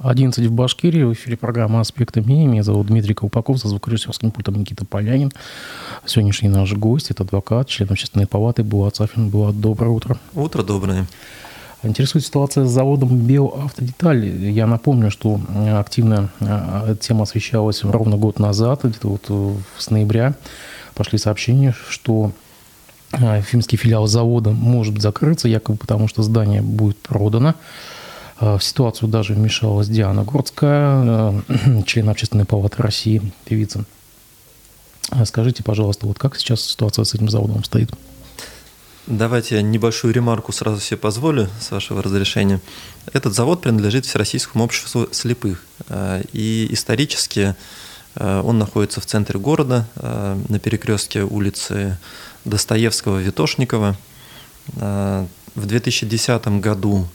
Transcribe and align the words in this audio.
11 0.00 0.46
в 0.46 0.52
Башкирии. 0.52 1.02
В 1.02 1.12
эфире 1.12 1.36
программа 1.36 1.80
«Аспекты 1.80 2.20
мнений». 2.20 2.46
Меня 2.46 2.62
зовут 2.62 2.86
Дмитрий 2.86 3.14
Колпаков. 3.14 3.58
За 3.58 3.66
звукорежиссерским 3.66 4.30
пультом 4.30 4.54
Никита 4.54 4.84
Полянин. 4.84 5.32
Сегодняшний 6.06 6.48
наш 6.48 6.72
гость– 6.72 7.10
это 7.10 7.24
адвокат, 7.24 7.66
член 7.66 7.90
общественной 7.90 8.28
палаты 8.28 8.62
Булат 8.62 8.94
Сафин. 8.94 9.28
Булат, 9.28 9.60
доброе 9.60 9.88
утро. 9.88 10.16
Утро 10.34 10.62
доброе. 10.62 11.06
Интересует 11.82 12.24
ситуация 12.24 12.64
с 12.64 12.70
заводом 12.70 13.18
«Белавтодеталь». 13.18 14.24
Я 14.24 14.68
напомню, 14.68 15.10
что 15.10 15.40
активно 15.76 16.30
эта 16.40 16.96
тема 17.00 17.24
освещалась 17.24 17.82
ровно 17.82 18.16
год 18.16 18.38
назад, 18.38 18.84
где-то 18.84 19.08
вот 19.08 19.58
с 19.78 19.90
ноября. 19.90 20.34
Пошли 20.94 21.18
сообщения, 21.18 21.74
что 21.88 22.30
финский 23.42 23.76
филиал 23.76 24.06
завода 24.06 24.50
может 24.50 25.00
закрыться, 25.02 25.48
якобы 25.48 25.76
потому 25.76 26.06
что 26.06 26.22
здание 26.22 26.62
будет 26.62 26.98
продано. 26.98 27.54
В 28.40 28.60
ситуацию 28.60 29.08
даже 29.08 29.34
вмешалась 29.34 29.88
Диана 29.88 30.22
Гордская, 30.22 31.42
член 31.86 32.08
общественной 32.08 32.44
палаты 32.44 32.80
России, 32.82 33.32
певица. 33.44 33.84
Скажите, 35.24 35.64
пожалуйста, 35.64 36.06
вот 36.06 36.18
как 36.18 36.36
сейчас 36.36 36.62
ситуация 36.62 37.04
с 37.04 37.14
этим 37.14 37.28
заводом 37.28 37.64
стоит? 37.64 37.90
Давайте 39.08 39.56
я 39.56 39.62
небольшую 39.62 40.12
ремарку 40.12 40.52
сразу 40.52 40.80
себе 40.80 40.98
позволю, 40.98 41.48
с 41.60 41.70
вашего 41.70 42.02
разрешения. 42.02 42.60
Этот 43.12 43.34
завод 43.34 43.62
принадлежит 43.62 44.04
Всероссийскому 44.04 44.62
обществу 44.62 45.08
слепых. 45.12 45.64
И 46.32 46.68
исторически 46.70 47.56
он 48.14 48.58
находится 48.58 49.00
в 49.00 49.06
центре 49.06 49.40
города, 49.40 49.86
на 49.96 50.58
перекрестке 50.58 51.22
улицы 51.22 51.96
Достоевского, 52.44 53.18
Витошникова. 53.18 53.96
В 54.74 55.26
2010 55.66 56.46
году 56.60 57.08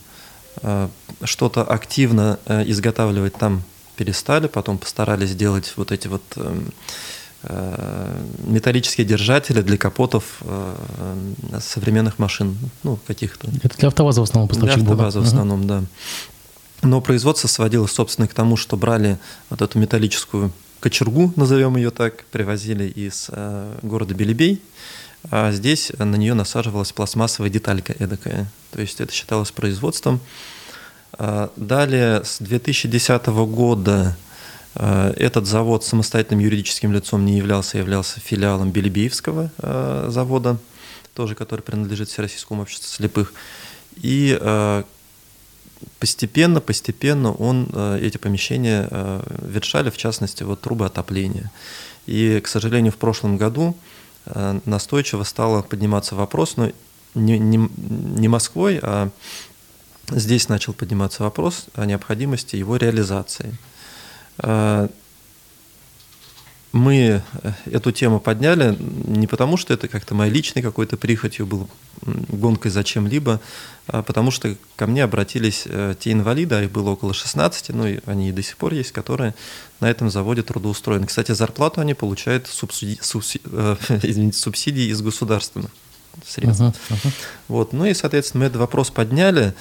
что-то 1.23 1.63
активно 1.63 2.39
изготавливать 2.47 3.35
там 3.35 3.63
перестали, 3.95 4.47
потом 4.47 4.77
постарались 4.77 5.29
сделать 5.29 5.73
вот 5.75 5.91
эти 5.91 6.07
вот 6.07 6.23
Э, 7.45 8.21
металлические 8.45 9.05
держатели 9.05 9.61
для 9.61 9.77
капотов 9.77 10.37
э, 10.41 10.75
современных 11.59 12.17
машин, 12.17 12.57
ну, 12.83 12.97
каких-то. 13.05 13.49
Это 13.61 13.77
для 13.77 13.89
АвтоВАЗа 13.89 14.21
в 14.21 14.23
основном 14.23 14.47
поставщик 14.47 14.83
Для 14.83 14.93
АвтоВАЗа 14.93 15.19
в 15.19 15.23
основном, 15.23 15.61
uh 15.63 15.65
да. 15.65 15.83
Но 16.83 17.01
производство 17.01 17.49
сводилось, 17.49 17.91
собственно, 17.91 18.29
к 18.29 18.33
тому, 18.33 18.55
что 18.55 18.77
брали 18.77 19.17
вот 19.49 19.61
эту 19.61 19.77
металлическую 19.77 20.53
кочергу, 20.79 21.33
назовем 21.35 21.75
ее 21.75 21.91
так, 21.91 22.23
привозили 22.31 22.85
из 22.85 23.27
э, 23.29 23.77
города 23.81 24.13
Белебей, 24.13 24.61
а 25.31 25.51
здесь 25.51 25.91
на 25.97 26.15
нее 26.15 26.33
насаживалась 26.33 26.91
пластмассовая 26.91 27.49
деталька 27.49 27.93
эдакая. 27.93 28.47
То 28.71 28.81
есть 28.81 29.01
это 29.01 29.13
считалось 29.13 29.51
производством. 29.51 30.19
А 31.13 31.51
далее, 31.55 32.23
с 32.23 32.39
2010 32.39 33.27
года 33.27 34.15
Э, 34.75 35.13
этот 35.17 35.45
завод 35.45 35.83
самостоятельным 35.83 36.39
юридическим 36.39 36.91
лицом 36.91 37.25
не 37.25 37.37
являлся, 37.37 37.77
являлся 37.77 38.19
филиалом 38.19 38.71
Белебеевского 38.71 39.51
завода, 40.09 40.57
тоже 41.13 41.35
который 41.35 41.61
принадлежит 41.61 42.09
Всероссийскому 42.09 42.63
обществу 42.63 42.87
слепых. 42.87 43.33
И 43.97 44.39
постепенно, 45.99 46.61
постепенно 46.61 47.31
он 47.33 47.69
эти 48.01 48.17
помещения 48.17 48.89
ветшали, 49.41 49.89
в 49.91 49.97
частности, 49.97 50.43
вот 50.43 50.61
трубы 50.61 50.85
отопления. 50.85 51.51
И, 52.07 52.41
к 52.43 52.47
сожалению, 52.47 52.91
в 52.91 52.97
прошлом 52.97 53.37
году 53.37 53.77
настойчиво 54.65 55.23
стало 55.23 55.61
подниматься 55.61 56.15
вопрос, 56.15 56.57
но 56.57 56.71
не, 57.15 57.39
не, 57.39 57.69
не 57.77 58.27
Москвой, 58.27 58.79
а 58.81 59.09
здесь 60.09 60.49
начал 60.49 60.73
подниматься 60.73 61.23
вопрос 61.23 61.67
о 61.75 61.85
необходимости 61.85 62.55
его 62.55 62.77
реализации– 62.77 63.57
Э, 64.37 64.87
мы 66.73 67.21
э, 67.43 67.51
эту 67.71 67.91
тему 67.91 68.19
подняли 68.19 68.75
не 68.79 69.27
потому, 69.27 69.57
что 69.57 69.73
это 69.73 69.87
как-то 69.87 70.15
моей 70.15 70.33
личной 70.33 70.63
какой-то 70.63 70.97
прихотью 70.97 71.45
был, 71.45 71.69
гонкой 72.01 72.71
за 72.71 72.83
чем-либо, 72.83 73.39
а 73.87 74.01
потому 74.01 74.31
что 74.31 74.55
ко 74.75 74.87
мне 74.87 75.03
обратились 75.03 75.63
э, 75.65 75.93
те 75.99 76.11
инвалиды, 76.11 76.55
а 76.55 76.63
их 76.63 76.71
было 76.71 76.89
около 76.89 77.13
16, 77.13 77.69
ну 77.69 77.85
и 77.85 77.99
они 78.07 78.29
и 78.29 78.31
до 78.31 78.41
сих 78.41 78.57
пор 78.57 78.73
есть, 78.73 78.91
которые 78.91 79.35
на 79.81 79.89
этом 79.89 80.09
заводе 80.09 80.41
трудоустроены. 80.41 81.05
Кстати, 81.05 81.31
зарплату 81.31 81.79
они 81.79 81.93
получают 81.93 82.47
субсиди, 82.47 82.97
субсиди, 83.01 83.43
извините, 84.01 84.39
субсидии 84.39 84.89
из 84.89 84.99
государственных 85.03 85.69
средств. 86.25 86.61
Uh-huh, 86.61 86.75
uh-huh. 86.89 87.11
Вот. 87.49 87.73
Ну 87.73 87.85
и, 87.85 87.93
соответственно, 87.93 88.41
мы 88.41 88.45
этот 88.47 88.57
вопрос 88.57 88.89
подняли, 88.89 89.53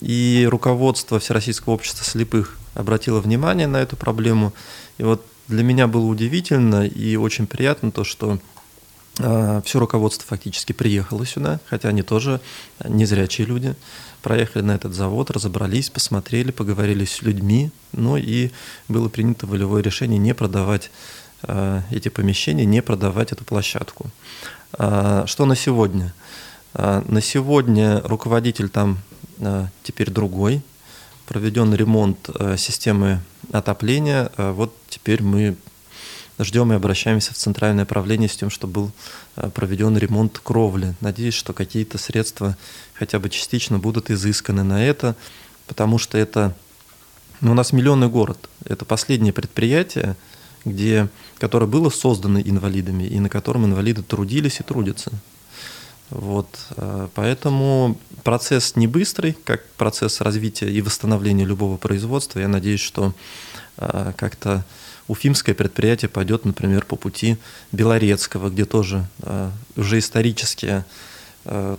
и 0.00 0.48
руководство 0.50 1.20
Всероссийского 1.20 1.74
общества 1.74 2.04
слепых 2.04 2.58
обратила 2.74 3.20
внимание 3.20 3.66
на 3.66 3.76
эту 3.76 3.96
проблему. 3.96 4.52
И 4.98 5.04
вот 5.04 5.24
для 5.48 5.62
меня 5.62 5.86
было 5.86 6.06
удивительно 6.06 6.86
и 6.86 7.16
очень 7.16 7.46
приятно 7.46 7.90
то, 7.90 8.04
что 8.04 8.38
э, 9.18 9.62
все 9.64 9.78
руководство 9.78 10.26
фактически 10.26 10.72
приехало 10.72 11.24
сюда, 11.24 11.60
хотя 11.66 11.88
они 11.88 12.02
тоже 12.02 12.40
незрячие 12.84 13.46
люди, 13.46 13.74
проехали 14.22 14.64
на 14.64 14.72
этот 14.72 14.94
завод, 14.94 15.30
разобрались, 15.30 15.90
посмотрели, 15.90 16.50
поговорили 16.50 17.04
с 17.04 17.22
людьми, 17.22 17.70
ну 17.92 18.16
и 18.16 18.50
было 18.88 19.08
принято 19.08 19.46
волевое 19.46 19.82
решение 19.82 20.18
не 20.18 20.34
продавать 20.34 20.90
э, 21.42 21.82
эти 21.90 22.08
помещения, 22.08 22.64
не 22.64 22.82
продавать 22.82 23.32
эту 23.32 23.44
площадку. 23.44 24.10
Э, 24.78 25.24
что 25.26 25.46
на 25.46 25.54
сегодня? 25.54 26.12
На 26.74 27.22
сегодня 27.22 28.02
руководитель 28.02 28.68
там 28.68 28.98
теперь 29.82 30.10
другой, 30.10 30.60
проведен 31.26 31.74
ремонт 31.74 32.30
э, 32.34 32.56
системы 32.56 33.20
отопления. 33.52 34.30
Э, 34.36 34.52
вот 34.52 34.74
теперь 34.88 35.22
мы 35.22 35.56
ждем 36.38 36.72
и 36.72 36.76
обращаемся 36.76 37.32
в 37.34 37.36
центральное 37.36 37.84
правление 37.84 38.28
с 38.28 38.36
тем, 38.36 38.50
чтобы 38.50 38.72
был 38.72 38.90
э, 39.36 39.50
проведен 39.50 39.96
ремонт 39.96 40.38
кровли. 40.38 40.94
Надеюсь, 41.00 41.34
что 41.34 41.52
какие-то 41.52 41.98
средства 41.98 42.56
хотя 42.94 43.18
бы 43.18 43.28
частично 43.28 43.78
будут 43.78 44.10
изысканы 44.10 44.62
на 44.62 44.84
это, 44.84 45.16
потому 45.66 45.98
что 45.98 46.16
это 46.16 46.54
ну, 47.40 47.52
у 47.52 47.54
нас 47.54 47.72
миллионный 47.72 48.08
город. 48.08 48.48
Это 48.64 48.84
последнее 48.84 49.32
предприятие, 49.32 50.16
где, 50.64 51.08
которое 51.38 51.66
было 51.66 51.90
создано 51.90 52.40
инвалидами 52.40 53.04
и 53.04 53.18
на 53.20 53.28
котором 53.28 53.66
инвалиды 53.66 54.02
трудились 54.02 54.60
и 54.60 54.62
трудятся. 54.62 55.12
Вот, 56.10 56.48
э, 56.76 57.08
поэтому 57.14 57.98
процесс 58.22 58.76
не 58.76 58.86
быстрый, 58.86 59.36
как 59.44 59.66
процесс 59.72 60.20
развития 60.20 60.70
и 60.70 60.80
восстановления 60.80 61.44
любого 61.44 61.76
производства. 61.76 62.38
Я 62.38 62.48
надеюсь, 62.48 62.80
что 62.80 63.12
э, 63.78 64.12
как-то 64.16 64.64
уфимское 65.08 65.54
предприятие 65.54 66.08
пойдет, 66.08 66.44
например, 66.44 66.84
по 66.84 66.96
пути 66.96 67.38
Белорецкого, 67.72 68.50
где 68.50 68.64
тоже 68.64 69.06
э, 69.22 69.50
уже 69.76 69.98
исторически 69.98 70.84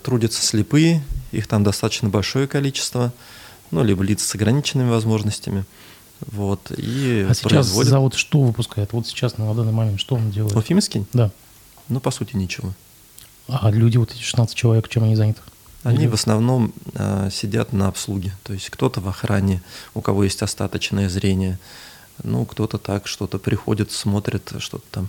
трудятся 0.02 0.42
слепые, 0.42 1.04
их 1.34 1.46
там 1.46 1.62
достаточно 1.62 2.08
большое 2.08 2.48
количество, 2.48 3.12
ну, 3.70 3.84
либо 3.84 4.02
лица 4.02 4.26
с 4.26 4.34
ограниченными 4.34 4.90
возможностями. 4.90 5.66
Вот, 6.22 6.72
и 6.72 7.28
а 7.30 7.34
сейчас 7.34 7.68
завод 7.68 8.14
что 8.14 8.42
выпускает? 8.44 8.94
Вот 8.94 9.08
сейчас 9.08 9.38
на 9.38 9.54
данный 9.54 9.74
момент 9.74 10.00
что 10.00 10.16
он 10.16 10.32
делает? 10.32 10.56
Уфимский? 10.56 11.06
Да. 11.12 11.32
Ну, 11.90 12.00
по 12.00 12.12
сути, 12.12 12.38
ничего. 12.38 12.74
А 13.47 13.72
люди, 13.72 13.97
вот 13.97 14.12
эти 14.12 14.22
16 14.22 14.56
человек, 14.56 14.90
чем 14.90 15.03
они 15.03 15.16
заняты? 15.16 15.41
Они 15.84 16.03
Или... 16.03 16.08
в 16.08 16.13
основном 16.13 16.74
э, 16.96 17.30
сидят 17.31 17.72
на 17.72 17.88
обслуге. 17.88 18.34
То 18.44 18.53
есть 18.53 18.69
кто-то 18.69 19.00
в 19.00 19.08
охране, 19.08 19.62
у 19.94 20.02
кого 20.02 20.24
есть 20.24 20.41
остаточное 20.41 21.08
зрение. 21.08 21.59
Ну, 22.24 22.46
кто-то 22.46 22.78
так 22.78 23.07
что-то 23.07 23.38
приходит, 23.38 23.91
смотрит, 23.91 24.52
что-то 24.59 24.86
там 24.91 25.07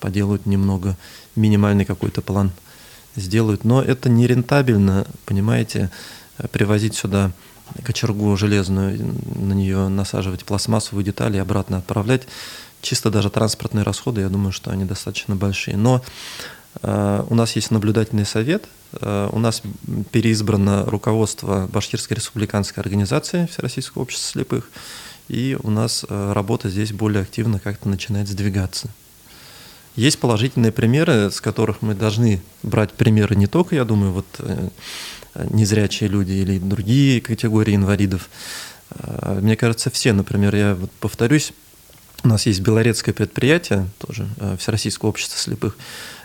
поделают 0.00 0.46
немного, 0.46 0.96
минимальный 1.36 1.84
какой-то 1.84 2.22
план 2.22 2.50
сделают. 3.16 3.64
Но 3.64 3.82
это 3.82 4.08
не 4.08 4.26
рентабельно, 4.26 5.06
понимаете, 5.26 5.90
привозить 6.50 6.96
сюда 6.96 7.32
кочергу 7.84 8.36
железную, 8.36 8.98
на 9.36 9.52
нее 9.52 9.88
насаживать 9.88 10.44
пластмассовые 10.44 11.04
детали 11.04 11.36
и 11.36 11.40
обратно 11.40 11.78
отправлять. 11.78 12.26
Чисто 12.82 13.10
даже 13.10 13.30
транспортные 13.30 13.84
расходы, 13.84 14.22
я 14.22 14.28
думаю, 14.28 14.52
что 14.52 14.70
они 14.70 14.84
достаточно 14.84 15.36
большие. 15.36 15.76
Но 15.76 16.02
у 16.82 17.34
нас 17.34 17.56
есть 17.56 17.70
наблюдательный 17.70 18.24
совет, 18.24 18.64
э, 18.92 19.28
у 19.32 19.38
нас 19.38 19.62
переизбрано 20.12 20.84
руководство 20.86 21.68
Башкирской 21.72 22.16
республиканской 22.16 22.80
организации 22.80 23.46
Всероссийского 23.46 24.02
общества 24.02 24.30
слепых, 24.30 24.70
и 25.28 25.58
у 25.62 25.70
нас 25.70 26.06
э, 26.08 26.32
работа 26.32 26.68
здесь 26.68 26.92
более 26.92 27.22
активно 27.22 27.58
как-то 27.58 27.88
начинает 27.88 28.28
сдвигаться. 28.28 28.88
Есть 29.96 30.20
положительные 30.20 30.70
примеры, 30.70 31.30
с 31.30 31.40
которых 31.40 31.82
мы 31.82 31.94
должны 31.94 32.40
брать 32.62 32.92
примеры 32.92 33.34
не 33.34 33.48
только, 33.48 33.74
я 33.74 33.84
думаю, 33.84 34.12
вот 34.12 34.26
незрячие 35.34 36.08
люди 36.08 36.32
или 36.32 36.58
другие 36.60 37.20
категории 37.20 37.74
инвалидов. 37.74 38.30
Мне 39.40 39.56
кажется, 39.56 39.90
все, 39.90 40.12
например, 40.12 40.54
я 40.54 40.74
вот 40.76 40.92
повторюсь, 40.92 41.52
у 42.22 42.28
нас 42.28 42.46
есть 42.46 42.60
белорецкое 42.60 43.12
предприятие, 43.12 43.88
тоже 43.98 44.28
Всероссийского 44.58 45.08
общества 45.08 45.38
слепых, 45.38 45.76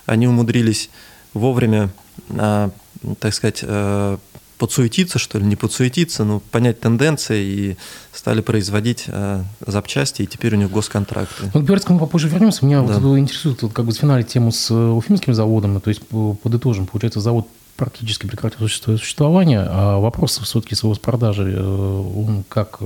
они 0.05 0.27
умудрились 0.27 0.89
вовремя, 1.33 1.89
а, 2.29 2.71
так 3.19 3.33
сказать, 3.33 3.59
э, 3.61 4.17
подсуетиться, 4.57 5.19
что 5.19 5.37
ли, 5.37 5.45
не 5.45 5.55
подсуетиться, 5.55 6.23
но 6.23 6.39
понять 6.39 6.79
тенденции 6.79 7.43
и 7.43 7.77
стали 8.13 8.41
производить 8.41 9.05
э, 9.07 9.43
запчасти, 9.65 10.21
и 10.21 10.27
теперь 10.27 10.55
у 10.55 10.57
них 10.57 10.71
госконтракты. 10.71 11.51
Ну, 11.53 11.65
к 11.65 11.89
мы 11.89 11.99
попозже 11.99 12.29
вернемся. 12.29 12.65
Меня 12.65 12.81
да. 12.81 12.99
вот 12.99 13.17
интересует 13.17 13.61
вот, 13.61 13.73
как 13.73 13.85
бы 13.85 13.91
финале 13.91 14.23
тему 14.23 14.51
с 14.51 14.71
э, 14.71 14.73
уфимским 14.73 15.33
заводом, 15.33 15.79
то 15.81 15.89
есть 15.89 16.01
подытожим, 16.41 16.87
получается, 16.87 17.19
завод 17.19 17.47
практически 17.75 18.25
прекратил 18.25 18.67
существование, 18.69 19.65
а 19.67 19.99
вопрос 19.99 20.39
все-таки 20.39 20.75
с 20.75 20.83
его 20.83 20.95
продажи, 20.95 21.53
э, 21.55 21.61
он 21.61 22.45
как 22.47 22.79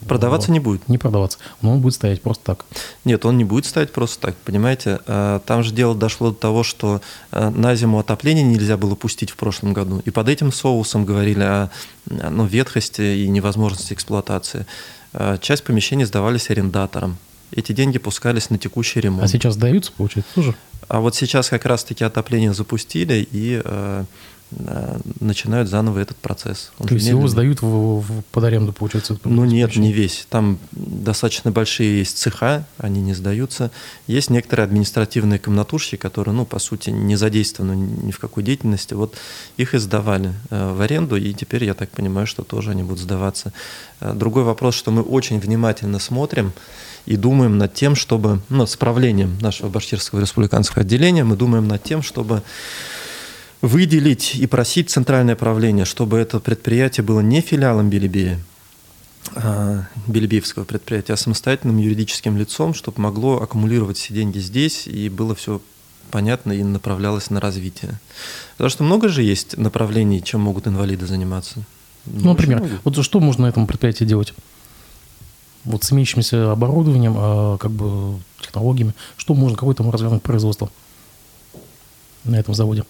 э, 0.00 0.06
Продаваться 0.06 0.50
не 0.50 0.60
будет. 0.60 0.88
Не 0.88 0.98
продаваться. 0.98 1.38
Но 1.62 1.72
он 1.72 1.80
будет 1.80 1.94
стоять 1.94 2.22
просто 2.22 2.44
так. 2.44 2.64
Нет, 3.04 3.24
он 3.24 3.36
не 3.38 3.44
будет 3.44 3.66
стоять 3.66 3.92
просто 3.92 4.20
так. 4.20 4.36
Понимаете, 4.36 5.00
э, 5.06 5.40
там 5.46 5.62
же 5.62 5.72
дело 5.72 5.94
дошло 5.94 6.30
до 6.30 6.36
того, 6.36 6.62
что 6.62 7.00
на 7.30 7.74
зиму 7.74 7.98
отопление 7.98 8.44
нельзя 8.44 8.76
было 8.76 8.94
пустить 8.94 9.30
в 9.30 9.36
прошлом 9.36 9.72
году. 9.72 10.02
И 10.04 10.10
под 10.10 10.28
этим 10.28 10.52
соусом 10.52 11.04
говорили 11.04 11.42
о 11.42 11.70
ну, 12.06 12.46
ветхости 12.46 13.02
и 13.24 13.28
невозможности 13.28 13.92
эксплуатации. 13.92 14.66
Часть 15.40 15.64
помещений 15.64 16.04
сдавались 16.04 16.50
арендаторам. 16.50 17.16
Эти 17.52 17.72
деньги 17.72 17.98
пускались 17.98 18.50
на 18.50 18.58
текущий 18.58 19.00
ремонт. 19.00 19.22
А 19.24 19.28
сейчас 19.28 19.54
сдаются, 19.54 19.92
получается, 19.92 20.34
тоже? 20.34 20.54
А 20.88 21.00
вот 21.00 21.14
сейчас 21.14 21.48
как 21.48 21.64
раз-таки 21.64 22.04
отопление 22.04 22.52
запустили 22.54 23.26
и 23.30 23.60
э, 23.64 23.64
э, 23.64 24.04
начинают 25.20 25.68
заново 25.68 25.98
этот 25.98 26.16
процесс. 26.18 26.70
Он 26.78 26.86
То 26.86 26.94
есть 26.94 27.06
медленно. 27.06 27.18
его 27.20 27.28
сдают 27.28 27.62
в, 27.62 28.00
в, 28.00 28.22
под 28.30 28.44
аренду, 28.44 28.72
получается? 28.72 29.18
Ну 29.24 29.44
нет, 29.44 29.76
не 29.76 29.92
весь. 29.92 30.26
Там 30.30 30.58
достаточно 30.72 31.50
большие 31.50 31.98
есть 31.98 32.18
цеха, 32.18 32.64
они 32.78 33.00
не 33.00 33.12
сдаются. 33.12 33.72
Есть 34.06 34.30
некоторые 34.30 34.64
административные 34.64 35.40
комнатушки, 35.40 35.96
которые, 35.96 36.34
ну, 36.34 36.46
по 36.46 36.60
сути, 36.60 36.90
не 36.90 37.16
задействованы 37.16 37.74
ни 37.74 38.12
в 38.12 38.18
какой 38.18 38.44
деятельности. 38.44 38.94
Вот 38.94 39.16
их 39.56 39.74
и 39.74 39.78
сдавали 39.78 40.32
э, 40.50 40.72
в 40.72 40.80
аренду, 40.80 41.16
и 41.16 41.32
теперь, 41.32 41.64
я 41.64 41.74
так 41.74 41.90
понимаю, 41.90 42.26
что 42.26 42.44
тоже 42.44 42.70
они 42.70 42.84
будут 42.84 43.00
сдаваться. 43.00 43.52
Э, 44.00 44.12
другой 44.14 44.44
вопрос, 44.44 44.76
что 44.76 44.92
мы 44.92 45.02
очень 45.02 45.40
внимательно 45.40 45.98
смотрим, 45.98 46.52
и 47.04 47.16
думаем 47.16 47.56
над 47.56 47.72
тем, 47.72 47.94
чтобы, 47.94 48.40
ну, 48.48 48.66
с 48.66 48.76
правлением 48.76 49.38
нашего 49.40 49.68
Башкирского 49.68 50.20
республиканского 50.20 50.82
отделения, 50.82 51.24
мы 51.24 51.36
думаем 51.36 51.68
над 51.68 51.82
тем, 51.82 52.02
чтобы 52.02 52.42
выделить 53.60 54.34
и 54.34 54.46
просить 54.46 54.90
центральное 54.90 55.36
правление, 55.36 55.84
чтобы 55.84 56.18
это 56.18 56.40
предприятие 56.40 57.04
было 57.04 57.20
не 57.20 57.40
филиалом 57.40 57.90
Белебея, 57.90 58.38
а, 59.34 59.84
Белебеевского 60.06 60.64
предприятия, 60.64 61.14
а 61.14 61.16
самостоятельным 61.16 61.78
юридическим 61.78 62.36
лицом, 62.36 62.74
чтобы 62.74 63.00
могло 63.00 63.40
аккумулировать 63.42 63.96
все 63.98 64.14
деньги 64.14 64.38
здесь 64.38 64.86
и 64.86 65.08
было 65.08 65.34
все 65.34 65.60
понятно 66.10 66.52
и 66.52 66.62
направлялось 66.62 67.30
на 67.30 67.40
развитие. 67.40 67.98
Потому 68.52 68.70
что 68.70 68.84
много 68.84 69.08
же 69.08 69.22
есть 69.22 69.56
направлений, 69.56 70.22
чем 70.22 70.42
могут 70.42 70.66
инвалиды 70.66 71.06
заниматься. 71.06 71.62
Ну, 72.04 72.30
например, 72.30 72.80
вот 72.84 73.02
что 73.04 73.18
можно 73.18 73.44
на 73.44 73.48
этом 73.48 73.66
предприятии 73.66 74.04
делать? 74.04 74.32
вот 75.66 75.82
с 75.82 75.92
имеющимся 75.92 76.52
оборудованием, 76.52 77.14
а, 77.18 77.58
как 77.58 77.72
бы 77.72 78.18
технологиями, 78.40 78.94
что 79.16 79.34
можно, 79.34 79.58
какое 79.58 79.74
там 79.74 79.90
развернуть 79.90 80.22
производство 80.22 80.70
на 82.24 82.36
этом 82.36 82.54
заводе? 82.54 82.84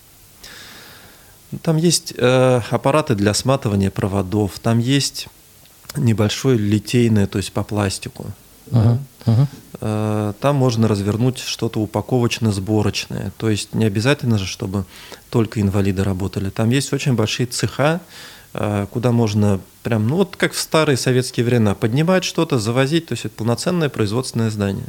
Там 1.63 1.77
есть 1.77 2.15
э, 2.17 2.61
аппараты 2.71 3.15
для 3.15 3.35
сматывания 3.35 3.91
проводов, 3.91 4.59
там 4.59 4.79
есть 4.79 5.29
небольшое 5.97 6.59
литейное, 6.59 7.27
то 7.27 7.39
есть 7.39 7.53
по 7.53 7.63
пластику. 7.63 8.27
Uh-huh. 8.71 8.99
Uh-huh. 9.25 9.47
Э, 9.81 10.33
там 10.41 10.57
можно 10.57 10.89
развернуть 10.89 11.39
что-то 11.39 11.81
упаковочно-сборочное. 11.81 13.33
То 13.39 13.49
есть 13.49 13.75
не 13.75 13.85
обязательно 13.85 14.39
же, 14.39 14.47
чтобы 14.47 14.85
только 15.31 15.61
инвалиды 15.61 16.05
работали. 16.05 16.51
Там 16.51 16.71
есть 16.71 16.93
очень 16.93 17.15
большие 17.15 17.47
цеха, 17.47 18.01
Э, 18.59 18.87
куда 18.91 19.13
можно 19.13 19.61
прям, 19.83 20.09
ну 20.09 20.17
вот 20.17 20.37
как 20.37 20.55
в 20.55 20.59
старые 20.59 20.97
советские 20.97 21.45
времена, 21.45 21.75
поднимать 21.75 22.25
что-то, 22.25 22.59
завозить, 22.59 23.07
то 23.07 23.13
есть 23.13 23.27
это 23.27 23.35
полноценное 23.37 23.91
производственное 23.91 24.49
здание. 24.49 24.87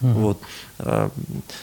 Uh-huh. 0.00 0.12
Вот. 0.12 0.40
Э, 0.78 1.10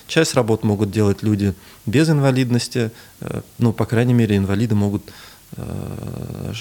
часть 0.07 0.33
работ 0.35 0.63
могут 0.63 0.91
делать 0.91 1.23
люди 1.23 1.53
без 1.85 2.09
инвалидности, 2.09 2.91
э, 3.21 3.41
ну, 3.57 3.73
по 3.73 3.85
крайней 3.85 4.13
мере, 4.13 4.37
инвалиды 4.37 4.75
могут 4.75 5.03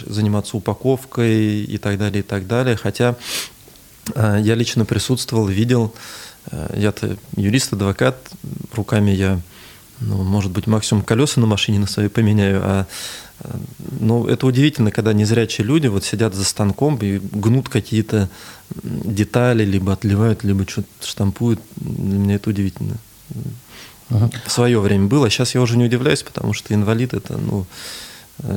заниматься 0.06 0.54
упаковкой 0.54 1.62
и 1.62 1.78
так 1.78 1.96
далее, 1.96 2.20
и 2.20 2.22
так 2.22 2.46
далее. 2.46 2.76
Хотя 2.76 3.16
я 4.14 4.54
лично 4.54 4.84
присутствовал, 4.84 5.46
видел, 5.46 5.94
я-то 6.74 7.16
юрист, 7.36 7.72
адвокат, 7.72 8.18
руками 8.74 9.12
я, 9.12 9.40
ну, 10.00 10.22
может 10.22 10.52
быть, 10.52 10.66
максимум 10.66 11.04
колеса 11.04 11.40
на 11.40 11.46
машине 11.46 11.78
на 11.78 11.86
своей 11.86 12.10
поменяю, 12.10 12.60
а 12.62 12.86
ну, 14.00 14.26
это 14.26 14.46
удивительно, 14.46 14.90
когда 14.90 15.12
незрячие 15.12 15.66
люди 15.66 15.86
вот 15.86 16.04
сидят 16.04 16.34
за 16.34 16.44
станком 16.44 16.96
и 16.98 17.18
гнут 17.18 17.68
какие-то 17.68 18.28
детали, 18.82 19.64
либо 19.64 19.92
отливают, 19.92 20.44
либо 20.44 20.68
что-то 20.68 20.88
штампуют. 21.02 21.60
Для 21.76 22.18
меня 22.18 22.34
это 22.36 22.50
удивительно. 22.50 22.96
Ага. 24.10 24.30
В 24.46 24.52
свое 24.52 24.80
время 24.80 25.06
было. 25.06 25.30
Сейчас 25.30 25.54
я 25.54 25.62
уже 25.62 25.76
не 25.76 25.84
удивляюсь, 25.84 26.22
потому 26.22 26.52
что 26.52 26.74
инвалид 26.74 27.14
это 27.14 27.38
ну, 27.38 27.66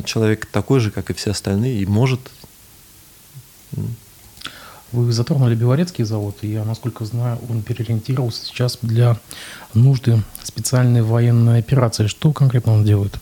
человек 0.03 0.45
такой 0.45 0.79
же, 0.79 0.91
как 0.91 1.09
и 1.09 1.13
все 1.13 1.31
остальные, 1.31 1.81
и 1.81 1.85
может. 1.85 2.19
Вы 4.91 5.11
затронули 5.11 5.55
Белорецкий 5.55 6.05
завод, 6.05 6.37
и 6.41 6.47
я, 6.47 6.63
насколько 6.63 7.05
знаю, 7.05 7.39
он 7.49 7.63
переориентировался 7.63 8.45
сейчас 8.45 8.77
для 8.81 9.17
нужды 9.73 10.21
специальной 10.43 11.01
военной 11.01 11.59
операции. 11.59 12.07
Что 12.07 12.31
конкретно 12.31 12.73
он 12.73 12.85
делает? 12.85 13.19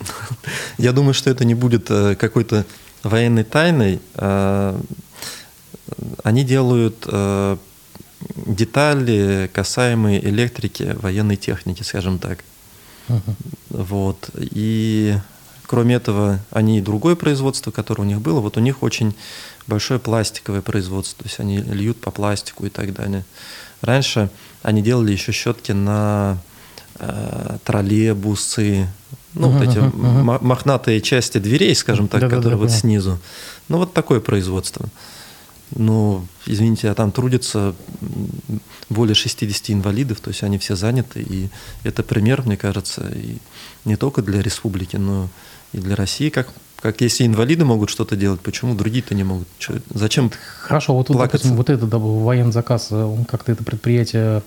Я 0.78 0.92
думаю, 0.92 1.14
что 1.14 1.30
это 1.30 1.44
не 1.44 1.54
будет 1.54 1.90
э, 1.90 2.14
какой-то 2.16 2.64
военной 3.02 3.44
тайной. 3.44 4.00
А, 4.14 4.80
они 6.22 6.44
делают 6.44 7.04
э, 7.06 7.56
детали, 8.46 9.50
касаемые 9.52 10.24
электрики, 10.28 10.96
военной 11.00 11.36
техники, 11.36 11.82
скажем 11.82 12.18
так. 12.18 12.44
Uh-huh. 13.08 13.34
Вот. 13.70 14.30
И 14.36 15.16
кроме 15.66 15.96
этого, 15.96 16.40
они 16.50 16.78
и 16.78 16.82
другое 16.82 17.14
производство, 17.14 17.70
которое 17.70 18.02
у 18.02 18.06
них 18.06 18.20
было, 18.20 18.40
вот 18.40 18.56
у 18.56 18.60
них 18.60 18.82
очень 18.82 19.14
большое 19.66 20.00
пластиковое 20.00 20.62
производство, 20.62 21.22
то 21.22 21.28
есть 21.28 21.40
они 21.40 21.58
льют 21.58 22.00
по 22.00 22.10
пластику 22.10 22.66
и 22.66 22.70
так 22.70 22.92
далее. 22.94 23.24
Раньше 23.82 24.30
они 24.62 24.82
делали 24.82 25.12
еще 25.12 25.30
щетки 25.32 25.72
на 25.72 26.38
э, 26.98 27.58
троллейбусы, 27.64 28.88
ну, 29.34 29.50
вот 29.50 29.62
эти 29.62 29.78
мохнатые 29.78 31.00
части 31.00 31.38
дверей, 31.38 31.74
скажем 31.74 32.08
так, 32.08 32.22
да, 32.22 32.26
которые 32.28 32.56
да, 32.56 32.56
да, 32.56 32.56
вот 32.56 32.70
снизу. 32.70 33.18
Ну, 33.68 33.78
вот 33.78 33.92
такое 33.92 34.20
производство. 34.20 34.88
Ну, 35.76 36.26
извините, 36.46 36.90
а 36.90 36.94
там 36.94 37.12
трудятся 37.12 37.74
более 38.88 39.14
60 39.14 39.70
инвалидов, 39.70 40.20
то 40.20 40.28
есть 40.28 40.42
они 40.42 40.58
все 40.58 40.76
заняты, 40.76 41.20
и 41.20 41.48
это 41.84 42.02
пример, 42.02 42.42
мне 42.46 42.56
кажется, 42.56 43.06
и 43.14 43.36
не 43.84 43.96
только 43.96 44.22
для 44.22 44.40
республики, 44.40 44.96
но 44.96 45.28
и 45.72 45.78
для 45.78 45.94
России, 45.94 46.30
как, 46.30 46.48
как 46.80 47.02
если 47.02 47.26
инвалиды 47.26 47.66
могут 47.66 47.90
что-то 47.90 48.16
делать, 48.16 48.40
почему 48.40 48.74
другие-то 48.74 49.14
не 49.14 49.24
могут? 49.24 49.46
Что, 49.58 49.74
зачем 49.92 50.30
Хорошо, 50.62 50.94
вот, 50.94 51.08
допустим, 51.08 51.56
вот 51.56 51.68
это 51.68 51.86
да, 51.86 51.98
военный 51.98 52.52
заказ, 52.52 52.90
он 52.90 53.26
как-то 53.26 53.52
это 53.52 53.62
предприятие 53.62 54.42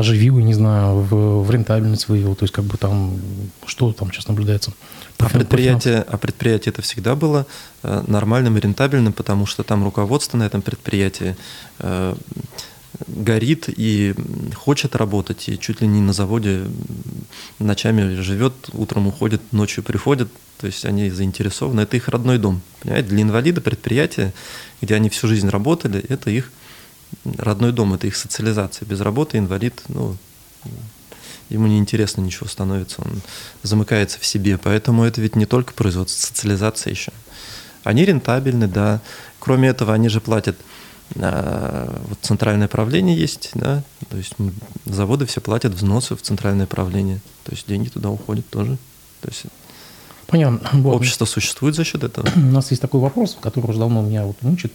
оживил, 0.00 0.38
я 0.38 0.44
не 0.44 0.54
знаю, 0.54 1.00
в, 1.00 1.44
в 1.44 1.50
рентабельность 1.50 2.08
вывел, 2.08 2.34
то 2.34 2.44
есть 2.44 2.52
как 2.52 2.64
бы 2.64 2.76
там, 2.76 3.18
что 3.66 3.92
там 3.92 4.10
сейчас 4.12 4.28
наблюдается? 4.28 4.72
А 5.18 5.28
предприятие, 5.28 6.04
а 6.08 6.16
предприятие 6.16 6.72
это 6.72 6.82
всегда 6.82 7.14
было 7.14 7.46
э, 7.82 8.04
нормальным 8.06 8.56
и 8.56 8.60
рентабельным, 8.60 9.12
потому 9.12 9.46
что 9.46 9.62
там 9.62 9.84
руководство 9.84 10.38
на 10.38 10.44
этом 10.44 10.62
предприятии 10.62 11.36
э, 11.78 12.14
горит 13.06 13.68
и 13.68 14.14
хочет 14.54 14.96
работать, 14.96 15.48
и 15.48 15.58
чуть 15.58 15.80
ли 15.80 15.86
не 15.86 16.00
на 16.00 16.12
заводе 16.12 16.62
ночами 17.58 18.14
живет, 18.20 18.54
утром 18.72 19.06
уходит, 19.06 19.40
ночью 19.52 19.84
приходит, 19.84 20.28
то 20.58 20.66
есть 20.66 20.84
они 20.84 21.10
заинтересованы, 21.10 21.82
это 21.82 21.96
их 21.96 22.08
родной 22.08 22.38
дом. 22.38 22.60
Понимаете? 22.80 23.08
Для 23.08 23.22
инвалида 23.22 23.60
предприятие, 23.60 24.32
где 24.82 24.94
они 24.94 25.08
всю 25.08 25.28
жизнь 25.28 25.48
работали, 25.48 26.04
это 26.08 26.30
их 26.30 26.50
родной 27.38 27.72
дом, 27.72 27.94
это 27.94 28.06
их 28.06 28.16
социализация. 28.16 28.86
Без 28.86 29.00
работы 29.00 29.38
инвалид, 29.38 29.82
ну, 29.88 30.16
ему 31.48 31.66
неинтересно 31.66 32.20
ничего 32.20 32.48
становится, 32.48 33.02
он 33.02 33.20
замыкается 33.62 34.20
в 34.20 34.26
себе. 34.26 34.58
Поэтому 34.58 35.04
это 35.04 35.20
ведь 35.20 35.36
не 35.36 35.46
только 35.46 35.72
производство, 35.72 36.26
социализация 36.26 36.90
еще. 36.92 37.12
Они 37.84 38.04
рентабельны, 38.04 38.68
да. 38.68 39.00
Кроме 39.38 39.68
этого, 39.68 39.94
они 39.94 40.08
же 40.08 40.20
платят 40.20 40.56
а, 41.16 42.00
вот 42.08 42.18
центральное 42.22 42.68
правление 42.68 43.16
есть, 43.16 43.50
да, 43.54 43.82
то 44.08 44.16
есть 44.16 44.34
заводы 44.84 45.26
все 45.26 45.40
платят 45.40 45.74
взносы 45.74 46.14
в 46.14 46.22
центральное 46.22 46.66
правление, 46.66 47.20
то 47.44 47.52
есть 47.52 47.66
деньги 47.66 47.88
туда 47.88 48.10
уходят 48.10 48.48
тоже. 48.48 48.78
То 49.20 49.28
есть 49.28 49.46
Понятно. 50.28 50.60
Вот. 50.80 50.94
Общество 50.94 51.24
существует 51.24 51.74
за 51.74 51.82
счет 51.82 52.04
этого. 52.04 52.28
У 52.36 52.38
нас 52.38 52.70
есть 52.70 52.80
такой 52.80 53.00
вопрос, 53.00 53.36
который 53.40 53.68
уже 53.70 53.80
давно 53.80 54.00
меня 54.02 54.24
вот 54.24 54.40
мучит. 54.42 54.72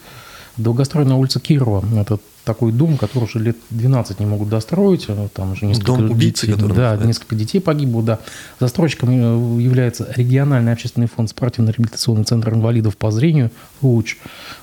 Долгостройная 0.58 1.16
улица 1.16 1.40
Кирова. 1.40 1.84
Это 2.00 2.20
такой 2.46 2.72
дом, 2.72 2.98
который 2.98 3.24
уже 3.26 3.40
лет 3.40 3.58
12 3.72 4.20
не 4.20 4.26
могут 4.26 4.50
достроить. 4.50 5.06
Э, 5.08 5.28
там 5.34 5.54
уже 5.54 5.66
несколько 5.66 5.88
дом 5.88 6.12
убийцы, 6.12 6.46
детей, 6.46 6.54
который 6.54 6.74
Да, 6.74 6.82
называется. 6.82 7.08
несколько 7.08 7.36
детей 7.36 7.60
погибло, 7.60 8.04
да. 8.04 8.20
Застройщиком 8.60 9.10
э, 9.10 9.62
является 9.62 10.08
региональный 10.16 10.72
общественный 10.72 11.08
фонд 11.08 11.30
спортивно-реабилитационный 11.30 12.24
центр 12.24 12.54
инвалидов 12.54 12.96
по 12.98 13.12
зрению 13.12 13.52
ФУЧ. 13.82 14.18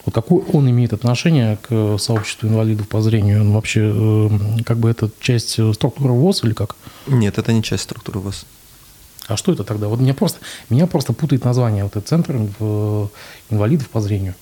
Вот 0.07 0.15
какое 0.15 0.43
он 0.53 0.71
имеет 0.71 0.93
отношение 0.93 1.59
к 1.61 1.99
сообществу 1.99 2.49
инвалидов 2.49 2.89
по 2.89 3.03
зрению? 3.03 3.41
Он 3.43 3.53
вообще, 3.53 3.93
э, 3.95 4.29
как 4.65 4.79
бы 4.79 4.89
это 4.89 5.11
часть 5.21 5.59
э, 5.59 5.73
структуры 5.75 6.13
ВОЗ 6.15 6.45
или 6.45 6.53
как? 6.55 6.77
Нет, 7.07 7.37
это 7.39 7.53
не 7.53 7.63
часть 7.63 7.83
структуры 7.83 8.21
ВОЗ. 8.21 8.47
А 9.27 9.37
что 9.37 9.53
это 9.53 9.65
тогда? 9.65 9.89
Вот 9.89 10.01
меня 10.01 10.15
просто, 10.15 10.39
меня 10.69 10.87
просто 10.87 11.13
путает 11.13 11.45
название. 11.45 11.85
Вот 11.85 11.93
этот 11.97 12.09
центр 12.09 12.37
э, 12.61 13.07
инвалидов 13.51 13.89
по 13.89 14.01
зрению. 14.01 14.35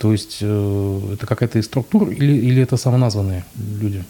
То 0.00 0.12
есть 0.12 0.38
э, 0.40 1.00
это 1.12 1.26
какая-то 1.26 1.58
из 1.58 1.66
структур 1.66 2.08
или, 2.08 2.32
или 2.32 2.62
это 2.62 2.78
самоназванные 2.78 3.44
люди? 3.54 4.02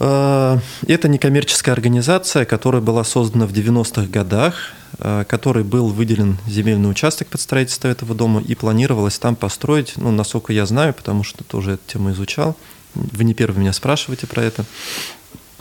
Э, 0.00 0.58
Это 0.88 1.06
некоммерческая 1.06 1.72
организация, 1.72 2.44
которая 2.44 2.82
была 2.82 3.04
создана 3.04 3.46
в 3.46 3.52
90-х 3.52 4.08
годах, 4.08 4.72
э, 4.98 5.24
которой 5.28 5.62
был 5.62 5.86
выделен 5.86 6.38
земельный 6.48 6.90
участок 6.90 7.28
под 7.28 7.40
строительство 7.40 7.86
этого 7.86 8.12
дома, 8.12 8.40
и 8.40 8.56
планировалось 8.56 9.20
там 9.20 9.36
построить, 9.36 9.92
ну, 9.96 10.10
насколько 10.10 10.52
я 10.52 10.66
знаю, 10.66 10.94
потому 10.94 11.22
что 11.22 11.44
тоже 11.44 11.74
эту 11.74 11.82
тему 11.86 12.10
изучал, 12.10 12.56
вы 12.96 13.22
не 13.22 13.34
первый 13.34 13.60
меня 13.60 13.72
спрашиваете 13.72 14.26
про 14.26 14.42
это, 14.42 14.64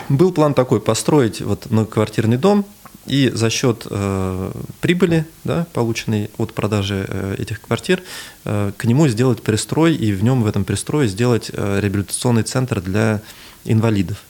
был 0.10 0.32
план 0.32 0.56
такой, 0.56 0.82
построить 0.82 1.42
вот 1.42 1.70
многоквартирный 1.70 2.38
дом, 2.38 2.66
и 3.06 3.30
за 3.34 3.50
счет 3.50 3.86
э, 3.90 4.52
прибыли, 4.80 5.26
да, 5.44 5.68
полученной 5.74 6.32
от 6.38 6.54
продажи 6.54 7.06
э, 7.08 7.36
этих 7.38 7.60
квартир, 7.62 8.02
э, 8.46 8.72
к 8.78 8.86
нему 8.86 9.08
сделать 9.08 9.42
пристрой 9.42 9.96
и 9.96 10.14
в 10.14 10.24
нем, 10.24 10.44
в 10.44 10.48
этом 10.48 10.64
пристрое, 10.64 11.08
сделать 11.08 11.52
э, 11.52 11.80
реабилитационный 11.82 12.44
центр 12.44 12.80
для 12.80 13.22
инвалидов, 13.66 14.24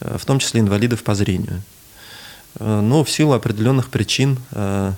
э, 0.00 0.16
в 0.18 0.24
том 0.24 0.40
числе 0.40 0.60
инвалидов 0.60 1.04
по 1.04 1.14
зрению. 1.14 1.62
Э, 2.58 2.80
но 2.80 3.04
в 3.04 3.10
силу 3.10 3.34
определенных 3.34 3.88
причин, 3.88 4.38
э, 4.50 4.92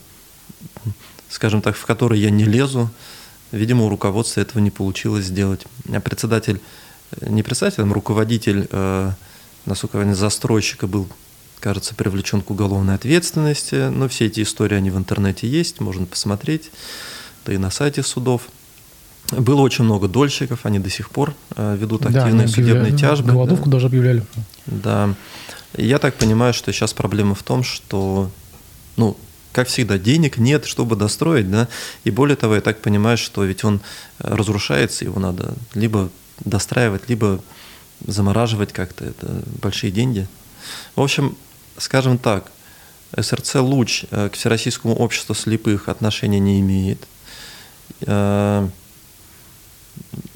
скажем 1.28 1.60
так, 1.60 1.76
в 1.76 1.84
которые 1.84 2.22
я 2.22 2.30
не 2.30 2.44
лезу, 2.44 2.90
видимо, 3.52 3.84
у 3.84 3.88
руководства 3.90 4.40
этого 4.40 4.60
не 4.60 4.70
получилось 4.70 5.26
сделать. 5.26 5.66
А 5.92 6.00
председатель, 6.00 6.60
э, 7.20 7.28
не 7.28 7.42
председатель, 7.42 7.82
а 7.82 7.92
руководитель, 7.92 8.66
э, 8.70 9.10
насколько 9.66 9.98
я 9.98 10.04
знаю, 10.04 10.16
застройщика 10.16 10.86
был 10.86 11.06
кажется, 11.64 11.94
привлечен 11.94 12.42
к 12.42 12.50
уголовной 12.50 12.94
ответственности. 12.94 13.88
Но 13.88 14.06
все 14.06 14.26
эти 14.26 14.42
истории, 14.42 14.76
они 14.76 14.90
в 14.90 14.98
интернете 14.98 15.48
есть, 15.48 15.80
можно 15.80 16.04
посмотреть, 16.04 16.70
да 17.46 17.54
и 17.54 17.56
на 17.56 17.70
сайте 17.70 18.02
судов. 18.02 18.42
Было 19.30 19.62
очень 19.62 19.84
много 19.84 20.06
дольщиков, 20.06 20.66
они 20.66 20.78
до 20.78 20.90
сих 20.90 21.08
пор 21.08 21.34
э, 21.56 21.74
ведут 21.80 22.02
Да, 22.02 22.08
активные 22.20 22.48
судебные 22.48 22.92
объявляли, 22.92 22.96
тяжбы. 22.98 23.32
Голодовку 23.32 23.70
даже 23.70 23.86
объявляли. 23.86 24.26
Да. 24.66 25.14
И 25.74 25.86
я 25.86 25.98
так 25.98 26.16
понимаю, 26.16 26.52
что 26.52 26.70
сейчас 26.70 26.92
проблема 26.92 27.34
в 27.34 27.42
том, 27.42 27.62
что, 27.64 28.30
ну, 28.98 29.16
как 29.52 29.68
всегда, 29.68 29.96
денег 29.96 30.36
нет, 30.36 30.66
чтобы 30.66 30.96
достроить, 30.96 31.50
да, 31.50 31.68
и 32.04 32.10
более 32.10 32.36
того, 32.36 32.56
я 32.56 32.60
так 32.60 32.82
понимаю, 32.82 33.16
что 33.16 33.42
ведь 33.42 33.64
он 33.64 33.80
э, 34.18 34.34
разрушается, 34.34 35.06
его 35.06 35.18
надо 35.18 35.54
либо 35.72 36.10
достраивать, 36.44 37.08
либо 37.08 37.42
замораживать 38.06 38.74
как-то, 38.74 39.06
это 39.06 39.42
большие 39.62 39.90
деньги. 39.90 40.28
В 40.94 41.00
общем, 41.00 41.36
скажем 41.78 42.18
так, 42.18 42.50
СРЦ 43.18 43.56
«Луч» 43.56 44.04
э, 44.10 44.28
к 44.28 44.34
Всероссийскому 44.34 44.94
обществу 44.94 45.34
слепых 45.34 45.88
отношения 45.88 46.40
не 46.40 46.60
имеет. 46.60 47.06
Э, 48.00 48.68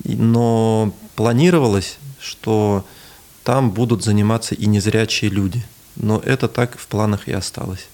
Но 0.05 0.93
планировалось, 1.17 1.99
что 2.21 2.85
там 3.45 3.71
будут 3.71 4.05
заниматься 4.05 4.55
и 4.55 4.67
незрячие 4.67 5.31
люди. 5.31 5.63
Но 5.97 6.21
это 6.25 6.49
так 6.49 6.79
в 6.79 6.87
планах 6.87 7.29
и 7.29 7.33
осталось. 7.33 7.89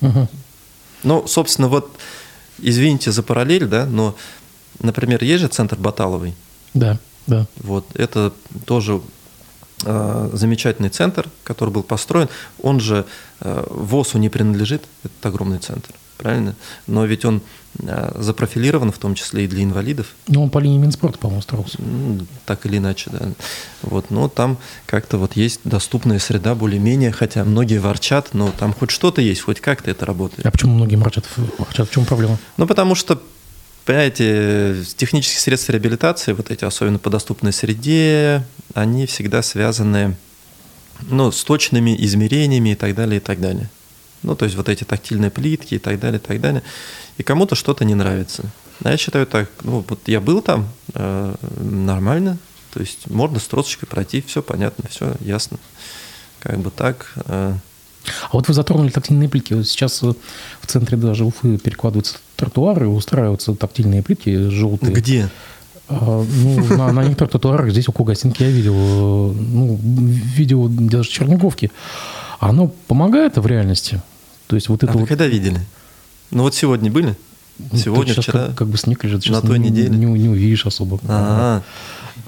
Мгм. 0.00 0.28
Ну, 1.02 1.26
собственно, 1.26 1.68
вот, 1.68 1.96
извините 2.58 3.12
за 3.12 3.22
параллель, 3.22 3.66
да, 3.66 3.86
но, 3.86 4.16
например, 4.80 5.22
есть 5.22 5.42
же 5.42 5.48
центр 5.48 5.76
Баталовой. 5.76 6.34
Да, 6.74 6.98
да. 7.26 7.46
Вот, 7.56 7.94
это 7.94 8.32
тоже 8.64 9.02
замечательный 9.82 10.88
центр, 10.88 11.28
который 11.44 11.70
был 11.70 11.82
построен. 11.82 12.28
Он 12.60 12.80
же 12.80 13.04
э, 13.40 13.64
ВОЗу 13.70 14.18
не 14.18 14.28
принадлежит, 14.28 14.84
это 15.04 15.28
огромный 15.28 15.58
центр, 15.58 15.90
правильно? 16.18 16.54
Но 16.86 17.04
ведь 17.04 17.24
он 17.24 17.42
э, 17.80 18.12
запрофилирован 18.16 18.92
в 18.92 18.98
том 18.98 19.14
числе 19.14 19.44
и 19.44 19.48
для 19.48 19.62
инвалидов, 19.64 20.14
Ну, 20.28 20.42
он 20.44 20.50
по 20.50 20.58
линии 20.58 20.78
Минспорта, 20.78 21.18
по-моему, 21.18 21.42
строился. 21.42 21.78
Так 22.46 22.66
или 22.66 22.78
иначе, 22.78 23.10
да. 23.10 23.28
Вот, 23.82 24.10
но 24.10 24.28
там 24.28 24.58
как-то 24.86 25.18
вот 25.18 25.34
есть 25.36 25.60
доступная 25.64 26.18
среда 26.18 26.54
более-менее, 26.54 27.12
хотя 27.12 27.44
многие 27.44 27.78
ворчат, 27.78 28.30
но 28.34 28.52
там 28.56 28.72
хоть 28.72 28.90
что-то 28.90 29.20
есть, 29.20 29.42
хоть 29.42 29.60
как-то 29.60 29.90
это 29.90 30.06
работает. 30.06 30.46
А 30.46 30.50
почему 30.50 30.74
многие 30.74 30.96
марчат? 30.96 31.24
марчат? 31.58 31.88
В 31.88 31.92
чем 31.92 32.04
проблема? 32.04 32.38
Ну, 32.56 32.66
потому 32.66 32.94
что, 32.94 33.20
понимаете, 33.84 34.84
технические 34.96 35.40
средства 35.40 35.72
реабилитации, 35.72 36.32
вот 36.32 36.50
эти, 36.50 36.64
особенно 36.64 36.98
по 36.98 37.10
доступной 37.10 37.52
среде, 37.52 38.44
они 38.74 39.06
всегда 39.06 39.42
связаны 39.42 40.16
ну, 41.02 41.32
с 41.32 41.42
точными 41.44 41.96
измерениями 42.04 42.70
и 42.70 42.74
так 42.74 42.94
далее, 42.94 43.18
и 43.18 43.20
так 43.20 43.40
далее. 43.40 43.68
Ну, 44.22 44.36
то 44.36 44.44
есть 44.44 44.56
вот 44.56 44.68
эти 44.68 44.84
тактильные 44.84 45.30
плитки 45.30 45.74
и 45.74 45.78
так 45.78 45.98
далее, 45.98 46.20
и 46.20 46.22
так 46.22 46.40
далее. 46.40 46.62
И 47.18 47.22
кому-то 47.22 47.54
что-то 47.54 47.84
не 47.84 47.94
нравится. 47.94 48.44
А 48.84 48.90
я 48.90 48.96
считаю 48.96 49.26
так, 49.26 49.50
ну, 49.62 49.84
вот 49.88 50.00
я 50.06 50.20
был 50.20 50.42
там, 50.42 50.68
э, 50.94 51.34
нормально, 51.60 52.38
то 52.72 52.80
есть 52.80 53.08
можно 53.10 53.38
с 53.38 53.46
тросочкой 53.46 53.88
пройти, 53.88 54.22
все 54.26 54.42
понятно, 54.42 54.88
все 54.88 55.14
ясно. 55.20 55.58
Как 56.40 56.58
бы 56.58 56.70
так. 56.70 57.12
э, 57.26 57.54
А 58.04 58.28
вот 58.32 58.48
вы 58.48 58.54
затронули 58.54 58.90
тактильные 58.90 59.28
плитки. 59.28 59.54
Вот 59.54 59.66
сейчас 59.66 60.02
э, 60.02 60.12
в 60.60 60.66
центре 60.66 60.96
даже 60.96 61.24
Уфы 61.24 61.58
перекладываются 61.58 62.18
тротуары, 62.42 62.88
устраиваются 62.88 63.54
тактильные 63.54 64.02
плитки 64.02 64.48
желтые. 64.48 64.92
Где? 64.92 65.28
А, 65.88 66.24
ну, 66.24 66.76
на, 66.76 66.90
на 66.92 67.04
некоторых 67.04 67.30
тротуарах 67.30 67.70
здесь 67.70 67.88
около 67.88 68.06
гостинки 68.06 68.42
я 68.42 68.50
видел, 68.50 68.74
э, 68.74 69.34
ну, 69.34 69.78
видео 69.80 70.66
даже 70.68 71.08
Черниговки. 71.08 71.70
Оно 72.40 72.72
помогает 72.88 73.36
в 73.36 73.46
реальности? 73.46 74.02
То 74.48 74.56
есть 74.56 74.68
вот 74.68 74.82
А 74.82 74.86
это 74.86 74.94
вы 74.94 75.00
вот... 75.00 75.08
когда 75.08 75.28
видели? 75.28 75.60
Ну 76.32 76.42
вот 76.42 76.56
сегодня 76.56 76.90
были? 76.90 77.16
ну, 77.58 77.78
Сегодня, 77.78 78.12
сейчас 78.12 78.24
вчера? 78.24 78.46
Как, 78.46 78.56
как 78.56 78.68
бы 78.68 78.76
снег 78.76 79.04
лежит, 79.04 79.22
сейчас 79.22 79.40
На 79.40 79.48
той 79.48 79.60
не, 79.60 79.70
неделе? 79.70 79.90
Не, 79.90 80.06
не 80.06 80.28
увидишь 80.28 80.66
особо. 80.66 80.98
А, 81.06 81.62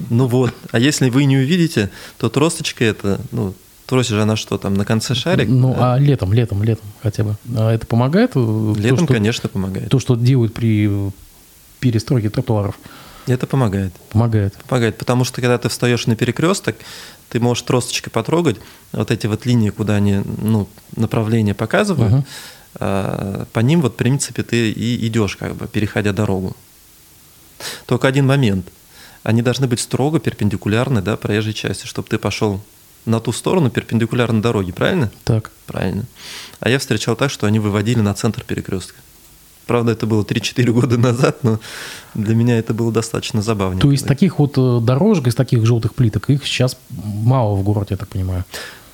ну 0.09 0.27
вот. 0.27 0.53
А 0.71 0.79
если 0.79 1.09
вы 1.09 1.25
не 1.25 1.37
увидите, 1.37 1.89
то 2.17 2.29
тросточка 2.29 2.85
это, 2.85 3.19
ну, 3.31 3.53
трость 3.85 4.09
же 4.09 4.21
она 4.21 4.35
что 4.35 4.57
там, 4.57 4.73
на 4.73 4.85
конце 4.85 5.15
шарик? 5.15 5.47
Ну, 5.47 5.73
Да. 5.73 5.93
а 5.95 5.97
летом, 5.99 6.33
летом, 6.33 6.63
летом 6.63 6.85
хотя 7.03 7.23
бы. 7.23 7.35
А 7.55 7.71
это 7.71 7.85
помогает? 7.85 8.35
Летом, 8.35 8.75
то, 8.75 8.95
что, 8.97 9.05
конечно, 9.13 9.49
помогает. 9.49 9.89
То, 9.89 9.99
что 9.99 10.15
делают 10.15 10.53
при 10.53 10.89
перестройке 11.79 12.29
тротуаров. 12.29 12.77
Это 13.27 13.47
помогает. 13.47 13.93
Помогает. 14.11 14.53
Помогает, 14.67 14.97
потому 14.97 15.23
что 15.23 15.41
когда 15.41 15.57
ты 15.57 15.69
встаешь 15.69 16.05
на 16.07 16.15
перекресток, 16.15 16.75
ты 17.29 17.39
можешь 17.39 17.63
тросточкой 17.63 18.11
потрогать 18.11 18.57
вот 18.91 19.09
эти 19.11 19.25
вот 19.27 19.45
линии, 19.47 19.71
куда 19.71 19.95
они, 19.95 20.21
ну, 20.41 20.67
направление 20.95 21.55
показывают, 21.55 22.13
Мгм. 22.13 22.25
а, 22.75 23.45
по 23.51 23.59
ним 23.61 23.81
вот, 23.81 23.93
в 23.93 23.95
принципе, 23.95 24.43
ты 24.43 24.69
и 24.71 25.07
идешь, 25.07 25.35
как 25.37 25.55
бы, 25.55 25.67
переходя 25.67 26.13
дорогу. 26.13 26.55
Только 27.87 28.07
один 28.07 28.27
момент. 28.27 28.67
Они 29.23 29.41
должны 29.41 29.65
быть 29.65 29.79
строго 29.79 30.19
перпендикулярны, 30.19 31.01
да, 31.01 31.17
проезжей 31.17 31.53
части, 31.53 31.87
чтобы 31.87 32.07
ты 32.07 32.19
пошел 32.19 32.61
на 33.05 33.19
ту 33.19 33.31
сторону 33.31 33.69
перпендикулярно 33.69 34.41
дороге, 34.41 34.73
правильно? 34.73 35.11
Так. 35.23 35.51
Правильно. 35.67 36.05
А 36.59 36.69
я 36.69 36.79
встречал 36.79 37.15
так, 37.15 37.31
что 37.31 37.47
они 37.47 37.59
выводили 37.59 37.99
на 37.99 38.13
центр 38.13 38.43
перекрестка. 38.43 38.99
Правда, 39.67 39.93
это 39.93 40.05
было 40.05 40.23
3-4 40.23 40.71
года 40.71 40.97
назад, 40.97 41.43
но 41.43 41.59
для 42.13 42.35
меня 42.35 42.57
это 42.57 42.73
было 42.73 42.91
достаточно 42.91 43.41
забавно. 43.41 43.79
То 43.79 43.91
есть 43.91 44.05
таких 44.05 44.37
вот 44.37 44.57
э, 44.57 44.79
дорожек 44.81 45.27
из 45.27 45.35
таких 45.35 45.65
желтых 45.65 45.95
плиток, 45.95 46.29
их 46.29 46.45
сейчас 46.45 46.77
мало 46.89 47.55
в 47.55 47.63
городе, 47.63 47.87
я 47.91 47.97
так 47.97 48.09
понимаю. 48.09 48.45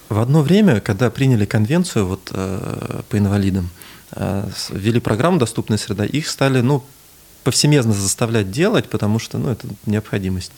В 0.07 0.19
одно 0.19 0.41
время, 0.41 0.79
когда 0.79 1.09
приняли 1.09 1.45
конвенцию 1.45 2.07
вот, 2.07 2.31
э, 2.31 3.01
по 3.09 3.17
инвалидам, 3.17 3.69
э, 4.13 4.47
ввели 4.69 4.99
программу 5.01 5.39
«Доступная 5.39 5.77
среда», 5.77 6.05
их 6.05 6.27
стали 6.29 6.61
ну, 6.61 6.83
повсеместно 7.43 7.91
заставлять 7.91 8.49
делать, 8.51 8.89
потому 8.89 9.19
что 9.19 9.37
ну, 9.37 9.49
это 9.49 9.67
необходимость. 9.85 10.51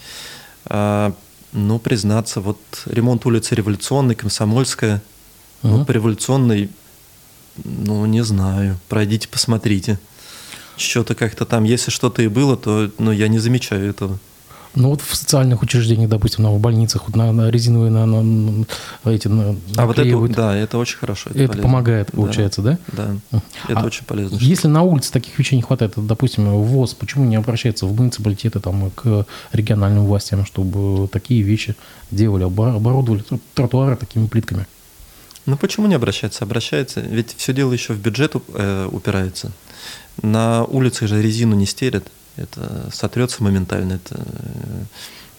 Ну, 1.54 1.78
признаться, 1.80 2.42
вот 2.42 2.58
ремонт 2.86 3.26
улицы 3.26 3.54
Революционной, 3.56 4.16
Комсомольская, 4.16 5.02
ну, 5.62 5.78
Мгм. 5.78 5.86
по 5.86 5.92
революционной, 5.92 6.70
ну, 7.64 8.06
не 8.08 8.24
знаю, 8.24 8.80
пройдите, 8.90 9.28
посмотрите. 9.28 10.00
Что-то 10.78 11.14
как-то 11.14 11.46
там, 11.46 11.64
если 11.64 11.92
что-то 11.92 12.24
и 12.24 12.28
было, 12.28 12.58
то 12.58 12.90
ну, 12.98 13.12
я 13.12 13.28
не 13.28 13.38
замечаю 13.38 13.88
этого. 13.88 14.18
Ну 14.76 14.90
вот 14.90 15.02
в 15.02 15.16
социальных 15.16 15.62
учреждениях, 15.62 16.10
допустим, 16.10 16.46
в 16.46 16.60
больницах, 16.60 17.04
вот 17.08 17.16
на, 17.16 17.32
на 17.32 17.52
резиновые 17.52 17.92
на, 17.92 18.06
на, 18.08 18.66
эти 19.06 19.28
на, 19.28 19.56
А 19.78 19.86
вот 19.86 20.00
это, 20.00 20.28
да, 20.30 20.56
это 20.56 20.80
очень 20.80 20.98
хорошо. 20.98 21.30
Это, 21.30 21.44
это 21.44 21.58
помогает, 21.60 22.12
получается, 22.12 22.62
да? 22.64 22.80
Да, 22.92 23.16
да. 23.32 23.42
это 23.70 23.80
а 23.82 23.86
очень 23.86 24.04
полезно. 24.06 24.38
Если 24.38 24.68
на 24.68 24.82
улице 24.82 25.12
таких 25.12 25.38
вещей 25.38 25.58
не 25.58 25.62
хватает, 25.62 25.94
допустим, 25.96 26.50
ВОЗ, 26.50 26.96
почему 26.96 27.26
не 27.26 27.36
обращается 27.36 27.86
в 27.86 27.96
муниципалитеты, 27.96 28.60
там, 28.60 28.90
к 28.92 29.28
региональным 29.52 30.06
властям, 30.06 30.44
чтобы 30.44 31.08
такие 31.08 31.44
вещи 31.44 31.76
делали, 32.10 32.44
оборудовали 32.44 33.24
тротуары 33.54 33.96
такими 33.96 34.26
плитками? 34.26 34.66
Ну 35.46 35.58
почему 35.58 35.88
не 35.88 35.96
обращается? 35.96 36.46
Обращается, 36.46 37.02
ведь 37.02 37.36
все 37.38 37.54
дело 37.54 37.74
еще 37.74 37.94
в 37.94 38.00
бюджет 38.00 38.36
э, 38.54 38.90
упирается. 38.92 39.52
На 40.22 40.64
улице 40.64 41.08
же 41.08 41.22
резину 41.22 41.56
не 41.56 41.66
стерят, 41.66 42.06
это 42.36 42.90
сотрется 42.92 43.44
моментально, 43.44 43.94
это 43.94 44.20
э, 44.20 44.84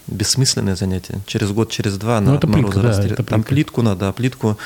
бессмысленное 0.07 0.77
занятие. 0.77 1.21
Через 1.27 1.51
год, 1.51 1.71
через 1.71 1.99
два 1.99 2.19
она 2.19 2.33
ну, 2.33 2.39
это 2.39 2.47
плитка, 2.47 2.81
да, 2.81 3.05
это 3.05 3.23
Там 3.23 3.43
плитку 3.43 3.83
надо, 3.83 4.09
а 4.09 4.13
плитку 4.13 4.59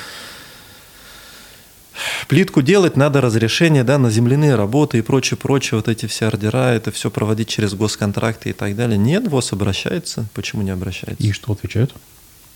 Плитку 2.29 2.63
делать 2.63 2.97
надо 2.97 3.21
разрешение 3.21 3.85
да, 3.85 3.99
на 3.99 4.11
земляные 4.11 4.55
работы 4.55 4.99
и 4.99 5.03
прочее, 5.03 5.37
прочее, 5.37 5.79
вот 5.79 5.89
эти 5.89 6.07
все 6.07 6.27
ордера, 6.27 6.73
это 6.73 6.93
все 6.93 7.11
проводить 7.11 7.49
через 7.49 7.75
госконтракты 7.75 8.51
и 8.51 8.53
так 8.53 8.77
далее. 8.77 8.99
Нет, 8.99 9.29
ВОЗ 9.29 9.53
обращается. 9.53 10.27
Почему 10.35 10.63
не 10.63 10.71
обращается? 10.71 11.23
И 11.23 11.33
что 11.33 11.53
отвечают? 11.53 11.95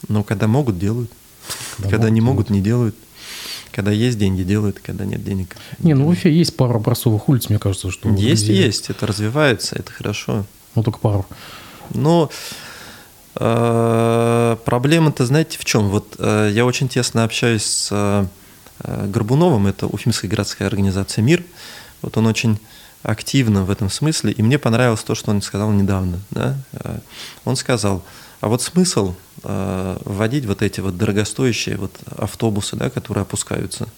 Ну, 0.08 0.22
когда 0.24 0.46
могут, 0.46 0.78
делают. 0.78 1.10
Когда, 1.76 1.90
когда 1.90 2.06
могут, 2.08 2.14
не 2.14 2.20
могут, 2.20 2.50
не 2.50 2.60
делают. 2.60 2.96
Когда 3.72 3.90
есть 3.90 4.18
деньги, 4.18 4.42
делают, 4.42 4.80
когда 4.80 5.04
нет 5.04 5.24
денег. 5.24 5.56
Не, 5.78 5.94
ну 5.94 6.04
в 6.04 6.08
Уфе 6.08 6.30
есть 6.30 6.56
пару 6.56 6.76
образцовых 6.76 7.28
улиц, 7.28 7.48
мне 7.48 7.58
кажется, 7.58 7.90
что... 7.90 8.08
Есть, 8.10 8.44
где... 8.44 8.66
есть, 8.66 8.90
это 8.90 9.06
развивается, 9.06 9.76
это 9.76 9.90
хорошо. 9.90 10.44
Ну, 10.74 10.82
только 10.82 10.98
пару. 10.98 11.26
Но 11.90 12.30
э, 13.36 14.56
проблема-то, 14.64 15.26
знаете, 15.26 15.58
в 15.58 15.64
чем? 15.64 15.88
Вот 15.88 16.16
э, 16.18 16.50
я 16.52 16.66
очень 16.66 16.88
тесно 16.88 17.24
общаюсь 17.24 17.64
с 17.64 17.88
э, 17.90 18.26
Горбуновым, 19.08 19.66
это 19.66 19.86
Уфимская 19.86 20.30
городская 20.30 20.68
организация 20.68 21.22
«Мир». 21.22 21.44
Вот 22.02 22.16
он 22.16 22.26
очень 22.26 22.58
активно 23.02 23.64
в 23.64 23.70
этом 23.70 23.90
смысле, 23.90 24.32
и 24.32 24.42
мне 24.42 24.58
понравилось 24.58 25.02
то, 25.02 25.14
что 25.14 25.30
он 25.30 25.40
сказал 25.42 25.70
недавно. 25.72 26.20
Да? 26.30 26.56
Э, 26.72 26.98
он 27.44 27.56
сказал, 27.56 28.02
а 28.40 28.48
вот 28.48 28.60
смысл 28.60 29.14
вводить 29.44 30.46
вот 30.46 30.62
эти 30.62 30.80
вот 30.80 30.96
дорогостоящие 30.96 31.76
вот 31.76 31.92
автобусы, 32.16 32.76
да, 32.76 32.90
которые 32.90 33.22
опускаются, 33.22 33.88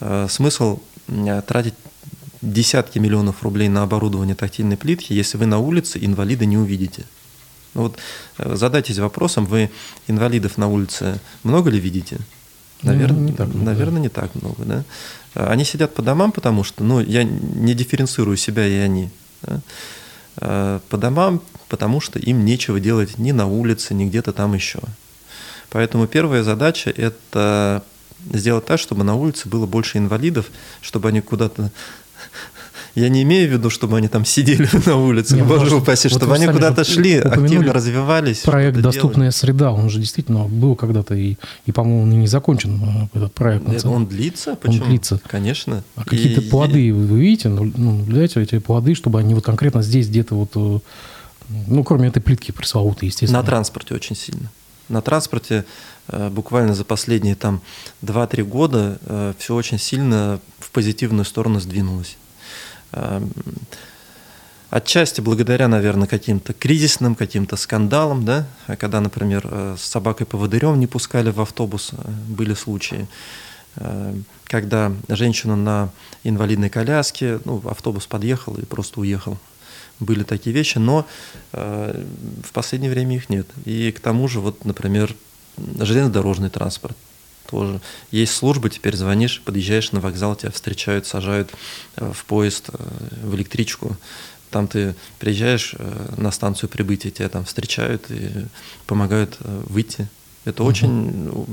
э, 0.00 0.26
смысл 0.28 0.80
э, 1.08 1.42
тратить 1.46 1.74
десятки 2.42 2.98
миллионов 2.98 3.42
рублей 3.42 3.68
на 3.68 3.82
оборудование 3.82 4.34
тактильной 4.34 4.76
плитки, 4.76 5.12
если 5.12 5.38
вы 5.38 5.46
на 5.46 5.58
улице 5.58 5.98
инвалида 6.00 6.44
не 6.44 6.56
увидите. 6.56 7.04
Ну 7.74 7.82
вот 7.82 7.98
э, 8.38 8.56
задайтесь 8.56 8.98
вопросом, 8.98 9.46
вы 9.46 9.70
инвалидов 10.06 10.58
на 10.58 10.68
улице 10.68 11.20
много 11.42 11.70
ли 11.70 11.78
видите? 11.78 12.18
Наверное, 12.82 13.20
ну, 13.20 13.26
не 13.28 13.32
так 13.32 13.48
много. 13.48 13.64
Наверное, 13.64 14.02
не 14.02 14.08
так 14.08 14.34
много, 14.34 14.64
да. 14.64 14.84
Они 15.34 15.64
сидят 15.64 15.94
по 15.94 16.02
домам, 16.02 16.32
потому 16.32 16.62
что, 16.62 16.84
ну, 16.84 17.00
я 17.00 17.24
не 17.24 17.74
дифференцирую 17.74 18.36
себя 18.36 18.66
и 18.66 18.74
они. 18.74 19.10
Да? 19.42 19.60
Э, 20.40 20.80
по 20.88 20.96
домам, 20.96 21.42
потому 21.68 22.00
что 22.00 22.18
им 22.18 22.44
нечего 22.44 22.80
делать 22.80 23.18
ни 23.18 23.32
на 23.32 23.46
улице, 23.46 23.94
ни 23.94 24.06
где-то 24.06 24.32
там 24.32 24.54
еще. 24.54 24.80
Поэтому 25.70 26.06
первая 26.06 26.42
задача– 26.42 26.90
это 26.96 27.82
сделать 28.32 28.66
так, 28.66 28.80
чтобы 28.80 29.04
на 29.04 29.14
улице 29.14 29.48
было 29.48 29.66
больше 29.66 29.98
инвалидов, 29.98 30.46
чтобы 30.80 31.08
они 31.08 31.20
куда-то 31.20 31.70
я 32.94 33.08
не 33.08 33.22
имею 33.22 33.48
в 33.48 33.52
виду, 33.52 33.70
чтобы 33.70 33.96
они 33.96 34.08
там 34.08 34.24
сидели 34.24 34.68
на 34.86 34.96
улице, 34.96 35.36
Нет, 35.36 35.46
боже 35.46 35.64
может, 35.64 35.82
упаси, 35.82 36.08
вот 36.08 36.18
чтобы 36.18 36.34
они 36.34 36.46
куда-то 36.46 36.84
шли, 36.84 37.16
активно 37.16 37.72
развивались. 37.72 38.40
Проект 38.40 38.78
«Доступная 38.78 39.30
делали. 39.30 39.30
среда», 39.30 39.72
он 39.72 39.90
же 39.90 40.00
действительно 40.00 40.44
был 40.44 40.74
когда-то 40.74 41.14
и, 41.14 41.36
и 41.66 41.72
по-моему, 41.72 42.06
не 42.16 42.26
закончен 42.26 43.08
э, 43.12 43.18
этот 43.18 43.34
проект. 43.34 43.68
Нет, 43.68 43.84
он 43.84 44.06
длится? 44.06 44.56
Почему? 44.56 44.84
Он 44.84 44.90
длится. 44.90 45.20
Конечно. 45.26 45.84
А 45.96 46.04
какие-то 46.04 46.40
и... 46.40 46.48
плоды 46.48 46.92
вы 46.92 47.20
видите, 47.20 47.48
ну, 47.48 47.70
ну, 47.76 47.96
наблюдаете 47.98 48.42
эти 48.42 48.58
плоды, 48.58 48.94
чтобы 48.94 49.20
они 49.20 49.34
вот 49.34 49.44
конкретно 49.44 49.82
здесь 49.82 50.08
где-то 50.08 50.34
вот, 50.34 50.50
э, 50.54 50.78
ну, 51.48 51.84
кроме 51.84 52.08
этой 52.08 52.20
плитки 52.20 52.52
пресловутой, 52.52 53.08
естественно. 53.08 53.40
На 53.42 53.46
транспорте 53.46 53.94
очень 53.94 54.16
сильно. 54.16 54.50
На 54.88 55.02
транспорте 55.02 55.64
э, 56.08 56.30
буквально 56.30 56.74
за 56.74 56.84
последние 56.84 57.34
там 57.34 57.60
2-3 58.02 58.42
года 58.44 59.34
все 59.38 59.54
очень 59.54 59.78
сильно 59.78 60.40
в 60.58 60.70
позитивную 60.70 61.24
сторону 61.24 61.60
сдвинулось. 61.60 62.16
Эм, 62.92 63.30
отчасти 64.70 65.20
благодаря, 65.20 65.68
наверное, 65.68 66.06
каким-то 66.06 66.52
кризисным, 66.52 67.14
каким-то 67.14 67.56
скандалам, 67.56 68.24
да, 68.24 68.46
когда, 68.78 69.00
например, 69.00 69.46
э, 69.50 69.76
с 69.78 69.82
собакой-поводырем 69.82 70.78
не 70.78 70.86
пускали 70.86 71.30
в 71.30 71.40
автобус, 71.40 71.90
э, 71.92 72.10
были 72.28 72.54
случаи, 72.54 73.06
э, 73.76 74.14
когда 74.44 74.92
женщина 75.08 75.56
на 75.56 75.90
инвалидной 76.24 76.70
коляске, 76.70 77.40
ну, 77.44 77.62
автобус 77.68 78.06
подъехал 78.06 78.54
и 78.56 78.64
просто 78.64 79.00
уехал. 79.00 79.38
Были 80.00 80.22
такие 80.22 80.54
вещи, 80.54 80.78
но 80.78 81.06
в 81.52 82.52
последнее 82.52 82.90
время 82.90 83.16
их 83.16 83.28
нет. 83.28 83.48
И 83.64 83.90
к 83.90 84.00
тому 84.00 84.28
же, 84.28 84.40
вот, 84.40 84.64
например, 84.64 85.14
железнодорожный 85.80 86.50
транспорт 86.50 86.96
тоже. 87.48 87.80
Есть 88.10 88.34
служба, 88.34 88.68
теперь 88.68 88.94
звонишь, 88.94 89.42
подъезжаешь 89.44 89.92
на 89.92 90.00
вокзал, 90.00 90.36
тебя 90.36 90.50
встречают, 90.50 91.06
сажают 91.06 91.50
э, 91.96 92.12
в 92.12 92.24
поезд, 92.26 92.68
э, 92.68 92.76
в 93.22 93.34
электричку. 93.34 93.96
Там 94.50 94.68
ты 94.68 94.94
приезжаешь 95.18 95.74
э, 95.78 96.14
на 96.16 96.30
станцию 96.30 96.68
прибытия, 96.68 97.10
тебя 97.10 97.28
там 97.28 97.44
встречают 97.44 98.10
и 98.10 98.30
помогают 98.86 99.38
выйти. 99.40 100.08
Это 100.44 100.62
угу. 100.62 100.70
очень, 100.70 101.46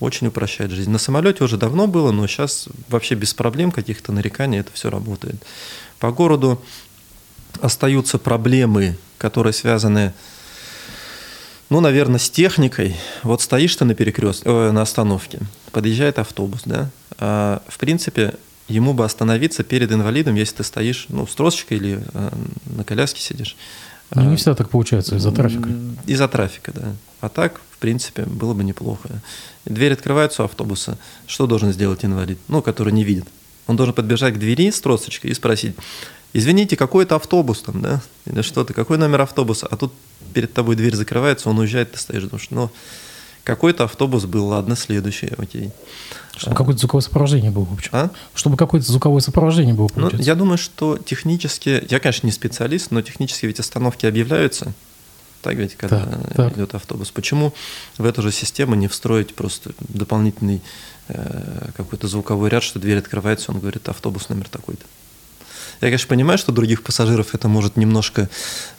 очень 0.00 0.26
упрощает 0.26 0.70
жизнь. 0.70 0.90
На 0.90 0.98
самолете 0.98 1.44
уже 1.44 1.56
давно 1.56 1.86
было, 1.86 2.10
но 2.12 2.26
сейчас 2.26 2.68
вообще 2.88 3.14
без 3.14 3.32
проблем 3.32 3.70
каких-то 3.70 4.12
нареканий 4.12 4.58
это 4.58 4.72
все 4.72 4.90
работает. 4.90 5.40
По 5.98 6.10
городу 6.10 6.60
остаются 7.60 8.18
проблемы, 8.18 8.96
которые 9.18 9.52
связаны 9.52 10.12
ну, 11.72 11.80
наверное, 11.80 12.18
с 12.18 12.28
техникой. 12.28 12.96
Вот 13.22 13.40
стоишь 13.40 13.74
ты 13.76 13.86
на 13.86 13.94
перекрестке, 13.94 14.46
э, 14.46 14.72
на 14.72 14.82
остановке, 14.82 15.38
подъезжает 15.70 16.18
автобус, 16.18 16.60
да. 16.66 16.90
А, 17.18 17.62
в 17.66 17.78
принципе, 17.78 18.34
ему 18.68 18.92
бы 18.92 19.06
остановиться 19.06 19.62
перед 19.62 19.90
инвалидом, 19.90 20.34
если 20.34 20.56
ты 20.56 20.64
стоишь, 20.64 21.06
ну, 21.08 21.26
с 21.26 21.34
тросочкой 21.34 21.78
или 21.78 22.04
э, 22.12 22.30
на 22.66 22.84
коляске 22.84 23.22
сидишь. 23.22 23.56
Ну, 24.14 24.28
не 24.28 24.36
всегда 24.36 24.54
так 24.54 24.68
получается 24.68 25.16
из-за 25.16 25.32
трафика. 25.32 25.70
Из-за 26.06 26.28
трафика, 26.28 26.72
да. 26.74 26.92
А 27.22 27.30
так, 27.30 27.62
в 27.70 27.78
принципе, 27.78 28.24
было 28.24 28.52
бы 28.52 28.64
неплохо. 28.64 29.08
Дверь 29.64 29.94
открывается 29.94 30.42
у 30.42 30.44
автобуса. 30.44 30.98
Что 31.26 31.46
должен 31.46 31.72
сделать 31.72 32.04
инвалид? 32.04 32.38
Ну, 32.48 32.60
который 32.60 32.92
не 32.92 33.04
видит. 33.04 33.24
Он 33.66 33.76
должен 33.76 33.94
подбежать 33.94 34.34
к 34.34 34.38
двери 34.38 34.70
с 34.70 34.78
тросочкой 34.80 35.30
и 35.30 35.34
спросить, 35.34 35.74
извините, 36.32 36.76
какой 36.76 37.04
это 37.04 37.16
автобус 37.16 37.60
там, 37.62 37.80
да? 37.80 38.00
Или 38.26 38.42
что-то, 38.42 38.74
какой 38.74 38.98
номер 38.98 39.22
автобуса? 39.22 39.66
А 39.70 39.76
тут 39.76 39.92
перед 40.32 40.52
тобой 40.52 40.76
дверь 40.76 40.94
закрывается, 40.94 41.50
он 41.50 41.58
уезжает, 41.58 41.92
ты 41.92 41.98
стоишь, 41.98 42.24
думаешь, 42.24 42.48
ну, 42.50 42.70
какой-то 43.44 43.84
автобус 43.84 44.24
был, 44.24 44.46
ладно, 44.46 44.76
следующий, 44.76 45.32
окей. 45.36 45.72
Чтобы 46.36 46.54
а. 46.54 46.56
какое-то 46.56 46.80
звуковое 46.80 47.02
сопровождение 47.02 47.50
было, 47.50 47.64
в 47.64 47.72
общем. 47.72 47.90
А? 47.92 48.10
Чтобы 48.34 48.56
какое-то 48.56 48.86
звуковое 48.86 49.20
сопровождение 49.20 49.74
было, 49.74 49.90
Ну, 49.96 50.10
я 50.12 50.34
думаю, 50.34 50.58
что 50.58 50.96
технически, 50.96 51.84
я, 51.88 51.98
конечно, 51.98 52.26
не 52.26 52.32
специалист, 52.32 52.90
но 52.90 53.02
технически 53.02 53.46
ведь 53.46 53.60
остановки 53.60 54.06
объявляются, 54.06 54.72
так 55.42 55.56
ведь, 55.56 55.74
когда 55.74 56.06
так, 56.06 56.34
так. 56.34 56.56
идет 56.56 56.74
автобус. 56.74 57.10
Почему 57.10 57.52
в 57.98 58.04
эту 58.04 58.22
же 58.22 58.30
систему 58.30 58.76
не 58.76 58.86
встроить 58.86 59.34
просто 59.34 59.72
дополнительный 59.80 60.62
э, 61.08 61.70
какой-то 61.76 62.06
звуковой 62.06 62.48
ряд, 62.48 62.62
что 62.62 62.78
дверь 62.78 62.98
открывается, 62.98 63.50
он 63.50 63.58
говорит, 63.58 63.88
автобус 63.88 64.28
номер 64.28 64.48
такой-то. 64.48 64.84
Я, 65.82 65.88
конечно, 65.88 66.08
понимаю, 66.08 66.38
что 66.38 66.52
других 66.52 66.84
пассажиров 66.84 67.34
это 67.34 67.48
может 67.48 67.76
немножко 67.76 68.30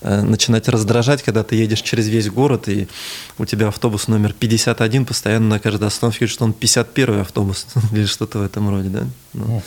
э, 0.01 0.21
начинать 0.21 0.69
раздражать, 0.69 1.21
когда 1.21 1.43
ты 1.43 1.57
едешь 1.57 1.81
через 1.81 2.07
весь 2.07 2.29
город, 2.29 2.69
и 2.69 2.87
у 3.37 3.45
тебя 3.45 3.67
автобус 3.67 4.07
номер 4.07 4.31
51 4.31 5.05
постоянно 5.05 5.49
на 5.49 5.59
каждой 5.59 5.89
остановке, 5.89 6.27
что 6.27 6.45
он 6.45 6.53
51 6.53 7.19
автобус 7.19 7.67
или 7.91 8.05
что-то 8.05 8.39
в 8.39 8.43
этом 8.43 8.69
роде, 8.69 8.87
да? 8.87 9.05
Ну, 9.33 9.61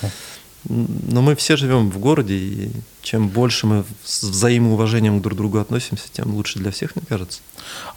но 0.69 1.21
мы 1.21 1.37
все 1.37 1.59
живем 1.59 1.91
в 1.91 1.99
городе, 1.99 2.35
и 2.35 2.71
чем 3.03 3.29
больше 3.29 3.67
мы 3.67 3.85
с 4.03 4.23
взаимоуважением 4.23 5.21
друг 5.21 5.35
к 5.35 5.37
другу 5.37 5.59
относимся, 5.59 6.05
тем 6.11 6.35
лучше 6.35 6.59
для 6.59 6.71
всех, 6.71 6.97
мне 6.97 7.05
кажется. 7.07 7.41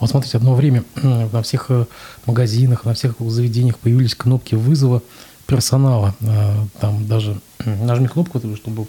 Вот 0.01 0.09
смотрите, 0.09 0.37
одно 0.37 0.53
время 0.53 0.83
на 0.95 1.41
всех 1.43 1.67
э, 1.69 1.85
магазинах, 2.25 2.83
на 2.83 2.93
всех 2.93 3.15
заведениях 3.19 3.79
появились 3.79 4.15
кнопки 4.15 4.55
вызова 4.55 5.01
персонала. 5.47 6.13
Э, 6.19 6.65
там 6.81 7.07
даже 7.07 7.39
нажми 7.65 8.09
кнопку, 8.09 8.41
чтобы 8.57 8.87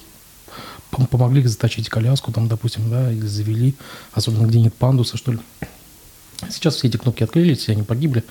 помогли 0.91 1.47
заточить 1.47 1.89
коляску, 1.89 2.33
там, 2.33 2.49
допустим, 2.49 2.91
да, 2.91 3.13
или 3.13 3.27
завели, 3.27 3.75
особенно 4.13 4.47
где 4.47 4.61
нет 4.61 4.75
пандуса, 4.75 5.17
что 5.17 5.33
ли. 5.33 5.39
Сейчас 6.49 6.77
все 6.77 6.89
эти 6.89 6.97
кнопки 6.97 7.23
открылись, 7.23 7.59
все 7.59 7.73
они 7.73 7.83
погибли. 7.83 8.25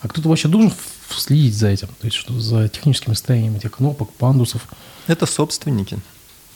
А 0.00 0.08
кто-то 0.08 0.28
вообще 0.28 0.48
должен 0.48 0.72
следить 1.10 1.54
за 1.54 1.68
этим, 1.68 1.88
то 1.88 2.06
есть 2.06 2.16
что 2.16 2.38
за 2.38 2.68
техническим 2.68 3.14
состоянием 3.14 3.54
этих 3.54 3.72
кнопок, 3.72 4.12
пандусов. 4.12 4.66
Это 5.06 5.26
собственники. 5.26 5.98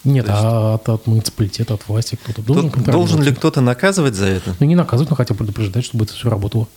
Нет, 0.03 0.27
есть... 0.27 0.38
а 0.40 0.75
от, 0.75 0.88
от 0.88 1.07
муниципалитета, 1.07 1.75
от 1.75 1.87
власти 1.88 2.16
кто-то 2.16 2.42
должен 2.42 2.71
кто, 2.71 2.92
Должен 2.92 3.23
ли 3.23 3.35
кто-то 3.35 3.61
наказывать 3.61 4.14
за 4.14 4.27
это? 4.27 4.57
Ну, 4.59 4.66
не 4.66 4.75
наказывать, 4.75 5.11
но 5.11 5.16
хотя 5.16 5.35
бы 5.35 5.38
предупреждать, 5.38 5.85
чтобы 5.85 6.05
это 6.05 6.14
все 6.14 6.29
работало. 6.29 6.69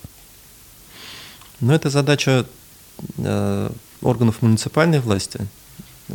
Ну, 1.60 1.72
это 1.72 1.90
задача 1.90 2.46
э, 3.18 3.70
органов 4.02 4.42
муниципальной 4.42 5.00
власти. 5.00 5.46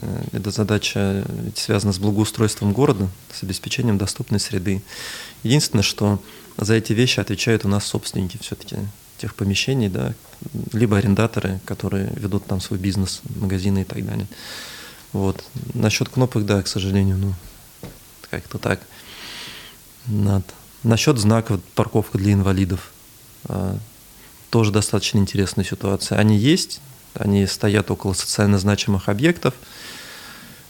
Э, 0.02 0.24
эта 0.34 0.52
задача 0.52 1.26
связана 1.56 1.94
с 1.94 2.00
благоустройством 2.00 2.74
города, 2.74 3.10
с 3.34 3.44
обеспечением 3.44 3.98
доступной 3.98 4.40
среды. 4.40 4.82
Единственное, 5.44 5.84
что 5.84 6.22
за 6.58 6.76
эти 6.76 6.94
вещи 6.94 7.20
отвечают 7.20 7.66
у 7.66 7.68
нас 7.68 7.86
собственники 7.86 8.38
все-таки 8.42 8.78
тех 9.18 9.36
помещений, 9.36 9.90
да, 9.90 10.14
либо 10.74 10.98
арендаторы, 10.98 11.60
которые 11.66 12.12
ведут 12.16 12.46
там 12.46 12.60
свой 12.60 12.80
бизнес, 12.80 13.22
магазины 13.36 13.82
и 13.82 13.84
так 13.84 14.06
далее. 14.06 14.28
Вот. 15.14 15.44
Насчет 15.74 16.10
кнопок, 16.10 16.46
да, 16.46 16.62
к 16.62 16.68
сожалению, 16.68 17.18
ну, 17.18 17.34
как-то 18.30 18.58
так. 18.58 18.82
Над. 20.08 20.46
Насчет 20.84 21.18
знаков 21.18 21.62
парковка 21.74 22.18
для 22.18 22.34
инвалидов. 22.34 22.92
А, 23.46 23.78
тоже 24.50 24.72
достаточно 24.72 25.18
интересная 25.18 25.66
ситуация. 25.66 26.20
Они 26.20 26.38
есть, 26.38 26.82
они 27.16 27.48
стоят 27.48 27.92
около 27.92 28.14
социально 28.14 28.58
значимых 28.58 29.10
объектов, 29.10 29.54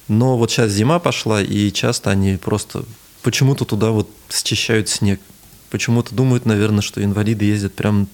но 0.07 0.37
вот 0.37 0.51
сейчас 0.51 0.71
зима 0.71 0.99
пошла, 0.99 1.41
и 1.41 1.71
часто 1.71 2.11
они 2.11 2.37
просто 2.37 2.85
почему-то 3.23 3.65
туда 3.65 3.89
вот 3.89 4.09
счищают 4.29 4.87
снег. 4.89 5.19
Почему-то 5.71 6.13
думают, 6.13 6.45
наверное, 6.45 6.81
что 6.81 7.03
инвалиды 7.03 7.45
ездят 7.45 7.73
прям 7.73 8.07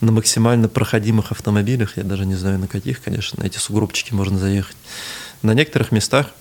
на 0.00 0.12
максимально 0.12 0.68
проходимых 0.68 1.32
автомобилях, 1.32 1.96
я 1.96 2.02
даже 2.02 2.26
не 2.26 2.34
знаю 2.34 2.58
на 2.58 2.68
каких, 2.68 3.02
конечно, 3.02 3.42
на 3.42 3.46
эти 3.46 3.58
сугробчики 3.58 4.12
можно 4.14 4.38
заехать. 4.38 4.76
На 5.42 5.52
некоторых 5.54 5.92
местах, 5.92 6.32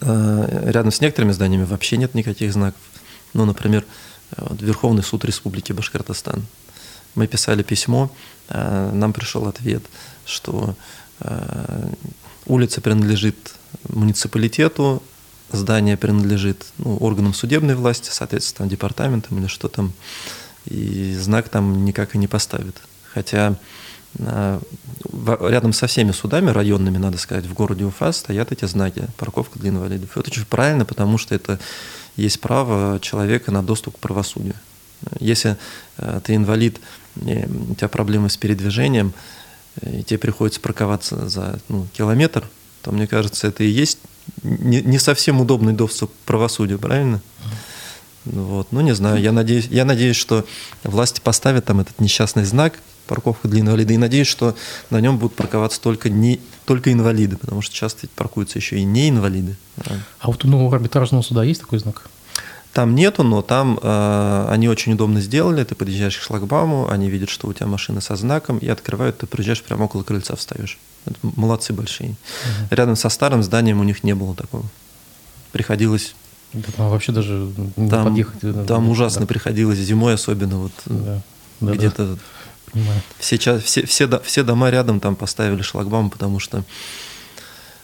э, 0.00 0.70
рядом 0.70 0.92
с 0.92 1.00
некоторыми 1.00 1.32
зданиями 1.32 1.64
вообще 1.64 1.96
нет 1.96 2.14
никаких 2.14 2.52
знаков. 2.52 2.80
Ну, 3.34 3.44
например, 3.44 3.84
э, 4.36 4.46
Верховный 4.60 5.02
суд 5.02 5.24
Республики 5.24 5.72
Башкортостан. 5.72 6.44
Мы 7.14 7.26
писали 7.26 7.62
письмо, 7.62 8.10
нам 8.50 9.12
пришел 9.12 9.46
ответ, 9.46 9.82
что 10.24 10.74
улица 12.46 12.80
принадлежит 12.80 13.36
муниципалитету, 13.88 15.02
здание 15.52 15.96
принадлежит 15.96 16.66
ну, 16.78 16.96
органам 16.98 17.34
судебной 17.34 17.74
власти, 17.74 18.10
соответственно, 18.12 18.58
там, 18.58 18.68
департаментам 18.68 19.38
или 19.38 19.46
что 19.46 19.68
там, 19.68 19.92
и 20.66 21.14
знак 21.14 21.48
там 21.48 21.84
никак 21.84 22.14
и 22.14 22.18
не 22.18 22.28
поставит. 22.28 22.76
Хотя 23.12 23.56
а, 24.18 24.60
рядом 25.48 25.72
со 25.72 25.86
всеми 25.86 26.12
судами 26.12 26.50
районными, 26.50 26.98
надо 26.98 27.18
сказать, 27.18 27.46
в 27.46 27.54
городе 27.54 27.84
Уфа 27.84 28.12
стоят 28.12 28.52
эти 28.52 28.64
знаки 28.64 29.06
«парковка 29.16 29.58
для 29.58 29.70
инвалидов». 29.70 30.16
Это 30.16 30.30
очень 30.30 30.44
правильно, 30.46 30.84
потому 30.84 31.18
что 31.18 31.34
это 31.34 31.58
есть 32.16 32.40
право 32.40 33.00
человека 33.00 33.50
на 33.50 33.62
доступ 33.62 33.96
к 33.96 34.00
правосудию. 34.00 34.54
Если 35.18 35.56
ты 36.24 36.34
инвалид, 36.34 36.80
у 37.20 37.74
тебя 37.74 37.88
проблемы 37.88 38.30
с 38.30 38.36
передвижением, 38.36 39.12
и 39.82 40.02
тебе 40.02 40.18
приходится 40.18 40.60
парковаться 40.60 41.28
за 41.28 41.60
ну, 41.68 41.86
километр, 41.96 42.48
то, 42.82 42.92
мне 42.92 43.06
кажется, 43.06 43.46
это 43.48 43.62
и 43.62 43.68
есть 43.68 43.98
не, 44.42 44.80
не 44.82 44.98
совсем 44.98 45.40
удобный 45.40 45.72
доступ 45.72 46.10
к 46.10 46.26
правосудию, 46.26 46.78
правильно? 46.78 47.20
Вот. 48.24 48.68
Ну, 48.70 48.80
не 48.80 48.94
знаю, 48.94 49.20
я 49.20 49.32
надеюсь, 49.32 49.66
я 49.70 49.84
надеюсь, 49.84 50.16
что 50.16 50.44
власти 50.84 51.20
поставят 51.20 51.64
там 51.64 51.80
этот 51.80 52.00
несчастный 52.00 52.44
знак, 52.44 52.78
парковка 53.06 53.48
для 53.48 53.60
инвалидов, 53.60 53.92
и 53.92 53.98
надеюсь, 53.98 54.28
что 54.28 54.54
на 54.90 55.00
нем 55.00 55.18
будут 55.18 55.34
парковаться 55.34 55.80
только, 55.80 56.10
не, 56.10 56.40
только 56.64 56.92
инвалиды, 56.92 57.36
потому 57.36 57.62
что 57.62 57.74
часто 57.74 58.06
паркуются 58.14 58.58
еще 58.58 58.78
и 58.78 58.84
не 58.84 59.08
инвалиды. 59.08 59.56
А 60.20 60.26
вот 60.28 60.44
у 60.44 60.48
нового 60.48 60.76
арбитражного 60.76 61.22
суда 61.22 61.42
есть 61.42 61.60
такой 61.60 61.78
знак? 61.78 62.08
Там 62.72 62.94
нету, 62.94 63.24
но 63.24 63.42
там 63.42 63.78
э, 63.82 64.46
они 64.48 64.68
очень 64.68 64.92
удобно 64.92 65.20
сделали. 65.20 65.64
Ты 65.64 65.74
подъезжаешь 65.74 66.16
к 66.16 66.22
шлагбауму, 66.22 66.88
они 66.88 67.10
видят, 67.10 67.28
что 67.28 67.48
у 67.48 67.52
тебя 67.52 67.66
машина 67.66 68.00
со 68.00 68.14
знаком, 68.14 68.58
и 68.58 68.68
открывают, 68.68 69.18
ты 69.18 69.26
приезжаешь 69.26 69.62
прямо 69.62 69.84
около 69.84 70.04
крыльца 70.04 70.36
встаешь. 70.36 70.78
Это 71.04 71.16
молодцы 71.22 71.72
большие. 71.72 72.10
Угу. 72.10 72.16
Рядом 72.70 72.96
со 72.96 73.08
старым 73.08 73.42
зданием 73.42 73.80
у 73.80 73.84
них 73.84 74.04
не 74.04 74.14
было 74.14 74.34
такого. 74.36 74.64
Приходилось 75.50 76.14
да, 76.52 76.68
там 76.76 76.90
вообще 76.90 77.12
даже 77.12 77.52
не 77.76 77.88
там, 77.88 78.06
подъехать. 78.06 78.40
Там 78.40 78.64
да, 78.66 78.78
ужасно 78.78 79.22
да. 79.22 79.26
приходилось 79.26 79.78
зимой 79.78 80.14
особенно 80.14 80.58
вот 80.58 80.72
да, 80.86 81.22
да, 81.60 81.72
где-то 81.72 82.06
да. 82.06 82.80
Все, 83.18 83.36
все, 83.36 83.84
все, 83.84 84.20
все 84.20 84.42
дома 84.42 84.70
рядом 84.70 85.00
там 85.00 85.16
поставили 85.16 85.62
шлагбаум, 85.62 86.10
потому 86.10 86.38
что 86.38 86.64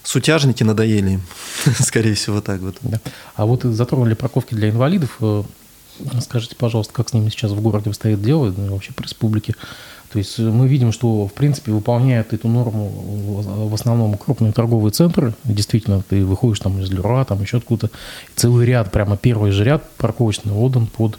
сутяжники 0.06 0.62
надоели 0.62 1.10
им, 1.10 1.22
скорее 1.80 2.14
всего 2.14 2.40
так 2.40 2.60
вот. 2.60 2.76
Да. 2.82 3.00
А 3.34 3.44
вот 3.44 3.64
затронули 3.64 4.14
парковки 4.14 4.54
для 4.54 4.70
инвалидов. 4.70 5.16
Э, 5.20 5.42
скажите, 6.20 6.54
пожалуйста, 6.56 6.94
как 6.94 7.08
с 7.08 7.12
ними 7.12 7.28
сейчас 7.28 7.50
в 7.50 7.60
городе 7.60 7.92
стоит 7.92 8.22
дело, 8.22 8.54
ну, 8.56 8.72
вообще 8.72 8.92
по 8.92 9.02
республике? 9.02 9.54
То 10.12 10.18
есть 10.18 10.38
мы 10.38 10.68
видим, 10.68 10.92
что, 10.92 11.26
в 11.26 11.32
принципе, 11.32 11.72
выполняют 11.72 12.32
эту 12.32 12.48
норму 12.48 12.88
в 13.68 13.74
основном 13.74 14.16
крупные 14.16 14.52
торговые 14.52 14.92
центры. 14.92 15.34
Действительно, 15.42 16.02
ты 16.08 16.24
выходишь 16.24 16.60
там 16.60 16.80
из 16.80 16.90
Люра, 16.90 17.24
там 17.24 17.42
еще 17.42 17.58
откуда-то. 17.58 17.94
Целый 18.36 18.64
ряд, 18.66 18.92
прямо 18.92 19.16
первый 19.16 19.50
же 19.50 19.64
ряд 19.64 19.90
парковочный 19.96 20.52
отдан 20.52 20.86
под, 20.86 21.18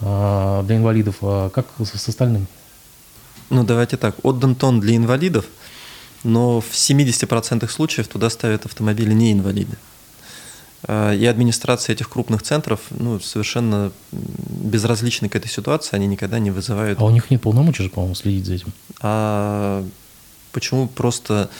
а, 0.00 0.64
для 0.64 0.76
инвалидов. 0.76 1.16
А 1.22 1.48
как 1.50 1.66
с, 1.78 1.96
с 1.96 2.08
остальным? 2.08 2.48
Ну, 3.50 3.64
давайте 3.64 3.96
так. 3.96 4.16
Отдан 4.24 4.56
тон 4.56 4.80
для 4.80 4.96
инвалидов, 4.96 5.46
но 6.24 6.60
в 6.60 6.72
70% 6.72 7.68
случаев 7.68 8.08
туда 8.08 8.30
ставят 8.30 8.66
автомобили 8.66 9.12
не 9.12 9.32
инвалиды. 9.32 9.76
А, 10.84 11.12
и 11.12 11.24
администрация 11.26 11.94
этих 11.94 12.08
крупных 12.08 12.42
центров 12.42 12.80
ну, 12.90 13.18
совершенно 13.20 13.92
безразличны 14.12 15.28
к 15.28 15.36
этой 15.36 15.48
ситуации, 15.48 15.96
они 15.96 16.06
никогда 16.06 16.38
не 16.38 16.50
вызывают... 16.50 17.00
А 17.00 17.04
у 17.04 17.10
них 17.10 17.30
нет 17.30 17.42
полномочий 17.42 17.84
же, 17.84 17.88
по-моему, 17.88 18.14
следить 18.14 18.46
за 18.46 18.54
этим. 18.54 18.72
А 19.00 19.84
почему 20.52 20.88
просто 20.88 21.50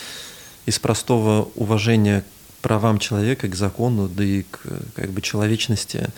из 0.66 0.79
простого 0.79 1.49
уважения 1.57 2.23
к 2.23 2.62
правам 2.62 2.99
человека, 2.99 3.49
к 3.49 3.55
закону, 3.55 4.09
да 4.09 4.25
и 4.25 4.42
к 4.42 4.61
как 4.94 5.11
бы, 5.11 5.21
человечности 5.21 6.09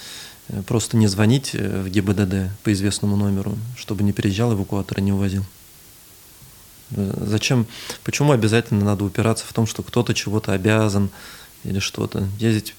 э, 0.48 0.62
просто 0.62 0.96
не 0.96 1.06
звонить 1.06 1.50
э, 1.54 1.82
в 1.82 1.88
ГИБДД 1.88 2.50
по 2.62 2.72
известному 2.72 3.16
номеру, 3.16 3.56
чтобы 3.76 4.02
не 4.02 4.12
приезжал 4.12 4.52
эвакуатор 4.52 4.98
и 4.98 5.02
не 5.02 5.12
увозил? 5.12 5.44
Зачем, 6.90 7.66
почему 8.04 8.32
обязательно 8.32 8.84
надо 8.84 9.04
упираться 9.04 9.44
в 9.46 9.52
том, 9.52 9.66
что 9.66 9.82
кто-то 9.82 10.14
чего-то 10.14 10.52
обязан 10.52 11.10
или 11.64 11.78
что-то? 11.78 12.28
Ездить 12.38 12.74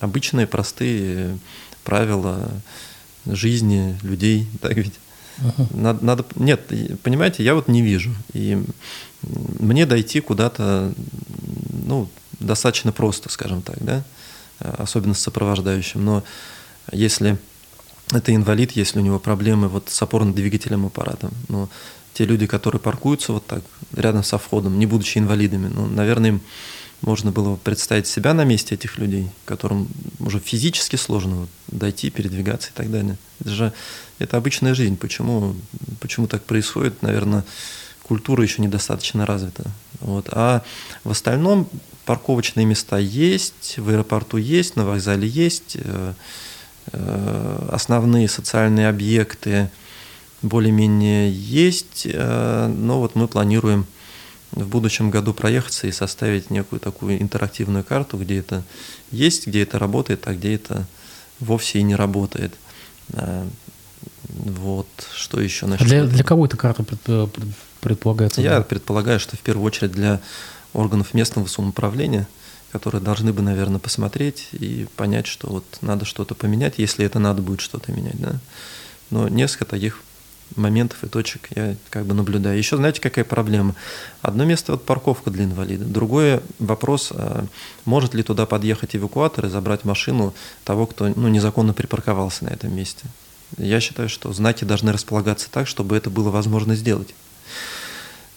обычные, 0.00 0.46
простые 0.46 1.38
правила 1.84 2.50
жизни 3.26 3.98
людей, 4.02 4.46
так 4.60 4.76
ведь? 4.76 4.94
Uh-huh. 5.38 5.76
Надо, 5.76 6.04
надо, 6.04 6.24
нет, 6.36 6.62
понимаете, 7.02 7.44
я 7.44 7.54
вот 7.54 7.68
не 7.68 7.82
вижу. 7.82 8.14
И 8.32 8.62
мне 9.22 9.84
дойти 9.84 10.20
куда-то, 10.20 10.94
ну, 11.84 12.08
достаточно 12.40 12.90
просто, 12.90 13.28
скажем 13.28 13.60
так, 13.60 13.76
да, 13.80 14.02
особенно 14.58 15.12
с 15.14 15.20
сопровождающим. 15.20 16.02
Но 16.04 16.24
если 16.90 17.38
это 18.12 18.34
инвалид, 18.34 18.72
если 18.72 18.98
у 18.98 19.02
него 19.02 19.18
проблемы 19.18 19.68
вот 19.68 19.88
с 19.90 20.02
опорно-двигательным 20.02 20.86
аппаратом, 20.86 21.32
но 21.48 21.68
те 22.16 22.24
люди, 22.24 22.46
которые 22.46 22.80
паркуются 22.80 23.34
вот 23.34 23.46
так 23.46 23.62
рядом 23.94 24.24
со 24.24 24.38
входом, 24.38 24.78
не 24.78 24.86
будучи 24.86 25.18
инвалидами, 25.18 25.68
ну, 25.68 25.86
наверное, 25.86 26.30
им 26.30 26.40
можно 27.02 27.30
было 27.30 27.56
представить 27.56 28.06
себя 28.06 28.32
на 28.32 28.44
месте 28.44 28.74
этих 28.74 28.96
людей, 28.96 29.28
которым 29.44 29.88
уже 30.18 30.38
физически 30.38 30.96
сложно 30.96 31.46
дойти, 31.68 32.08
передвигаться 32.08 32.70
и 32.70 32.72
так 32.72 32.90
далее. 32.90 33.18
Это 33.40 33.50
же 33.50 33.72
это 34.18 34.38
обычная 34.38 34.74
жизнь. 34.74 34.96
Почему, 34.96 35.56
почему 36.00 36.26
так 36.26 36.42
происходит? 36.42 37.02
Наверное, 37.02 37.44
культура 38.02 38.42
еще 38.42 38.62
недостаточно 38.62 39.26
развита. 39.26 39.70
Вот. 40.00 40.30
А 40.32 40.62
в 41.04 41.10
остальном 41.10 41.68
парковочные 42.06 42.64
места 42.64 42.96
есть, 42.96 43.74
в 43.76 43.90
аэропорту 43.90 44.38
есть, 44.38 44.74
на 44.76 44.86
вокзале 44.86 45.28
есть, 45.28 45.76
э, 45.76 46.14
э, 46.92 47.68
основные 47.70 48.26
социальные 48.28 48.88
объекты 48.88 49.68
более-менее 50.42 51.32
есть, 51.32 52.06
э, 52.06 52.66
но 52.66 53.00
вот 53.00 53.14
мы 53.14 53.28
планируем 53.28 53.86
в 54.52 54.68
будущем 54.68 55.10
году 55.10 55.34
проехаться 55.34 55.86
и 55.86 55.92
составить 55.92 56.50
некую 56.50 56.80
такую 56.80 57.20
интерактивную 57.20 57.84
карту, 57.84 58.16
где 58.16 58.38
это 58.38 58.62
есть, 59.10 59.46
где 59.46 59.62
это 59.62 59.78
работает, 59.78 60.26
а 60.26 60.34
где 60.34 60.54
это 60.54 60.86
вовсе 61.40 61.80
и 61.80 61.82
не 61.82 61.94
работает. 61.94 62.54
А, 63.12 63.46
вот, 64.28 64.88
что 65.14 65.40
еще 65.40 65.66
насчет... 65.66 65.86
А 65.86 65.88
для, 65.88 66.04
для 66.04 66.24
кого 66.24 66.46
эта 66.46 66.56
карта 66.56 66.84
предполагается? 67.80 68.40
Я 68.40 68.58
да? 68.58 68.62
предполагаю, 68.62 69.20
что 69.20 69.36
в 69.36 69.40
первую 69.40 69.66
очередь 69.66 69.92
для 69.92 70.20
органов 70.72 71.14
местного 71.14 71.46
самоуправления, 71.46 72.26
которые 72.72 73.02
должны 73.02 73.32
бы, 73.32 73.42
наверное, 73.42 73.78
посмотреть 73.78 74.48
и 74.52 74.86
понять, 74.96 75.26
что 75.26 75.48
вот 75.48 75.64
надо 75.80 76.04
что-то 76.04 76.34
поменять, 76.34 76.74
если 76.78 77.04
это 77.04 77.18
надо 77.18 77.42
будет 77.42 77.60
что-то 77.60 77.92
менять. 77.92 78.18
Да? 78.20 78.34
Но 79.10 79.28
несколько 79.28 79.64
таких 79.66 80.02
моментов 80.54 81.02
и 81.02 81.08
точек 81.08 81.48
я 81.54 81.76
как 81.90 82.06
бы 82.06 82.14
наблюдаю. 82.14 82.56
Еще 82.56 82.76
знаете, 82.76 83.00
какая 83.00 83.24
проблема? 83.24 83.74
Одно 84.22 84.44
место 84.44 84.72
вот 84.72 84.84
парковка 84.84 85.30
для 85.30 85.44
инвалида. 85.44 85.84
Другой 85.84 86.40
вопрос, 86.58 87.12
а 87.12 87.46
может 87.84 88.14
ли 88.14 88.22
туда 88.22 88.46
подъехать 88.46 88.94
эвакуатор 88.94 89.46
и 89.46 89.48
забрать 89.48 89.84
машину 89.84 90.34
того, 90.64 90.86
кто 90.86 91.08
ну, 91.14 91.28
незаконно 91.28 91.74
припарковался 91.74 92.44
на 92.44 92.50
этом 92.50 92.74
месте. 92.74 93.04
Я 93.58 93.80
считаю, 93.80 94.08
что 94.08 94.32
знаки 94.32 94.64
должны 94.64 94.92
располагаться 94.92 95.48
так, 95.50 95.66
чтобы 95.66 95.96
это 95.96 96.10
было 96.10 96.30
возможно 96.30 96.74
сделать. 96.74 97.14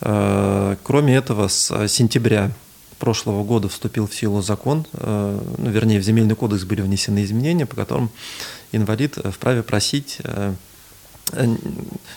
А, 0.02 0.78
кроме 0.84 1.15
этого, 1.15 1.48
с 1.48 1.88
сентября 1.88 2.52
прошлого 3.00 3.43
года 3.43 3.69
вступил 3.69 4.08
в 4.08 4.13
силу 4.13 4.41
закон, 4.41 4.86
э, 4.93 5.39
ну, 5.58 5.69
вернее, 5.69 6.00
в 6.00 6.04
земельный 6.04 6.36
кодекс 6.36 6.65
были 6.65 6.82
внесены 6.82 7.24
изменения, 7.24 7.65
по 7.65 7.76
которым 7.76 8.12
инвалид 8.72 9.17
вправе 9.34 9.63
просить 9.63 10.17
э, 10.24 10.54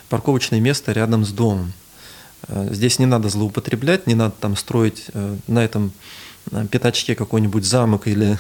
парковочное 0.09 0.61
место 0.61 0.93
рядом 0.93 1.25
с 1.25 1.31
домом. 1.31 1.73
Э, 2.49 2.69
здесь 2.73 2.99
не 2.99 3.07
надо 3.07 3.29
злоупотреблять, 3.29 4.07
не 4.07 4.15
надо 4.15 4.35
там 4.41 4.57
строить 4.57 5.11
на 5.47 5.65
этом 5.65 5.93
пятачке 6.71 7.15
какой-нибудь 7.15 7.65
замок 7.65 8.09
или 8.09 8.39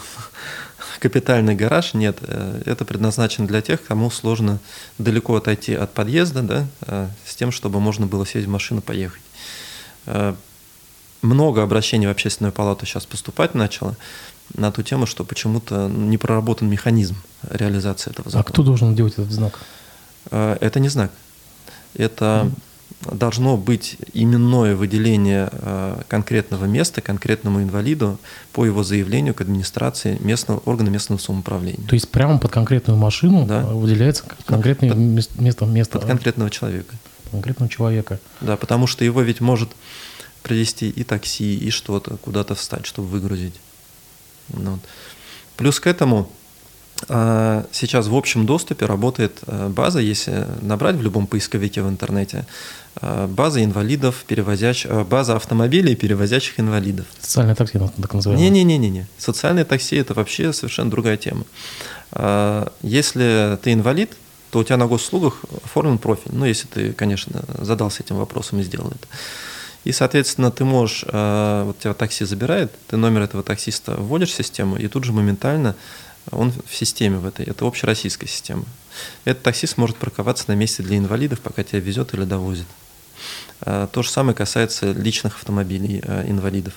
капитальный 0.98 1.54
гараж. 1.54 1.94
Нет, 1.94 2.18
это 2.22 2.85
предназначено 2.85 3.46
для 3.46 3.61
тех, 3.61 3.85
кому 3.85 4.11
сложно 4.11 4.58
далеко 4.98 5.37
отойти 5.37 5.74
от 5.74 5.92
подъезда, 5.92 6.42
да, 6.42 7.11
с 7.24 7.37
тем, 7.37 7.52
чтобы 7.52 7.78
можно 7.80 8.06
было 8.06 8.26
сесть 8.26 8.46
в 8.46 8.50
машину, 8.50 8.82
поехать 8.82 9.22
много 11.22 11.62
обращений 11.62 12.06
в 12.06 12.11
общественную 12.11 12.52
палату 12.52 12.85
сейчас 12.85 13.06
поступать 13.06 13.54
начало 13.54 13.96
на 14.54 14.70
ту 14.70 14.82
тему, 14.82 15.06
что 15.06 15.24
почему-то 15.24 15.88
не 15.88 16.18
проработан 16.18 16.68
механизм 16.68 17.16
реализации 17.48 18.11
этого 18.11 18.28
закона. 18.28 18.44
А 18.46 18.52
кто 18.52 18.62
должен 18.62 18.94
делать 18.94 19.14
этот 19.14 19.30
знак? 19.30 19.61
Э, 20.30 20.56
это 20.61 20.80
не 20.80 20.88
знак. 20.88 21.11
Это 21.94 22.50
должно 23.11 23.56
быть 23.56 23.96
именное 24.12 24.76
выделение 24.76 25.48
э, 25.50 26.02
конкретного 26.08 26.66
места 26.66 27.00
конкретному 27.00 27.62
инвалиду 27.62 28.18
по 28.52 28.64
его 28.64 28.82
заявлению 28.82 29.35
к 29.35 29.40
администрации 29.40 30.18
местного 30.20 30.61
органа 30.64 30.90
местного 30.90 31.18
самоуправления. 31.18 31.87
То 31.88 31.94
есть 31.94 32.08
прямо 32.11 32.38
под 32.38 32.52
конкретную 32.52 32.98
машину 32.98 33.46
да. 33.46 33.64
выделяется 33.64 34.24
конкретное 34.46 34.90
под, 34.90 34.98
место, 34.98 35.66
место 35.66 35.98
под 35.98 36.08
конкретного 36.08 36.50
человека. 36.50 36.94
Конкретного 37.30 37.70
человека. 37.70 38.20
Да, 38.40 38.56
потому 38.56 38.87
что 38.87 39.04
его 39.04 39.22
ведь 39.22 39.40
может 39.40 39.70
привезти 40.42 40.90
и 40.90 41.04
такси, 41.04 41.56
и 41.56 41.70
что-то, 41.70 42.16
куда-то 42.18 42.54
встать, 42.54 42.87
чтобы 42.87 43.08
выгрузить. 43.08 43.54
Ну 44.48 44.72
вот. 44.72 44.80
Плюс 45.56 45.80
к 45.80 45.87
этому 45.87 46.30
сейчас 47.08 48.06
в 48.06 48.14
общем 48.14 48.46
доступе 48.46 48.86
работает 48.86 49.38
а, 49.46 49.68
база, 49.68 50.00
если 50.00 50.46
набрать 50.60 50.96
в 50.96 51.02
любом 51.02 51.26
поисковике 51.26 51.82
в 51.82 51.88
интернете, 51.88 52.46
а, 52.96 53.26
база 53.26 53.62
инвалидов, 53.64 54.24
перевозящих, 54.26 55.06
база 55.06 55.36
автомобилей, 55.36 55.94
перевозящих 55.94 56.60
инвалидов. 56.60 57.06
Социальное 57.20 57.54
такси, 57.54 57.78
так 57.78 58.14
называемое. 58.14 58.50
Не-не-не-не. 58.50 59.06
Социальное 59.18 59.64
такси– 59.64 59.96
это 59.98 60.14
вообще 60.14 60.52
совершенно 60.52 60.90
другая 60.90 61.16
тема. 61.16 61.44
Если 62.82 63.58
ты 63.62 63.72
инвалид, 63.72 64.12
то 64.50 64.58
у 64.58 64.64
тебя 64.64 64.76
на 64.76 64.86
госуслугах 64.86 65.44
оформлен 65.64 65.96
профиль. 65.96 66.32
Ну, 66.32 66.44
если 66.44 66.66
ты, 66.66 66.92
конечно, 66.92 67.42
задался 67.58 68.02
этим 68.02 68.16
вопросом 68.16 68.60
и 68.60 68.62
сделал 68.62 68.88
это. 68.88 69.08
И, 69.84 69.92
соответственно, 69.92 70.50
ты 70.50 70.64
можешь, 70.64 71.04
э, 71.08 71.62
вот 71.64 71.78
тебя 71.78 71.94
такси 71.94 72.24
забирает, 72.24 72.70
ты 72.86 72.96
номер 72.96 73.22
этого 73.22 73.42
таксиста 73.42 73.94
вводишь 73.94 74.30
в 74.30 74.34
систему, 74.34 74.76
и 74.76 74.86
тут 74.88 75.04
же 75.04 75.12
моментально 75.12 75.74
он 76.30 76.52
в 76.52 76.74
системе 76.74 77.18
в 77.18 77.26
этой, 77.26 77.46
это 77.46 77.66
общероссийская 77.66 78.28
система. 78.28 78.64
Этот 79.24 79.42
таксист 79.42 79.76
может 79.76 79.96
парковаться 79.96 80.44
на 80.48 80.54
месте 80.54 80.82
для 80.82 80.98
инвалидов, 80.98 81.40
пока 81.40 81.64
тебя 81.64 81.80
везет 81.80 82.14
или 82.14 82.24
довозит. 82.24 82.66
Э, 83.62 83.87
то 83.90 84.02
же 84.02 84.11
самое 84.11 84.35
касается 84.35 84.92
личных 84.92 85.37
автомобилей 85.37 86.02
э, 86.04 86.28
инвалидов. 86.28 86.74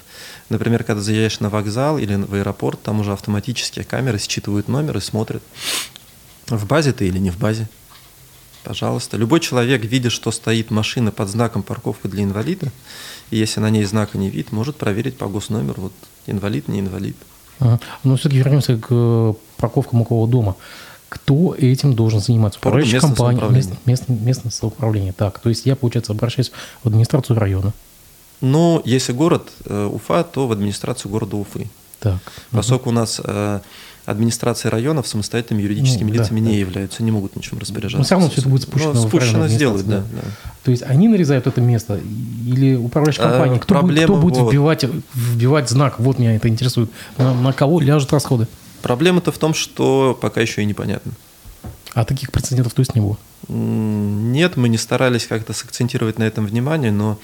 Например, 0.49 0.84
когда 0.84 1.01
заезжаешь 1.01 1.39
на 1.39 1.49
вокзал 1.49 1.97
или 1.97 2.15
в 2.15 2.34
аэропорт, 2.34 2.81
там 2.81 2.99
уже 2.99 3.13
автоматические 3.13 3.86
камеры 3.86 4.19
считывают 4.19 4.67
номер 4.67 4.97
и 4.97 5.01
смотрят, 5.01 5.43
в 6.47 6.65
базе 6.65 6.93
ты 6.93 7.08
или 7.08 7.17
не 7.17 7.31
в 7.31 7.38
базе. 7.38 7.67
Пожалуйста. 8.63 9.17
Любой 9.17 9.41
человек, 9.41 9.84
видя, 9.84 10.10
что 10.10 10.31
стоит 10.31 10.71
машина 10.71 11.12
под 11.12 11.29
знаком 11.29 11.62
парковка 11.62 12.08
для 12.08 12.23
инвалида, 12.23 12.71
и 13.29 13.38
если 13.38 13.60
на 13.60 13.69
ней 13.69 13.84
знака 13.86 14.17
не 14.17 14.29
видит, 14.29 14.51
может 14.51 14.75
проверить 14.75 15.17
по 15.17 15.27
госномеру, 15.27 15.84
вот 15.84 15.93
инвалид, 16.25 16.67
не 16.67 16.79
инвалид. 16.79 17.15
Ага. 17.59 17.79
Но 18.03 18.15
все-таки 18.15 18.37
вернемся 18.39 18.77
к 18.77 18.87
э, 18.89 19.33
парковкам 19.57 20.01
около 20.01 20.27
дома. 20.27 20.55
Кто 21.09 21.55
этим 21.55 21.93
должен 21.93 22.19
заниматься? 22.19 22.59
Управляющая 22.59 22.99
компания, 22.99 23.47
местное, 23.49 23.77
местное, 23.85 24.17
местное 24.17 24.51
самоуправление. 24.51 25.13
Так, 25.13 25.39
то 25.39 25.49
есть 25.49 25.65
я, 25.65 25.75
получается, 25.75 26.11
обращаюсь 26.11 26.51
в 26.83 26.87
администрацию 26.87 27.39
района. 27.39 27.73
Ну, 28.41 28.81
если 28.83 29.13
город 29.13 29.49
э, 29.65 29.85
Уфа, 29.85 30.23
то 30.23 30.47
в 30.47 30.51
администрацию 30.51 31.11
города 31.11 31.37
Уфы. 31.37 31.69
Так. 31.99 32.17
Поскольку 32.51 32.89
угу. 32.89 32.97
у 32.97 32.99
нас 32.99 33.21
э, 33.23 33.59
администрации 34.05 34.69
районов 34.69 35.07
самостоятельными 35.07 35.63
юридическими 35.63 36.11
ну, 36.11 36.13
лицами 36.13 36.39
да, 36.39 36.45
не 36.45 36.51
да. 36.53 36.59
являются, 36.59 37.03
не 37.03 37.11
могут 37.11 37.35
ничем 37.35 37.57
распоряжаться. 37.59 37.97
Но 37.97 38.03
все 38.03 38.15
равно 38.15 38.29
все 38.29 38.41
это 38.41 38.49
будет 38.49 38.63
спущено. 38.63 38.93
Но 38.93 39.07
спущено 39.07 39.47
сделать, 39.47 39.87
да, 39.87 39.99
да. 39.99 40.21
То 40.63 40.71
есть 40.71 40.83
они 40.83 41.07
нарезают 41.07 41.47
это 41.47 41.61
место 41.61 41.99
или 42.45 42.75
управляющая 42.75 43.25
а, 43.25 43.31
компания? 43.31 43.59
Кто, 43.59 43.81
будет, 43.81 44.03
кто 44.03 44.15
будет 44.15 44.37
вот. 44.37 44.51
вбивать, 44.51 44.85
вбивать 45.13 45.69
знак? 45.69 45.99
Вот 45.99 46.19
меня 46.19 46.35
это 46.35 46.47
интересует. 46.47 46.89
На, 47.17 47.33
на 47.33 47.53
кого 47.53 47.79
ляжут 47.79 48.13
расходы? 48.13 48.47
Проблема-то 48.81 49.31
в 49.31 49.37
том, 49.37 49.53
что 49.53 50.17
пока 50.19 50.41
еще 50.41 50.61
и 50.61 50.65
непонятно. 50.65 51.11
А 51.93 52.05
таких 52.05 52.31
прецедентов 52.31 52.73
то 52.73 52.81
есть 52.81 52.93
не 52.93 53.01
было? 53.01 53.17
Нет, 53.47 54.57
мы 54.57 54.69
не 54.69 54.77
старались 54.77 55.27
как-то 55.27 55.53
сакцентировать 55.53 56.19
на 56.19 56.23
этом 56.23 56.45
внимание, 56.45 56.91
но 56.91 57.17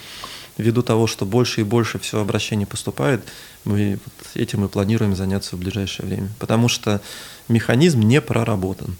ввиду 0.57 0.81
того, 0.81 1.07
что 1.07 1.25
больше 1.25 1.61
и 1.61 1.63
больше 1.63 1.99
все 1.99 2.21
обращений 2.21 2.65
поступает, 2.65 3.23
мы 3.65 3.99
этим 4.35 4.65
и 4.65 4.67
планируем 4.67 5.15
заняться 5.15 5.55
в 5.55 5.59
ближайшее 5.59 6.07
время. 6.07 6.29
Потому 6.39 6.67
что 6.67 7.01
механизм 7.47 8.01
не 8.01 8.21
проработан. 8.21 8.95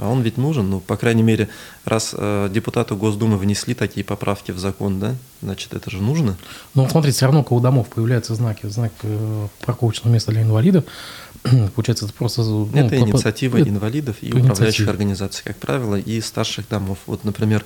А 0.00 0.08
он 0.08 0.22
ведь 0.22 0.38
нужен, 0.38 0.70
ну, 0.70 0.80
по 0.80 0.96
крайней 0.96 1.22
мере, 1.22 1.50
раз 1.84 2.14
э, 2.16 2.48
депутаты 2.50 2.94
Госдумы 2.94 3.36
внесли 3.36 3.74
такие 3.74 4.02
поправки 4.02 4.50
в 4.50 4.58
закон, 4.58 4.98
да, 4.98 5.14
значит, 5.42 5.74
это 5.74 5.90
же 5.90 5.98
нужно. 5.98 6.38
Ну, 6.74 6.88
смотрите, 6.88 7.16
все 7.16 7.26
равно 7.26 7.46
у 7.46 7.60
домов 7.60 7.88
появляются 7.90 8.34
знаки, 8.34 8.66
знак 8.66 8.92
э, 9.02 9.48
парковочного 9.66 10.10
места 10.10 10.30
для 10.30 10.40
инвалидов. 10.40 10.84
Получается, 11.74 12.06
это 12.06 12.14
просто... 12.14 12.40
Ну, 12.40 12.66
это 12.72 12.96
инициатива 12.96 13.58
это, 13.58 13.68
инвалидов 13.68 14.16
и 14.22 14.32
управляющих 14.32 14.88
организаций, 14.88 15.42
как 15.44 15.56
правило, 15.56 15.96
и 15.96 16.22
старших 16.22 16.66
домов. 16.68 16.96
Вот, 17.04 17.24
например, 17.24 17.62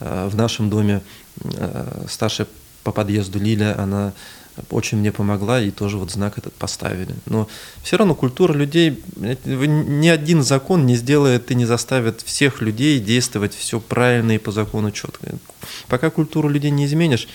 э, 0.00 0.28
в 0.28 0.34
нашем 0.34 0.68
доме 0.70 1.02
э, 1.44 2.04
старшая 2.08 2.48
по 2.82 2.90
подъезду 2.90 3.38
Лиля, 3.38 3.80
она 3.80 4.12
очень 4.70 4.98
мне 4.98 5.12
помогла, 5.12 5.60
и 5.60 5.70
тоже 5.70 5.96
вот 5.96 6.10
знак 6.10 6.38
этот 6.38 6.54
поставили. 6.54 7.14
Но 7.26 7.48
все 7.82 7.96
равно 7.96 8.14
культура 8.14 8.52
людей, 8.52 9.02
ни 9.16 10.08
один 10.08 10.42
закон 10.42 10.86
не 10.86 10.96
сделает 10.96 11.50
и 11.50 11.54
не 11.54 11.64
заставит 11.64 12.22
всех 12.22 12.62
людей 12.62 13.00
действовать 13.00 13.54
все 13.54 13.80
правильно 13.80 14.32
и 14.32 14.38
по 14.38 14.52
закону 14.52 14.90
четко. 14.90 15.28
Пока 15.88 16.10
культуру 16.10 16.48
людей 16.48 16.70
не 16.70 16.86
изменишь, 16.86 17.28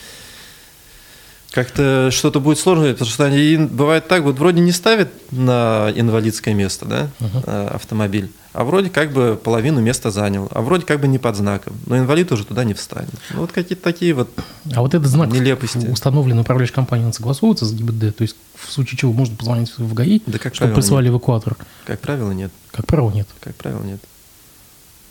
как-то 1.52 2.10
что-то 2.12 2.40
будет 2.40 2.60
сложно, 2.60 2.92
потому 2.92 3.10
что 3.10 3.26
они 3.26 3.58
бывает 3.58 4.08
так, 4.08 4.24
вот 4.24 4.40
вроде 4.40 4.62
не 4.62 4.72
ставят 4.72 5.12
на 5.32 5.92
инвалидское 5.96 6.54
место, 6.54 6.86
да, 6.86 7.10
uh-huh. 7.20 7.68
автомобиль, 7.68 8.32
а 8.54 8.64
вроде 8.64 8.90
как 8.90 9.12
бы 9.12 9.40
половину 9.42 9.82
места 9.82 10.12
занял, 10.12 10.48
а 10.52 10.62
вроде 10.62 10.86
как 10.86 11.00
бы 11.00 11.08
не 11.08 11.18
под 11.18 11.36
знаком, 11.36 11.74
но 11.86 11.98
инвалид 11.98 12.32
уже 12.32 12.46
туда 12.46 12.64
не 12.64 12.74
встанет. 12.74 13.14
Ну, 13.32 13.42
вот 13.42 13.52
какие-то 13.52 13.84
такие 13.84 14.14
вот 14.14 14.30
А 14.74 14.82
вот 14.82 14.94
этот 14.94 15.08
знак 15.08 15.32
нелепости. 15.32 15.88
установлен 15.88 16.40
управляющей 16.40 16.74
компанией, 16.74 17.08
он 17.08 17.14
согласуется 17.14 17.66
с 17.66 17.74
ГИБДД, 17.74 18.16
то 18.18 18.22
есть 18.24 18.36
в 18.56 18.72
случае 18.72 18.98
чего 18.98 19.14
можно 19.14 19.36
позвонить 19.36 19.78
в 19.78 19.94
ГАИ, 19.94 20.22
да, 20.26 20.38
как 20.38 20.56
чтобы 20.56 20.74
прислали 20.74 21.06
нет. 21.06 21.14
эвакуатор? 21.14 21.58
Как 21.86 22.00
правило, 22.00 22.32
нет. 22.32 22.52
Как 22.72 22.86
правило, 22.86 23.12
нет? 23.12 23.28
Как 23.40 23.56
правило, 23.56 23.84
нет. 23.84 24.02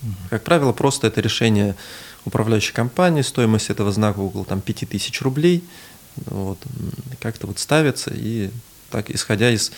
Угу. 0.03 0.13
Как 0.31 0.45
правило, 0.45 0.73
просто 0.73 1.07
это 1.07 1.21
решение 1.21 1.77
управляющей 2.25 2.75
компании, 2.75 3.23
стоимость 3.23 3.71
этого 3.71 3.93
знака 3.93 4.19
около 4.19 4.45
там, 4.45 4.61
5000 4.61 5.23
рублей– 5.23 5.65
вот, 6.27 6.59
как-то 7.21 7.47
вот 7.47 7.59
ставится 7.59 8.13
и 8.15 8.51
так, 8.91 9.11
исходя 9.11 9.51
из 9.51 9.73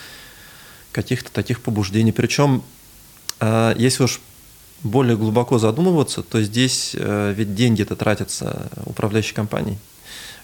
каких-то 0.92 1.33
таких 1.33 1.61
побуждений. 1.61 2.12
Причем, 2.12 2.62
если 3.76 4.05
уж 4.05 4.20
более 4.83 5.16
глубоко 5.16 5.59
задумываться, 5.59 6.22
то 6.22 6.42
здесь 6.42 6.94
э, 6.94 7.35
ведь 7.37 7.55
деньги-то 7.55 7.96
тратятся 7.96 8.68
управляющей 8.85 9.35
компанией. 9.35 9.78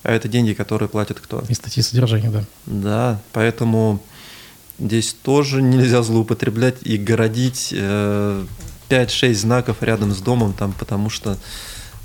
А 0.03 0.13
это 0.13 0.29
деньги, 0.29 0.53
которые 0.53 0.89
платят 0.89 1.21
кто? 1.21 1.45
И 1.49 1.55
статьи 1.55 1.83
содержания, 1.83 2.31
да. 2.31 2.45
Да, 2.67 3.21
поэтому 3.33 4.01
здесь 4.79 5.13
тоже 5.13 5.61
нельзя 5.61 6.03
злоупотреблять 6.03 6.77
и 6.83 6.97
городить 6.97 7.73
5-6 7.73 8.59
э, 8.91 9.35
знаков 9.35 9.83
рядом 9.83 10.13
с 10.13 10.21
домом, 10.21 10.53
там, 10.53 10.73
потому 10.73 11.11
что 11.11 11.37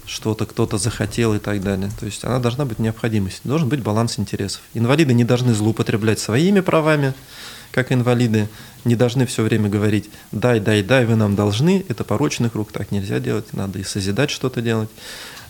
что-то 0.05 0.45
кто-то 0.45 0.77
захотел 0.77 1.33
и 1.33 1.39
так 1.39 1.61
далее. 1.61 1.91
То 1.99 2.05
есть 2.05 2.25
она 2.25 2.39
должна 2.39 2.65
быть 2.65 2.79
необходимость, 2.79 3.41
должен 3.43 3.69
быть 3.69 3.81
баланс 3.81 4.19
интересов. 4.19 4.61
Инвалиды 4.73 5.13
не 5.13 5.23
должны 5.23 5.53
злоупотреблять 5.53 6.19
своими 6.19 6.59
правами, 6.59 7.13
как 7.73 7.91
инвалиды, 7.91 8.47
не 8.85 8.95
должны 8.95 9.25
все 9.25 9.41
время 9.43 9.67
говорить 9.67 10.09
«дай, 10.31 10.59
дай, 10.59 10.83
дай, 10.83 11.05
вы 11.05 11.15
нам 11.15 11.35
должны». 11.35 11.83
Это 11.89 12.03
порочный 12.03 12.49
круг, 12.49 12.71
так 12.71 12.91
нельзя 12.91 13.19
делать, 13.19 13.51
надо 13.53 13.79
и 13.79 13.83
созидать 13.83 14.29
что-то 14.29 14.61
делать. 14.61 14.89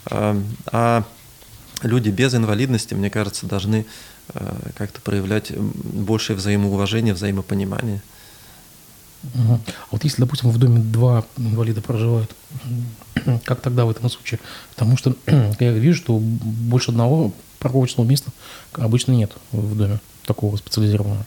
А, 0.06 0.42
а 0.72 1.04
люди 1.84 2.10
без 2.10 2.34
инвалидности, 2.34 2.94
мне 2.94 3.10
кажется, 3.10 3.46
должны 3.46 3.86
а, 4.30 4.58
как-то 4.78 5.02
проявлять 5.02 5.52
большее 5.58 6.38
взаимоуважение, 6.38 7.14
взаимопонимание. 7.14 8.02
А 9.36 9.60
вот 9.92 10.06
если, 10.06 10.22
допустим, 10.22 10.50
в 10.50 10.58
доме 10.58 10.80
два 10.80 11.26
инвалида 11.38 11.82
проживают, 11.82 12.34
как 13.44 13.60
тогда 13.60 13.84
в 13.84 13.90
этом 13.90 14.10
случае? 14.10 14.40
Потому 14.76 14.96
что 14.96 15.16
я 15.60 15.72
вижу, 15.74 15.98
что 15.98 16.18
больше 16.18 16.92
одного 16.92 17.34
парковочного 17.60 18.08
места 18.08 18.32
обычно 18.74 19.12
нет 19.12 19.34
в 19.52 19.78
доме 19.78 20.00
такого 20.26 20.56
специализированного. 20.56 21.26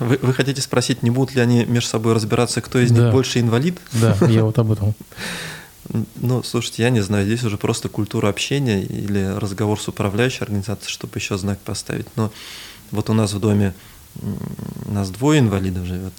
Вы, 0.00 0.18
вы 0.22 0.34
хотите 0.34 0.60
спросить, 0.60 1.02
не 1.02 1.10
будут 1.10 1.34
ли 1.34 1.40
они 1.40 1.64
между 1.64 1.88
собой 1.88 2.14
разбираться, 2.14 2.60
кто 2.60 2.78
из 2.78 2.90
да. 2.90 3.04
них 3.04 3.12
больше 3.12 3.40
инвалид? 3.40 3.78
Да, 3.92 4.16
я 4.28 4.44
вот 4.44 4.58
об 4.58 4.72
этом. 4.72 4.94
Ну, 6.16 6.42
слушайте, 6.42 6.82
я 6.82 6.90
не 6.90 7.00
знаю, 7.00 7.24
здесь 7.24 7.42
уже 7.44 7.56
просто 7.56 7.88
культура 7.88 8.28
общения 8.28 8.82
или 8.82 9.24
разговор 9.38 9.80
с 9.80 9.88
управляющей 9.88 10.42
организацией, 10.42 10.90
чтобы 10.90 11.16
еще 11.16 11.38
знак 11.38 11.58
поставить. 11.60 12.06
Но 12.14 12.30
вот 12.90 13.08
у 13.08 13.14
нас 13.14 13.32
в 13.32 13.40
доме, 13.40 13.72
нас 14.84 15.08
двое 15.08 15.40
инвалидов 15.40 15.86
живет. 15.86 16.12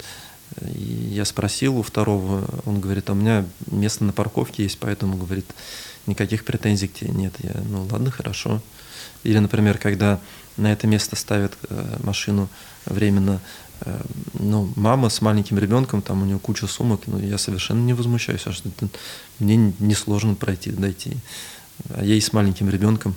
И 0.74 1.10
я 1.12 1.24
спросил 1.24 1.78
у 1.78 1.82
второго, 1.82 2.44
он 2.64 2.80
говорит, 2.80 3.08
а 3.10 3.12
у 3.12 3.14
меня 3.14 3.44
место 3.70 4.02
на 4.02 4.12
парковке 4.12 4.64
есть, 4.64 4.78
поэтому, 4.80 5.16
говорит, 5.16 5.46
никаких 6.06 6.44
претензий 6.44 6.88
к 6.88 6.94
тебе 6.94 7.10
нет. 7.10 7.34
Я, 7.38 7.54
ну 7.68 7.86
ладно, 7.90 8.10
хорошо. 8.10 8.60
Или, 9.22 9.38
например, 9.38 9.78
когда 9.78 10.18
на 10.56 10.72
это 10.72 10.86
место 10.86 11.14
ставят 11.16 11.52
э, 11.68 11.98
машину 12.02 12.48
временно 12.86 13.40
ну, 14.38 14.70
мама 14.76 15.08
с 15.08 15.20
маленьким 15.20 15.58
ребенком, 15.58 16.02
там 16.02 16.22
у 16.22 16.26
нее 16.26 16.38
куча 16.38 16.66
сумок, 16.66 17.02
ну, 17.06 17.18
я 17.18 17.38
совершенно 17.38 17.80
не 17.80 17.94
возмущаюсь, 17.94 18.42
а 18.46 18.52
что 18.52 18.68
это, 18.68 18.88
мне 19.38 19.72
несложно 19.78 20.34
пройти, 20.34 20.70
дойти. 20.70 21.16
А 21.90 22.04
ей 22.04 22.20
с 22.20 22.32
маленьким 22.32 22.68
ребенком, 22.68 23.14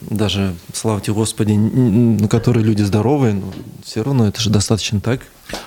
даже, 0.00 0.54
слава 0.72 1.00
тебе 1.00 1.14
Господи, 1.14 1.52
на 1.52 2.28
которые 2.28 2.64
люди 2.64 2.82
здоровые, 2.82 3.34
но 3.34 3.52
все 3.82 4.02
равно 4.02 4.26
это 4.26 4.40
же 4.40 4.48
достаточно 4.50 5.00
так. 5.00 5.20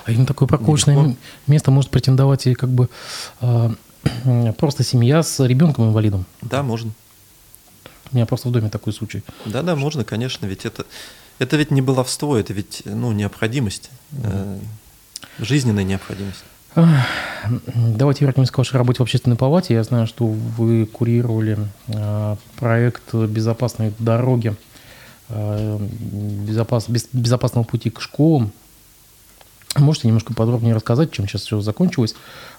А 0.04 0.10
именно 0.10 0.26
такое 0.26 0.48
парковочное 0.48 0.96
Нелегко. 0.96 1.16
место 1.46 1.70
может 1.70 1.90
претендовать 1.90 2.46
и 2.46 2.54
как 2.54 2.70
бы 2.70 2.88
э, 3.40 3.70
просто 4.58 4.82
семья 4.82 5.22
с 5.22 5.44
ребенком-инвалидом? 5.44 6.26
Да, 6.42 6.62
можно. 6.62 6.90
У 8.10 8.16
меня 8.16 8.26
просто 8.26 8.48
в 8.48 8.52
доме 8.52 8.70
такой 8.70 8.92
случай. 8.92 9.22
Да, 9.44 9.62
да, 9.62 9.76
можно, 9.76 10.04
конечно, 10.04 10.46
ведь 10.46 10.64
это 10.64 10.84
это 11.38 11.56
ведь 11.56 11.70
не 11.70 11.82
баловство, 11.82 12.36
это 12.36 12.52
ведь 12.52 12.82
ну, 12.84 13.12
необходимость, 13.12 13.90
э, 14.12 14.58
жизненная 15.38 15.84
необходимость. 15.84 16.44
Давайте 16.74 18.24
вернемся 18.24 18.52
к 18.52 18.58
вашей 18.58 18.76
работе 18.76 18.98
в 18.98 19.02
общественной 19.02 19.36
палате. 19.36 19.74
Я 19.74 19.84
знаю, 19.84 20.06
что 20.06 20.26
вы 20.26 20.86
курировали 20.86 21.58
э, 21.88 22.36
проект 22.56 23.14
безопасной 23.14 23.92
дороги, 23.98 24.56
э, 25.28 25.78
безопас, 25.78 26.88
без, 26.88 27.08
безопасного 27.12 27.64
пути 27.64 27.90
к 27.90 28.00
школам. 28.00 28.50
Можете 29.76 30.08
немножко 30.08 30.34
подробнее 30.34 30.74
рассказать, 30.74 31.12
чем 31.12 31.28
сейчас 31.28 31.42
все 31.42 31.60
закончилось? 31.60 32.14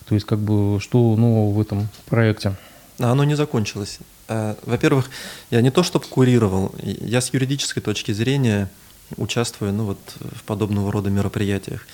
То 0.05 0.15
есть, 0.15 0.25
как 0.25 0.39
бы, 0.39 0.79
что 0.79 1.15
нового 1.15 1.53
в 1.53 1.61
этом 1.61 1.87
проекте? 2.05 2.55
А 2.99 3.11
оно 3.11 3.23
не 3.23 3.35
закончилось. 3.35 3.99
Э, 4.27 4.55
во-первых, 4.63 5.09
я 5.51 5.61
не 5.61 5.71
то 5.71 5.83
чтобы 5.83 6.05
курировал, 6.05 6.73
я 6.81 7.21
с 7.21 7.33
юридической 7.33 7.81
точки 7.81 8.11
зрения 8.11 8.69
участвую 9.17 9.73
ну, 9.73 9.85
вот, 9.85 9.99
в 10.19 10.43
подобного 10.43 10.91
рода 10.91 11.09
мероприятиях. 11.09 11.85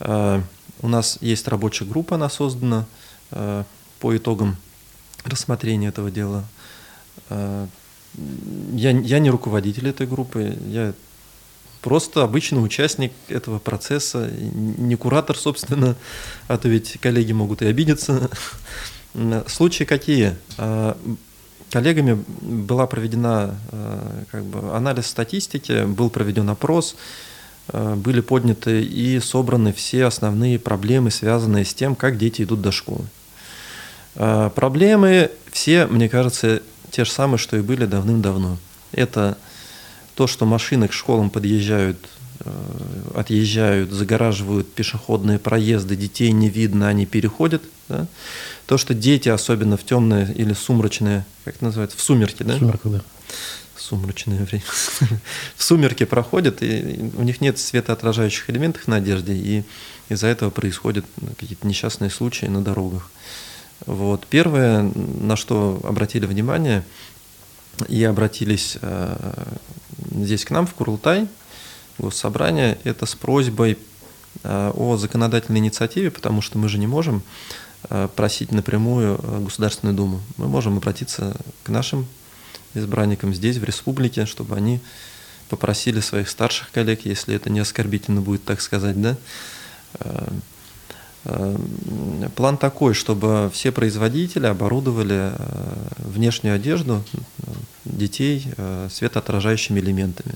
Э, 0.00 0.40
у 0.82 0.88
нас 0.88 1.18
есть 1.20 1.48
рабочая 1.48 1.84
группа, 1.84 2.14
она 2.16 2.28
создана 2.28 2.86
э, 3.30 3.64
по 4.00 4.16
итогам 4.16 4.56
рассмотрения 5.24 5.88
этого 5.88 6.10
дела. 6.10 6.44
Я, 7.30 8.90
я 8.90 9.18
не 9.18 9.30
руководитель 9.30 9.88
этой 9.88 10.06
группы, 10.06 10.56
я 10.66 10.92
просто 11.80 12.22
обычный 12.22 12.62
участник 12.62 13.12
этого 13.28 13.58
процесса, 13.58 14.30
не 14.30 14.94
куратор, 14.96 15.36
собственно, 15.36 15.96
а 16.46 16.58
то 16.58 16.68
ведь 16.68 16.98
коллеги 17.00 17.32
могут 17.32 17.62
и 17.62 17.66
обидеться. 17.66 18.30
Случаи 19.46 19.84
какие? 19.84 20.36
Коллегами 21.70 22.22
была 22.40 22.86
проведена 22.86 23.56
э, 23.72 24.24
как 24.30 24.44
бы, 24.44 24.74
анализ 24.76 25.06
статистики, 25.06 25.84
был 25.84 26.10
проведен 26.10 26.48
опрос, 26.50 26.96
э, 27.68 27.94
были 27.94 28.20
подняты 28.20 28.82
и 28.82 29.20
собраны 29.20 29.72
все 29.72 30.04
основные 30.04 30.58
проблемы, 30.58 31.10
связанные 31.10 31.64
с 31.64 31.74
тем, 31.74 31.94
как 31.94 32.18
дети 32.18 32.42
идут 32.42 32.60
до 32.60 32.72
школы. 32.72 33.04
Э, 34.14 34.50
проблемы 34.54 35.30
все, 35.50 35.86
мне 35.86 36.08
кажется, 36.08 36.62
те 36.90 37.04
же 37.04 37.10
самые, 37.10 37.38
что 37.38 37.56
и 37.56 37.60
были 37.60 37.86
давным-давно. 37.86 38.58
Это 38.92 39.36
то, 40.14 40.26
что 40.26 40.46
машины 40.46 40.88
к 40.88 40.92
школам 40.92 41.30
подъезжают, 41.30 41.98
отъезжают, 43.14 43.90
загораживают 43.90 44.72
пешеходные 44.72 45.38
проезды, 45.38 45.96
детей 45.96 46.32
не 46.32 46.48
видно, 46.48 46.88
они 46.88 47.06
переходят. 47.06 47.62
Да? 47.88 48.06
То, 48.66 48.78
что 48.78 48.94
дети, 48.94 49.28
особенно 49.28 49.76
в 49.76 49.84
темное 49.84 50.32
или 50.32 50.52
сумрачное, 50.52 51.26
как 51.44 51.56
это 51.56 51.64
называется, 51.64 51.96
в 51.96 52.00
сумерки, 52.00 52.42
да? 52.42 52.58
Сумерка, 52.58 52.88
да. 52.88 53.02
Сумрачное 53.76 54.44
время. 54.44 54.64
в 55.56 55.62
сумерки 55.62 56.04
проходят, 56.04 56.62
и 56.62 57.10
у 57.16 57.22
них 57.22 57.40
нет 57.40 57.58
светоотражающих 57.58 58.48
элементов 58.50 58.88
на 58.88 58.96
одежде, 58.96 59.34
и 59.34 59.64
из-за 60.08 60.26
этого 60.26 60.50
происходят 60.50 61.04
какие-то 61.38 61.66
несчастные 61.66 62.10
случаи 62.10 62.46
на 62.46 62.62
дорогах. 62.62 63.10
Вот. 63.86 64.26
Первое, 64.28 64.82
на 64.82 65.36
что 65.36 65.80
обратили 65.84 66.26
внимание, 66.26 66.84
и 67.88 68.04
обратились 68.04 68.78
э, 68.80 69.16
здесь 70.12 70.44
к 70.44 70.50
нам, 70.50 70.66
в 70.66 70.74
Курултай, 70.74 71.26
госсобрание, 71.98 72.78
это 72.84 73.06
с 73.06 73.14
просьбой 73.14 73.78
э, 74.42 74.72
о 74.74 74.96
законодательной 74.96 75.60
инициативе, 75.60 76.10
потому 76.10 76.42
что 76.42 76.58
мы 76.58 76.68
же 76.68 76.78
не 76.78 76.86
можем 76.86 77.22
Э, 77.90 78.08
просить 78.14 78.50
напрямую 78.50 79.20
э, 79.22 79.40
Государственную 79.44 79.94
Думу. 79.94 80.22
Мы 80.38 80.48
можем 80.48 80.78
обратиться 80.78 81.36
к 81.64 81.68
нашим 81.68 82.06
избранникам 82.72 83.34
здесь, 83.34 83.58
в 83.58 83.64
республике, 83.64 84.24
чтобы 84.24 84.56
они 84.56 84.80
попросили 85.50 86.00
своих 86.00 86.30
старших 86.30 86.70
коллег, 86.70 87.04
если 87.04 87.34
это 87.34 87.50
не 87.50 87.60
оскорбительно 87.60 88.20
будет 88.22 88.44
так 88.44 88.60
сказать, 88.60 89.00
да, 89.00 89.16
План 92.34 92.58
такой, 92.58 92.92
чтобы 92.92 93.50
все 93.52 93.72
производители 93.72 94.46
оборудовали 94.46 95.32
внешнюю 95.98 96.56
одежду 96.56 97.02
детей 97.84 98.46
светоотражающими 98.90 99.80
элементами. 99.80 100.34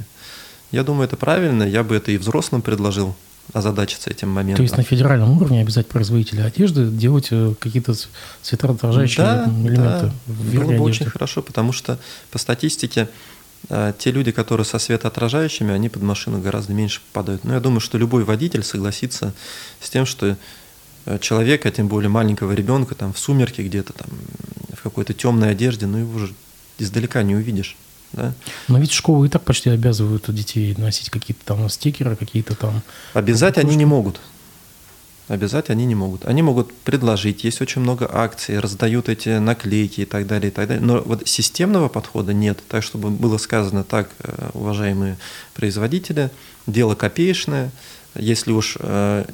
Я 0.71 0.85
думаю, 0.85 1.05
это 1.05 1.17
правильно, 1.17 1.63
я 1.63 1.83
бы 1.83 1.97
это 1.97 2.13
и 2.13 2.19
взрослым 2.19 2.63
предложил, 2.63 3.15
озадачиться 3.53 4.11
этим 4.11 4.29
моментом. 4.29 4.57
То 4.57 4.63
есть 4.63 4.77
на 4.77 4.83
федеральном 4.83 5.37
уровне 5.37 5.63
обязать 5.63 5.87
производителя 5.87 6.45
одежды 6.45 6.87
делать 6.87 7.29
э, 7.31 7.55
какие-то 7.59 7.95
светоотражающие 8.43 9.25
да, 9.25 9.45
элементы 9.45 9.77
да, 9.77 10.13
Было 10.27 10.65
бы 10.65 10.75
одежды. 10.75 10.83
очень 10.83 11.07
хорошо, 11.07 11.43
потому 11.43 11.73
что 11.73 11.99
по 12.31 12.39
статистике 12.39 13.09
э, 13.71 13.93
те 13.99 14.11
люди, 14.11 14.33
которые 14.33 14.65
со 14.67 14.79
светоотражающими, 14.79 15.73
они 15.73 15.89
под 15.89 16.03
машину 16.03 16.41
гораздо 16.41 16.75
меньше 16.75 17.01
попадают. 17.13 17.45
Но 17.45 17.55
я 17.55 17.61
думаю, 17.61 17.81
что 17.81 17.97
любой 17.97 18.25
водитель 18.25 18.63
согласится 18.63 19.33
с 19.81 19.89
тем, 19.89 20.05
что 20.05 20.37
э, 21.07 21.19
человека, 21.21 21.71
тем 21.71 21.89
более 21.89 22.11
маленького 22.11 22.53
ребенка, 22.53 22.95
там 22.95 23.13
в 23.13 23.19
сумерке 23.19 23.63
где-то, 23.63 23.95
там 23.95 24.09
в 24.75 24.83
какой-то 24.83 25.15
темной 25.15 25.51
одежде, 25.53 25.87
ну 25.87 25.99
его 25.99 26.19
же 26.19 26.35
издалека 26.79 27.23
не 27.23 27.35
увидишь. 27.35 27.77
Да? 28.13 28.33
Но 28.69 28.79
ведь 28.79 28.93
школы 28.93 29.27
и 29.27 29.31
так 29.31 29.43
почти 29.43 29.71
обязывают 29.71 30.33
детей 30.35 30.75
носить 30.79 31.11
какие-то 31.11 31.45
там 31.45 31.69
стикеры, 31.69 32.17
какие-то 32.17 32.55
там... 32.55 32.83
Обязать 33.15 33.59
они 33.59 33.77
не 33.77 33.85
могут. 33.85 34.21
Обязать 35.29 35.69
они 35.69 35.85
не 35.85 35.95
могут. 35.95 36.25
Они 36.25 36.41
могут 36.41 36.73
предложить, 36.73 37.45
есть 37.45 37.61
очень 37.61 37.83
много 37.83 38.09
акций, 38.11 38.59
раздают 38.59 39.11
эти 39.11 39.39
наклейки 39.39 40.01
и 40.01 40.05
так 40.07 40.27
далее, 40.27 40.51
и 40.51 40.55
так 40.55 40.69
далее. 40.69 40.85
Но 40.85 41.03
вот 41.03 41.29
системного 41.29 41.89
подхода 41.89 42.33
нет. 42.33 42.61
Так, 42.67 42.83
чтобы 42.83 43.11
было 43.11 43.37
сказано 43.37 43.85
так, 43.85 44.09
э, 44.21 44.51
уважаемые 44.55 45.19
производители, 45.53 46.31
дело 46.67 46.95
копеечное. 46.95 47.71
Если 48.15 48.53
уж 48.53 48.79
э, 48.81 49.27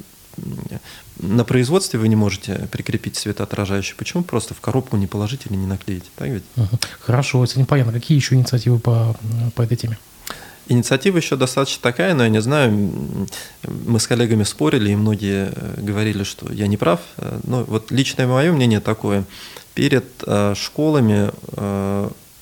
на 1.20 1.44
производстве 1.44 1.99
вы 1.99 2.09
не 2.09 2.16
можете 2.16 2.68
прикрепить 2.70 3.16
светоотражающий. 3.16 3.94
Почему 3.97 4.23
просто 4.23 4.55
в 4.55 4.61
коробку 4.61 4.97
не 4.97 5.07
положить 5.07 5.47
или 5.47 5.57
не 5.57 5.66
наклеить? 5.66 6.05
Так 6.16 6.29
ведь? 6.29 6.44
Хорошо, 7.01 7.44
это 7.44 7.59
непонятно. 7.59 7.92
Какие 7.92 8.16
еще 8.16 8.35
инициативы 8.35 8.79
по, 8.79 9.16
по 9.55 9.62
этой 9.62 9.77
теме? 9.77 9.99
Инициатива 10.66 11.18
еще 11.18 11.37
достаточно 11.37 11.83
такая, 11.83 12.14
но 12.14 12.23
я 12.25 12.31
не 12.31 12.40
знаю, 12.40 12.73
мы 13.87 14.01
с 14.01 14.07
коллегами 14.07 14.44
спорили, 14.44 14.90
и 14.90 14.97
многие 14.97 15.53
э, 15.55 15.81
говорили, 15.83 16.25
что 16.25 16.51
я 16.51 16.66
не 16.68 16.79
прав. 16.79 17.01
Э, 17.18 17.38
но 17.44 17.64
вот 17.64 17.90
личное 17.90 18.27
мое 18.27 18.51
мнение 18.51 18.81
такое. 18.81 19.25
Перед 19.75 20.07
э, 20.27 20.55
школами 20.57 21.31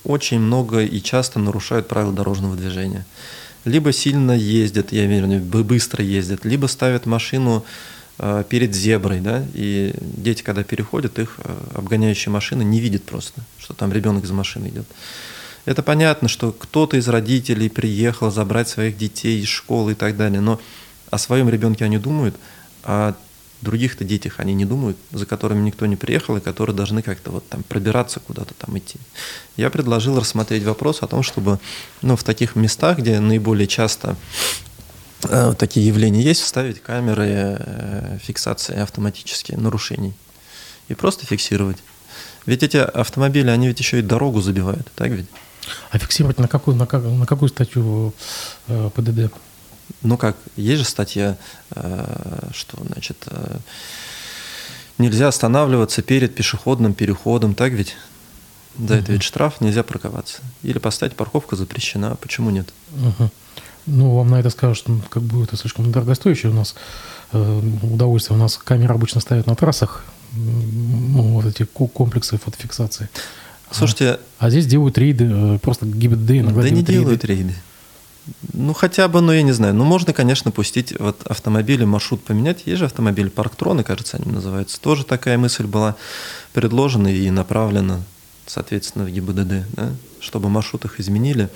очень 0.05 0.41
много 0.41 0.83
и 0.83 1.01
часто 1.01 1.39
нарушают 1.39 1.87
правила 1.89 2.13
дорожного 2.13 2.57
движения. 2.57 3.07
Либо 3.65 3.93
сильно 3.93 4.33
ездят, 4.33 4.93
я 4.93 5.07
имею 5.07 5.27
в 5.27 5.31
виду, 5.31 5.65
быстро 5.65 6.05
ездят, 6.05 6.45
либо 6.45 6.67
ставят 6.67 7.07
машину 7.07 7.65
э, 8.19 8.45
перед 8.49 8.75
зеброй, 8.75 9.21
да, 9.21 9.45
и 9.55 9.95
дети, 10.01 10.43
когда 10.43 10.65
переходят, 10.65 11.19
их 11.19 11.37
э, 11.39 11.55
обгоняющая 11.75 12.33
машина 12.33 12.63
не 12.63 12.81
видит 12.81 13.05
просто, 13.05 13.41
что 13.59 13.75
там 13.75 13.93
ребенок 13.93 14.25
за 14.27 14.35
машиной 14.35 14.71
идет. 14.71 14.87
Это 15.65 15.83
понятно, 15.83 16.29
что 16.29 16.51
кто-то 16.51 16.97
из 16.97 17.07
родителей 17.09 17.69
приехал 17.69 18.31
забрать 18.31 18.69
своих 18.69 18.99
детей 18.99 19.41
из 19.41 19.49
школы 19.49 19.93
и 19.93 19.95
так 19.95 20.17
далее, 20.17 20.41
но 20.41 20.61
о 21.11 21.19
своем 21.19 21.49
ребенке 21.49 21.85
они 21.85 21.99
думают, 21.99 22.35
а 22.83 23.15
других-то 23.63 24.05
детях 24.05 24.35
они 24.39 24.55
не 24.55 24.65
думают, 24.65 24.97
за 25.13 25.27
которыми 25.27 25.63
никто 25.63 25.87
не 25.87 25.97
приехал 25.97 26.37
и 26.37 26.41
которые 26.41 26.75
должны 26.77 27.03
как-то 27.03 27.31
вот 27.31 27.49
там 27.49 27.63
пробираться 27.63 28.21
куда-то 28.21 28.55
там 28.55 28.77
идти. 28.77 28.99
Я 29.57 29.71
предложил 29.71 30.19
рассмотреть 30.19 30.65
вопрос 30.65 31.03
о 31.03 31.07
том, 31.07 31.23
чтобы 31.23 31.59
ну, 32.03 32.17
в 32.17 32.25
таких 32.25 32.57
местах, 32.57 32.99
где 32.99 33.21
наиболее 33.21 33.67
часто 33.67 34.17
э, 35.25 35.55
такие 35.59 35.87
явления 35.87 36.23
есть, 36.23 36.43
вставить 36.43 36.83
камеры 36.83 37.57
э, 37.59 38.19
фиксации 38.23 38.79
автоматические 38.79 39.59
нарушений 39.59 40.15
и 40.89 40.95
просто 40.95 41.27
фиксировать. 41.27 41.79
Ведь 42.47 42.63
эти 42.63 42.77
автомобили, 42.77 43.51
они 43.51 43.69
ведь 43.69 43.79
еще 43.79 44.01
и 44.01 44.03
дорогу 44.03 44.41
забивают, 44.41 44.91
так 44.97 45.11
ведь? 45.11 45.27
А 45.91 45.99
фиксировать 45.99 46.39
на 46.39 46.49
какую, 46.49 46.77
на, 46.77 46.87
как, 46.87 47.05
на 47.05 47.27
какую 47.27 47.49
статью 47.49 48.13
э, 48.67 48.91
ПДД? 48.95 49.33
Ну 50.03 50.17
как, 50.17 50.37
есть 50.57 50.79
же 50.79 50.85
статья, 50.85 51.37
э, 51.71 52.49
что, 52.53 52.83
значит, 52.85 53.17
э, 53.27 53.59
нельзя 54.99 55.29
останавливаться 55.29 56.03
перед 56.03 56.35
пешеходным 56.35 56.95
переходом, 56.95 57.55
так 57.55 57.73
ведь? 57.73 57.97
Да, 58.77 58.95
угу. 58.95 59.03
это 59.03 59.13
ведь 59.13 59.23
штраф, 59.23 59.61
нельзя 59.61 59.83
парковаться. 59.83 60.41
Или 60.63 60.79
поставить 60.79 61.15
парковка 61.15 61.57
запрещена, 61.57 62.17
почему 62.17 62.51
нет? 62.51 62.73
Угу. 62.93 63.31
Ну, 63.87 64.15
вам 64.15 64.31
на 64.31 64.37
это 64.41 64.51
скажут, 64.51 64.79
что 64.79 65.01
как 65.11 65.23
бы 65.23 65.43
это 65.43 65.57
слишком 65.57 65.91
дорогостоящее 65.91 66.53
у 66.53 66.55
нас 66.55 66.75
э, 67.33 67.61
удовольствие. 67.83 68.39
У 68.39 68.41
нас 68.41 68.57
камеры 68.57 68.95
обычно 68.95 69.21
ставят 69.21 69.47
на 69.47 69.57
трассах, 69.57 70.05
ну, 70.35 71.35
вот 71.35 71.45
эти 71.45 71.65
комплексы 71.65 72.39
фотофиксации. 72.39 73.09
Слушайте... 73.71 74.19
А, 74.39 74.47
а 74.47 74.51
здесь 74.51 74.67
делают 74.67 74.97
рейды, 74.99 75.29
э, 75.31 75.59
просто 75.59 75.87
ГИБДД 75.87 76.31
иногда 76.31 76.63
Да 76.63 76.71
не 76.71 76.83
делают 76.83 77.25
рейды. 77.25 77.43
рейды. 77.43 77.63
Ну, 78.53 78.73
хотя 78.73 79.09
бы, 79.09 79.21
ну, 79.21 79.33
я 79.33 79.43
не 79.43 79.53
знаю. 79.53 79.75
Ну, 79.75 79.85
можно, 79.85 80.13
конечно, 80.13 80.51
пустить 80.51 80.99
вот 80.99 81.23
автомобили, 81.27 81.85
маршрут 81.85 82.23
поменять. 82.23 82.63
Есть 82.67 82.79
же 82.79 82.85
автомобили, 82.85 83.29
парктроны, 83.29 83.83
кажется, 83.83 84.19
они 84.19 84.31
называются. 84.33 84.81
Тоже 84.81 85.05
такая 85.05 85.39
мысль 85.39 85.67
была 85.67 85.97
предложена 86.53 87.09
и 87.09 87.31
направлена, 87.31 88.01
соответственно, 88.47 89.05
в 89.05 89.11
ГИБДД, 89.11 89.67
да? 89.73 89.93
чтобы 90.21 90.49
маршрут 90.49 90.85
их 90.85 91.01
изменили, 91.01 91.49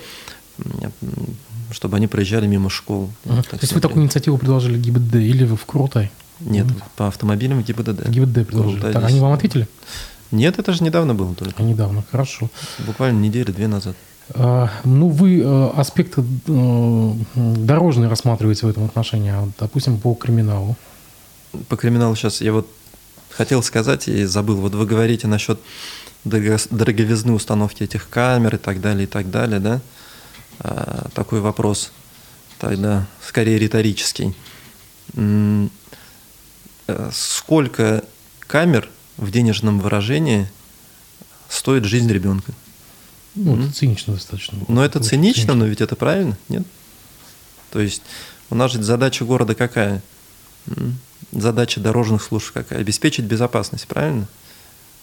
чтобы 1.71 1.97
они 1.97 2.07
проезжали 2.07 2.47
мимо 2.47 2.69
школ. 2.69 3.11
Ага. 3.25 3.43
То 3.43 3.59
есть 3.61 3.73
вы 3.73 3.79
такую 3.79 4.03
инициативу 4.03 4.37
предложили 4.37 4.77
ГИБДД 4.77 5.15
или 5.15 5.45
в 5.45 5.65
Крутай? 5.65 6.11
Нет, 6.39 6.67
Нет, 6.67 6.77
по 6.95 7.07
автомобилям 7.07 7.63
в 7.63 7.65
ГИБДД. 7.65 8.09
ГИБДД 8.09 8.47
предложили. 8.47 8.79
Крутай 8.79 8.93
так, 8.93 9.03
они 9.05 9.19
вам 9.19 9.31
ответили? 9.31 9.67
Нет, 10.31 10.59
это 10.59 10.73
же 10.73 10.83
недавно 10.83 11.15
было 11.15 11.33
только. 11.33 11.61
А 11.61 11.65
недавно, 11.65 12.03
хорошо. 12.11 12.49
Буквально 12.85 13.19
недели-две 13.19 13.67
назад. 13.67 13.95
А, 14.33 14.69
ну, 14.83 15.09
вы 15.09 15.41
э, 15.41 15.69
аспекты 15.75 16.21
э, 16.21 17.13
дорожные 17.35 18.09
рассматриваете 18.09 18.65
в 18.65 18.69
этом 18.69 18.85
отношении, 18.85 19.31
а, 19.31 19.47
допустим, 19.59 19.99
по 19.99 20.13
криминалу. 20.15 20.75
По 21.69 21.77
криминалу 21.77 22.15
сейчас 22.15 22.41
я 22.41 22.51
вот 22.53 22.67
хотел 23.29 23.63
сказать 23.63 24.07
и 24.07 24.25
забыл. 24.25 24.57
Вот 24.57 24.75
вы 24.75 24.85
говорите 24.85 25.27
насчет 25.27 25.59
дороговизны 26.23 27.33
установки 27.33 27.83
этих 27.83 28.09
камер 28.09 28.55
и 28.55 28.57
так 28.57 28.81
далее, 28.81 29.03
и 29.03 29.07
так 29.07 29.29
далее, 29.29 29.59
да? 29.59 29.81
А, 30.59 31.07
такой 31.13 31.39
вопрос 31.39 31.91
тогда 32.59 33.05
скорее 33.25 33.57
риторический. 33.57 34.35
Э, 36.87 37.09
сколько 37.13 38.03
камер 38.39 38.89
в 39.17 39.31
денежном 39.31 39.79
выражении 39.79 40.49
стоит 41.49 41.85
жизнь 41.85 42.11
ребенка. 42.11 42.53
Ну, 43.37 43.63
это 43.63 43.73
цинично 43.73 44.13
достаточно. 44.13 44.57
Но 44.67 44.83
это 44.83 44.99
цинично, 44.99 45.33
цинично, 45.33 45.53
но 45.53 45.65
ведь 45.65 45.81
это 45.81 45.95
правильно, 45.95 46.37
нет? 46.49 46.65
То 47.71 47.79
есть 47.79 48.01
у 48.49 48.55
нас 48.55 48.71
же 48.71 48.81
задача 48.81 49.25
города 49.25 49.53
какая? 49.53 50.01
Задача 51.31 51.79
дорожных 51.79 52.23
служб 52.23 52.51
какая? 52.51 52.79
Обеспечить 52.79 53.25
безопасность, 53.25 53.87
правильно? 53.87 54.27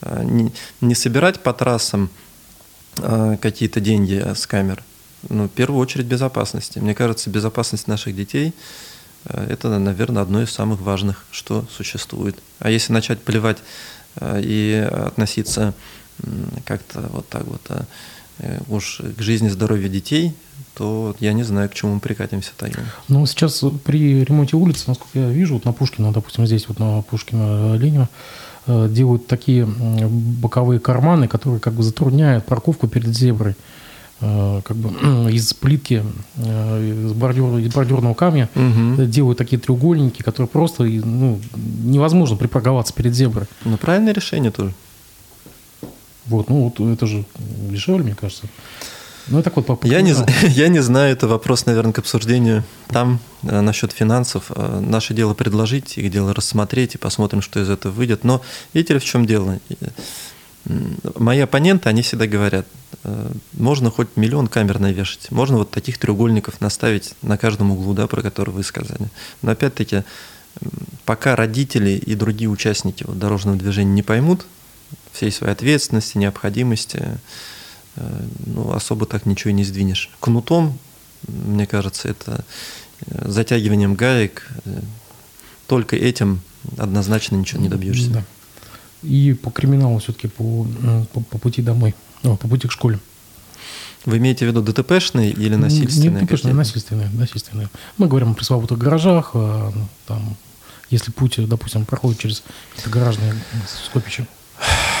А, 0.01 0.23
не, 0.23 0.51
не 0.81 0.95
собирать 0.95 1.41
по 1.41 1.53
трассам 1.53 2.09
а, 2.97 3.37
какие-то 3.37 3.79
деньги 3.79 4.23
с 4.35 4.45
камер. 4.47 4.83
Ну, 5.29 5.45
в 5.45 5.49
первую 5.49 5.79
очередь 5.79 6.05
безопасности. 6.05 6.79
Мне 6.79 6.93
кажется, 6.93 7.29
безопасность 7.29 7.87
наших 7.87 8.15
детей 8.15 8.53
а,– 9.25 9.45
это, 9.49 9.79
наверное, 9.79 10.23
одно 10.23 10.41
из 10.41 10.51
самых 10.51 10.81
важных, 10.81 11.25
что 11.31 11.65
существует. 11.71 12.37
А 12.59 12.69
если 12.69 12.91
начать 12.91 13.21
плевать 13.21 13.59
и 14.21 14.89
относиться 14.91 15.73
как-то 16.65 17.01
вот 17.11 17.27
так 17.29 17.45
вот 17.45 17.61
а, 17.69 17.85
уж 18.67 19.01
к 19.17 19.21
жизни, 19.21 19.47
здоровью 19.47 19.89
детей, 19.89 20.33
то 20.75 21.15
я 21.19 21.33
не 21.33 21.43
знаю, 21.43 21.69
к 21.69 21.73
чему 21.73 21.95
мы 21.95 21.99
прикатимся 21.99 22.51
тогда. 22.57 22.81
Ну, 23.07 23.25
сейчас 23.25 23.63
при 23.83 24.23
ремонте 24.23 24.57
улицы, 24.57 24.83
насколько 24.87 25.19
я 25.19 25.29
вижу, 25.29 25.55
вот 25.55 25.65
на 25.65 25.71
Пушкина, 25.71 26.11
допустим, 26.11 26.45
здесь 26.45 26.67
вот 26.67 26.79
на 26.79 27.01
Пушкина 27.01 27.75
Ленина, 27.75 28.09
э, 28.67 28.87
делают 28.91 29.27
такие 29.27 29.65
боковые 29.65 30.79
карманы, 30.79 31.27
которые 31.27 31.59
как 31.59 31.73
бы 31.73 31.83
затрудняют 31.83 32.45
парковку 32.45 32.87
перед 32.87 33.15
зеброй. 33.15 33.55
Э, 34.21 34.61
как 34.63 34.77
бы 34.77 34.89
из 35.31 35.53
плитки, 35.53 36.03
э, 36.37 37.05
из, 37.07 37.13
бордюр, 37.13 37.57
из 37.57 37.73
бордюрного 37.73 38.13
камня 38.13 38.49
угу. 38.55 39.03
делают 39.05 39.37
такие 39.37 39.59
треугольники, 39.59 40.21
которые 40.23 40.47
просто 40.47 40.83
ну, 40.83 41.39
невозможно 41.55 42.35
припарковаться 42.35 42.93
перед 42.93 43.13
зеброй. 43.13 43.45
Ну, 43.63 43.77
правильное 43.77 44.13
решение 44.13 44.51
тоже. 44.51 44.73
Вот, 46.27 46.49
ну 46.49 46.63
вот 46.63 46.79
это 46.79 47.05
же 47.05 47.23
дешевле, 47.37 48.03
мне 48.03 48.15
кажется. 48.15 48.47
Ну, 49.27 49.41
так 49.41 49.55
вот, 49.55 49.85
я, 49.85 50.01
не, 50.01 50.13
я 50.49 50.67
не 50.67 50.81
знаю, 50.81 51.13
это 51.13 51.27
вопрос, 51.27 51.65
наверное, 51.65 51.93
к 51.93 51.99
обсуждению 51.99 52.63
там 52.87 53.19
э, 53.43 53.61
насчет 53.61 53.91
финансов. 53.91 54.45
Э, 54.49 54.79
наше 54.79 55.13
дело 55.13 55.33
предложить, 55.33 55.97
их 55.97 56.11
дело 56.11 56.33
рассмотреть 56.33 56.95
и 56.95 56.97
посмотрим, 56.99 57.41
что 57.41 57.59
из 57.59 57.69
этого 57.69 57.91
выйдет. 57.91 58.23
Но 58.23 58.41
видите 58.73 58.93
ли, 58.93 58.99
в 58.99 59.05
чем 59.05 59.25
дело? 59.25 59.59
Мои 61.17 61.39
оппоненты, 61.39 61.89
они 61.89 62.03
всегда 62.03 62.27
говорят, 62.27 62.67
э, 63.03 63.31
можно 63.53 63.89
хоть 63.89 64.09
миллион 64.15 64.47
камер 64.47 64.79
навешать, 64.79 65.31
можно 65.31 65.57
вот 65.57 65.71
таких 65.71 65.97
треугольников 65.97 66.61
наставить 66.61 67.15
на 67.23 67.37
каждом 67.37 67.71
углу, 67.71 67.93
да, 67.93 68.05
про 68.05 68.21
который 68.21 68.51
вы 68.51 68.63
сказали. 68.63 69.09
Но 69.41 69.51
опять-таки, 69.51 70.03
пока 71.05 71.35
родители 71.35 71.91
и 71.91 72.13
другие 72.13 72.49
участники 72.49 73.03
вот 73.07 73.17
дорожного 73.17 73.57
движения 73.57 73.93
не 73.93 74.03
поймут 74.03 74.45
всей 75.15 75.31
своей 75.31 75.53
ответственности, 75.53 76.17
необходимости, 76.17 77.19
э, 77.95 78.25
ну, 78.45 78.71
особо 78.73 79.05
так 79.05 79.25
ничего 79.25 79.51
и 79.51 79.53
не 79.53 79.63
сдвинешь. 79.63 80.09
Кнутом, 80.19 80.77
мне 81.27 81.65
кажется, 81.65 82.07
это 82.07 82.45
э, 83.07 83.29
затягиванием 83.29 83.95
гаек, 83.95 84.47
только 85.67 85.95
этим 85.95 86.41
однозначно 86.77 87.35
ничего 87.35 87.61
не 87.61 87.69
добьешься. 87.69 88.09
Да 88.09 88.25
и 89.05 89.33
по 89.33 89.51
криминалу 89.51 89.99
все-таки 89.99 90.27
по, 90.27 90.67
по, 91.13 91.21
по 91.21 91.37
пути 91.37 91.61
домой, 91.61 91.95
по 92.21 92.35
пути 92.35 92.67
к 92.67 92.71
школе. 92.71 92.99
Вы 94.05 94.17
имеете 94.17 94.45
в 94.45 94.49
виду 94.49 94.61
ДТПшные 94.61 95.31
или 95.31 95.55
насильственные? 95.55 96.21
Не 96.21 96.27
ДТПшные, 96.27 96.53
насильственные, 96.53 97.09
насильственные. 97.09 97.69
Мы 97.97 98.07
говорим 98.07 98.31
о 98.31 98.33
пресловутых 98.35 98.77
гаражах, 98.77 99.31
а, 99.33 99.73
там, 100.05 100.37
если 100.91 101.11
путь, 101.11 101.39
допустим, 101.47 101.85
проходит 101.85 102.19
через 102.19 102.43
гаражные 102.85 103.33
скопища. 103.87 104.27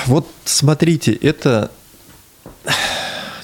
Вот 0.05 0.27
смотрите, 0.45 1.13
это, 1.13 1.71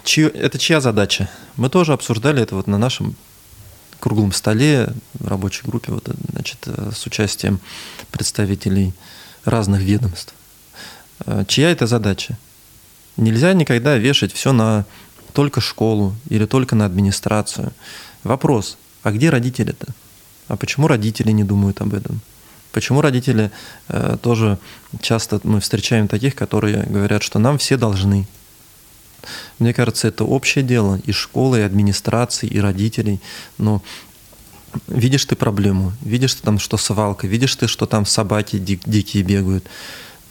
чье, 0.03 0.29
это 0.29 0.59
чья 0.59 0.79
задача? 0.79 1.29
Мы 1.55 1.69
тоже 1.69 1.93
обсуждали 1.93 2.41
это 2.41 2.55
вот 2.55 2.67
на 2.67 2.77
нашем 2.77 3.15
круглом 3.99 4.31
столе 4.31 4.93
в 5.13 5.27
рабочей 5.27 5.63
группе, 5.65 5.91
вот, 5.91 6.07
значит, 6.31 6.67
с 6.67 7.05
участием 7.05 7.59
представителей 8.11 8.93
разных 9.43 9.81
ведомств. 9.81 10.33
Э, 11.25 11.45
чья 11.47 11.71
это 11.71 11.87
задача? 11.87 12.37
Нельзя 13.17 13.53
никогда 13.53 13.97
вешать 13.97 14.31
все 14.31 14.53
на 14.53 14.85
только 15.33 15.61
школу 15.61 16.15
или 16.29 16.45
только 16.45 16.75
на 16.75 16.85
администрацию. 16.85 17.73
Вопрос, 18.23 18.77
а 19.01 19.11
где 19.11 19.31
родители-то? 19.31 19.87
А 20.47 20.57
почему 20.57 20.87
родители 20.87 21.31
не 21.31 21.43
думают 21.43 21.81
об 21.81 21.93
этом? 21.93 22.21
Почему 22.71 23.01
родители 23.01 23.51
э, 23.87 24.17
тоже 24.21 24.57
часто 25.01 25.39
мы 25.43 25.59
встречаем 25.59 26.07
таких, 26.07 26.35
которые 26.35 26.83
говорят, 26.83 27.23
что 27.23 27.39
нам 27.39 27.57
все 27.57 27.77
должны? 27.77 28.27
Мне 29.59 29.73
кажется, 29.73 30.07
это 30.07 30.23
общее 30.23 30.63
дело 30.63 30.99
и 31.03 31.11
школы, 31.11 31.59
и 31.59 31.63
администрации, 31.63 32.47
и 32.47 32.59
родителей. 32.59 33.19
Но 33.57 33.81
видишь 34.87 35.25
ты 35.25 35.35
проблему, 35.35 35.93
видишь 36.01 36.35
ты 36.35 36.43
там, 36.43 36.59
что 36.59 36.77
свалка, 36.77 37.27
видишь 37.27 37.55
ты, 37.55 37.67
что 37.67 37.85
там 37.85 38.05
собаки 38.05 38.57
дик, 38.57 38.81
дикие 38.85 39.23
бегают. 39.23 39.65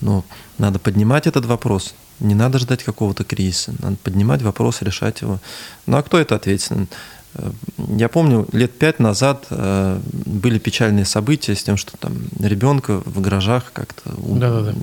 Но 0.00 0.24
надо 0.58 0.78
поднимать 0.78 1.26
этот 1.26 1.44
вопрос. 1.44 1.94
Не 2.20 2.34
надо 2.34 2.58
ждать 2.58 2.82
какого-то 2.82 3.24
кризиса. 3.24 3.74
Надо 3.78 3.96
поднимать 3.96 4.42
вопрос, 4.42 4.82
решать 4.82 5.20
его. 5.20 5.40
Ну 5.86 5.96
а 5.96 6.02
кто 6.02 6.18
это 6.18 6.34
ответственен? 6.34 6.88
Я 7.96 8.08
помню, 8.08 8.46
лет 8.52 8.72
пять 8.78 8.98
назад 8.98 9.46
были 9.50 10.58
печальные 10.58 11.04
события 11.04 11.54
с 11.54 11.62
тем, 11.62 11.76
что 11.76 11.96
там 11.96 12.14
ребенка 12.40 13.02
в 13.04 13.20
гаражах 13.20 13.72
как-то... 13.72 14.10
Да-да-да. 14.16 14.74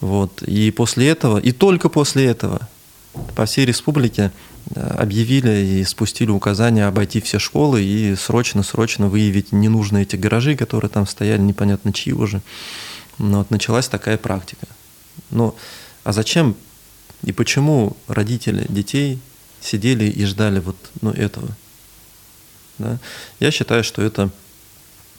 Вот. 0.00 0.42
И 0.42 0.70
после 0.70 1.08
этого, 1.08 1.38
и 1.38 1.52
только 1.52 1.88
после 1.88 2.26
этого 2.26 2.68
по 3.34 3.44
всей 3.44 3.66
республике 3.66 4.32
объявили 4.74 5.80
и 5.80 5.84
спустили 5.84 6.30
указания 6.30 6.86
обойти 6.86 7.20
все 7.20 7.38
школы 7.38 7.82
и 7.82 8.14
срочно-срочно 8.14 9.08
выявить 9.08 9.52
ненужные 9.52 10.04
эти 10.04 10.16
гаражи, 10.16 10.56
которые 10.56 10.90
там 10.90 11.06
стояли, 11.06 11.40
непонятно 11.40 11.92
чьи 11.92 12.12
уже. 12.12 12.40
Но 13.18 13.38
вот 13.38 13.50
началась 13.50 13.88
такая 13.88 14.16
практика. 14.16 14.66
Но 15.30 15.54
а 16.04 16.12
зачем 16.12 16.56
и 17.22 17.32
почему 17.32 17.96
родители 18.08 18.64
детей 18.68 19.18
сидели 19.60 20.04
и 20.04 20.24
ждали 20.24 20.60
вот 20.60 20.76
ну, 21.00 21.10
этого? 21.10 21.48
Да? 22.78 22.98
Я 23.40 23.50
считаю, 23.50 23.84
что 23.84 24.02
это 24.02 24.30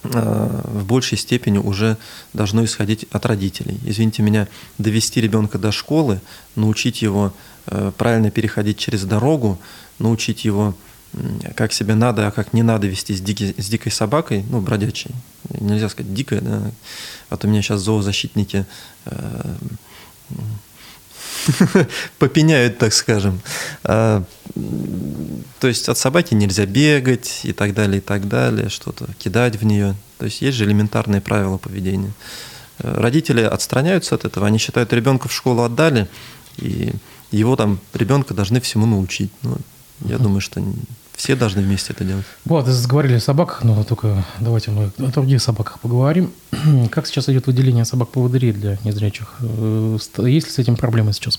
э, 0.04 0.62
в 0.64 0.86
большей 0.86 1.18
степени 1.18 1.58
уже 1.58 1.98
должно 2.34 2.64
исходить 2.64 3.06
от 3.12 3.26
родителей. 3.26 3.80
Извините 3.86 4.24
меня, 4.24 4.48
довести 4.78 5.22
ребенка 5.22 5.58
до 5.58 5.72
школы, 5.72 6.22
научить 6.56 7.02
его 7.02 7.34
Э, 7.68 7.92
правильно 7.96 8.32
переходить 8.32 8.78
через 8.78 9.04
дорогу, 9.04 9.60
научить 10.00 10.46
его, 10.46 10.76
как 11.56 11.74
себе 11.74 11.94
надо, 11.94 12.28
а 12.28 12.32
как 12.32 12.54
не 12.54 12.64
надо 12.64 12.88
вести 12.88 13.14
с, 13.14 13.22
дикой, 13.22 13.54
с 13.58 13.68
дикой 13.68 13.92
собакой, 13.92 14.44
ну, 14.50 14.62
бродячей. 14.62 15.12
Нельзя 15.60 15.90
сказать 15.90 16.14
дикая, 16.14 16.42
да, 16.42 16.72
а 17.30 17.38
то 17.38 17.48
меня 17.48 17.62
сейчас 17.62 17.82
зоозащитники 17.82 18.66
э, 19.06 19.56
попеняют, 22.20 22.78
так 22.78 22.94
скажем. 22.94 23.42
А, 23.84 24.24
то 25.60 25.68
есть 25.68 25.90
от 25.90 25.98
собаки 25.98 26.34
нельзя 26.34 26.66
бегать 26.66 27.42
и 27.44 27.54
так 27.54 27.74
далее, 27.74 27.98
и 27.98 28.02
так 28.02 28.28
далее, 28.28 28.70
что-то 28.70 29.08
кидать 29.18 29.56
в 29.56 29.66
нее. 29.66 29.96
То 30.18 30.26
есть 30.26 30.42
есть 30.42 30.58
же 30.58 30.66
элементарные 30.66 31.22
правила 31.22 31.58
поведения. 31.58 32.12
Э, 32.80 33.00
родители 33.00 33.42
отстраняются 33.42 34.16
от 34.16 34.26
этого, 34.26 34.48
они 34.48 34.58
считают, 34.58 34.94
ребенка 34.94 35.28
в 35.28 35.34
школу 35.34 35.64
отдали, 35.64 36.08
и 36.58 36.94
его 37.32 37.56
там 37.56 37.80
ребенка 37.94 38.34
должны 38.34 38.60
всему 38.62 38.86
научить. 38.86 39.32
Ну, 39.42 39.58
я 40.02 40.18
думаю, 40.18 40.42
что 40.42 40.62
все 41.22 41.36
должны 41.36 41.62
вместе 41.62 41.94
это 41.94 42.04
делать. 42.04 42.26
Вот, 42.46 42.66
заговорили 42.66 43.14
о 43.14 43.20
собаках, 43.20 43.64
но 43.64 43.84
только 43.84 44.26
давайте 44.40 44.72
мы 44.72 44.92
о 44.98 45.12
других 45.12 45.40
собаках 45.40 45.80
поговорим. 45.80 46.34
Как 46.90 47.06
сейчас 47.06 47.30
идет 47.30 47.46
выделение 47.46 47.86
собак-поводырей 47.86 48.54
для 48.54 48.80
незрячих? 48.84 49.36
Э, 49.40 49.98
есть 50.26 50.48
ли 50.48 50.52
с 50.52 50.58
этим 50.58 50.78
проблемы 50.78 51.14
сейчас? 51.14 51.38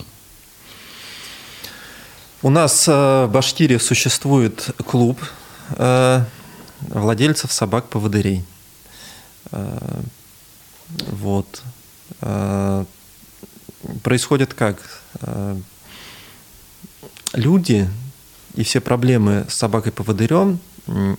У 2.42 2.50
нас 2.50 2.86
э, 2.86 2.92
в 3.26 3.32
Башкирии 3.32 3.78
существует 3.78 4.70
клуб 4.86 5.18
э, 5.70 6.24
владельцев 6.82 7.50
собак-поводырей. 7.50 8.44
Вот. 11.10 11.62
Происходит 14.02 14.54
как? 14.54 14.78
люди 17.34 17.88
и 18.54 18.64
все 18.64 18.80
проблемы 18.80 19.46
с 19.48 19.54
собакой-поводырем 19.54 20.58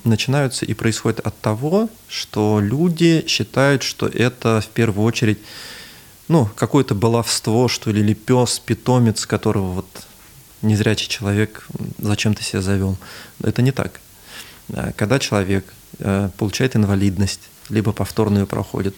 начинаются 0.03 0.65
и 0.65 0.73
происходят 0.73 1.19
от 1.19 1.39
того, 1.39 1.89
что 2.07 2.59
люди 2.61 3.23
считают, 3.27 3.83
что 3.83 4.07
это 4.07 4.61
в 4.61 4.67
первую 4.67 5.05
очередь 5.05 5.39
ну, 6.27 6.49
какое-то 6.55 6.95
баловство, 6.95 7.67
что 7.67 7.91
ли, 7.91 8.01
или 8.01 8.13
пес, 8.13 8.59
питомец, 8.59 9.25
которого 9.25 9.71
вот 9.71 9.87
незрячий 10.61 11.07
человек 11.07 11.67
зачем-то 11.97 12.43
себя 12.43 12.61
завел. 12.61 12.97
Это 13.41 13.61
не 13.61 13.71
так. 13.71 13.99
А 14.73 14.91
когда 14.93 15.19
человек 15.19 15.65
э, 15.99 16.29
получает 16.37 16.75
инвалидность, 16.75 17.41
либо 17.69 17.91
повторно 17.91 18.39
ее 18.39 18.45
проходит, 18.45 18.95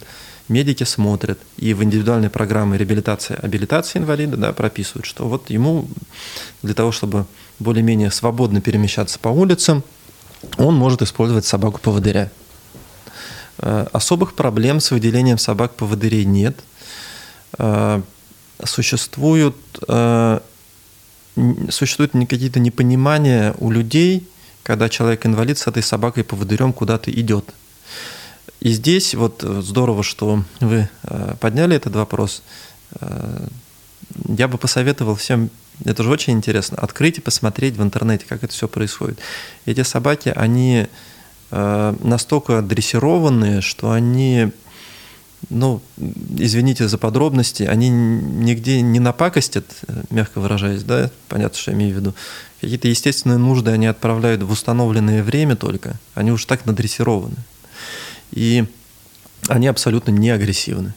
медики 0.48 0.84
смотрят 0.84 1.38
и 1.56 1.74
в 1.74 1.82
индивидуальной 1.82 2.30
программе 2.30 2.78
реабилитации, 2.78 3.36
абилитации 3.40 3.98
инвалида 3.98 4.36
да, 4.36 4.52
прописывают, 4.52 5.06
что 5.06 5.28
вот 5.28 5.50
ему 5.50 5.88
для 6.62 6.74
того, 6.74 6.92
чтобы 6.92 7.26
более-менее 7.58 8.10
свободно 8.10 8.60
перемещаться 8.60 9.18
по 9.18 9.28
улицам, 9.28 9.82
он 10.58 10.74
может 10.74 11.02
использовать 11.02 11.44
собаку-поводыря. 11.44 12.30
Э, 13.58 13.86
особых 13.92 14.34
проблем 14.34 14.80
с 14.80 14.90
выделением 14.90 15.38
собак-поводырей 15.38 16.24
нет. 16.24 16.58
Э, 17.58 18.02
существуют, 18.64 19.56
э, 19.88 20.40
существуют 21.70 22.12
какие-то 22.12 22.60
непонимания 22.60 23.54
у 23.58 23.70
людей, 23.70 24.28
когда 24.62 24.88
человек-инвалид 24.88 25.58
с 25.58 25.66
этой 25.66 25.82
собакой-поводырем 25.82 26.72
куда-то 26.72 27.10
идет– 27.10 27.54
и 28.60 28.72
здесь 28.72 29.14
вот 29.14 29.42
здорово, 29.42 30.02
что 30.02 30.42
вы 30.60 30.88
подняли 31.40 31.76
этот 31.76 31.94
вопрос. 31.94 32.42
Я 34.28 34.48
бы 34.48 34.58
посоветовал 34.58 35.14
всем, 35.14 35.50
это 35.84 36.02
же 36.02 36.10
очень 36.10 36.32
интересно, 36.32 36.78
открыть 36.78 37.18
и 37.18 37.20
посмотреть 37.20 37.76
в 37.76 37.82
интернете, 37.82 38.24
как 38.28 38.44
это 38.44 38.52
все 38.52 38.68
происходит. 38.68 39.18
Эти 39.64 39.82
собаки, 39.82 40.32
они 40.34 40.86
настолько 41.50 42.62
дрессированные, 42.62 43.60
что 43.60 43.92
они, 43.92 44.50
ну, 45.50 45.80
извините 46.36 46.88
за 46.88 46.98
подробности, 46.98 47.62
они 47.62 47.88
нигде 47.88 48.80
не 48.80 49.00
напакостят, 49.00 49.66
мягко 50.10 50.40
выражаясь, 50.40 50.82
да, 50.82 51.10
понятно, 51.28 51.58
что 51.58 51.70
я 51.70 51.76
имею 51.76 51.94
в 51.94 51.98
виду. 51.98 52.14
Какие-то 52.60 52.88
естественные 52.88 53.38
нужды 53.38 53.70
они 53.70 53.86
отправляют 53.86 54.42
в 54.42 54.50
установленное 54.50 55.22
время 55.22 55.56
только, 55.56 56.00
они 56.14 56.32
уж 56.32 56.44
так 56.46 56.66
надрессированы 56.66 57.36
и 58.32 58.66
они 59.48 59.68
абсолютно 59.68 60.10
не 60.10 60.30
агрессивны. 60.30 60.94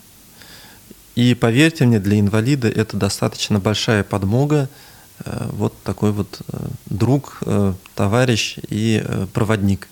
И 1.16 1.34
поверьте 1.34 1.86
мне, 1.86 2.00
для 2.00 2.20
инвалида 2.20 2.70
это 2.70 2.98
достаточно 2.98 3.60
большая 3.60 4.04
подмога, 4.04 4.70
э, 5.26 5.50
вот 5.52 5.74
такой 5.84 6.12
вот 6.12 6.42
э, 6.48 6.58
друг, 6.86 7.40
э, 7.46 7.74
товарищ 7.96 8.58
и 8.70 9.04
проводник. 9.34 9.88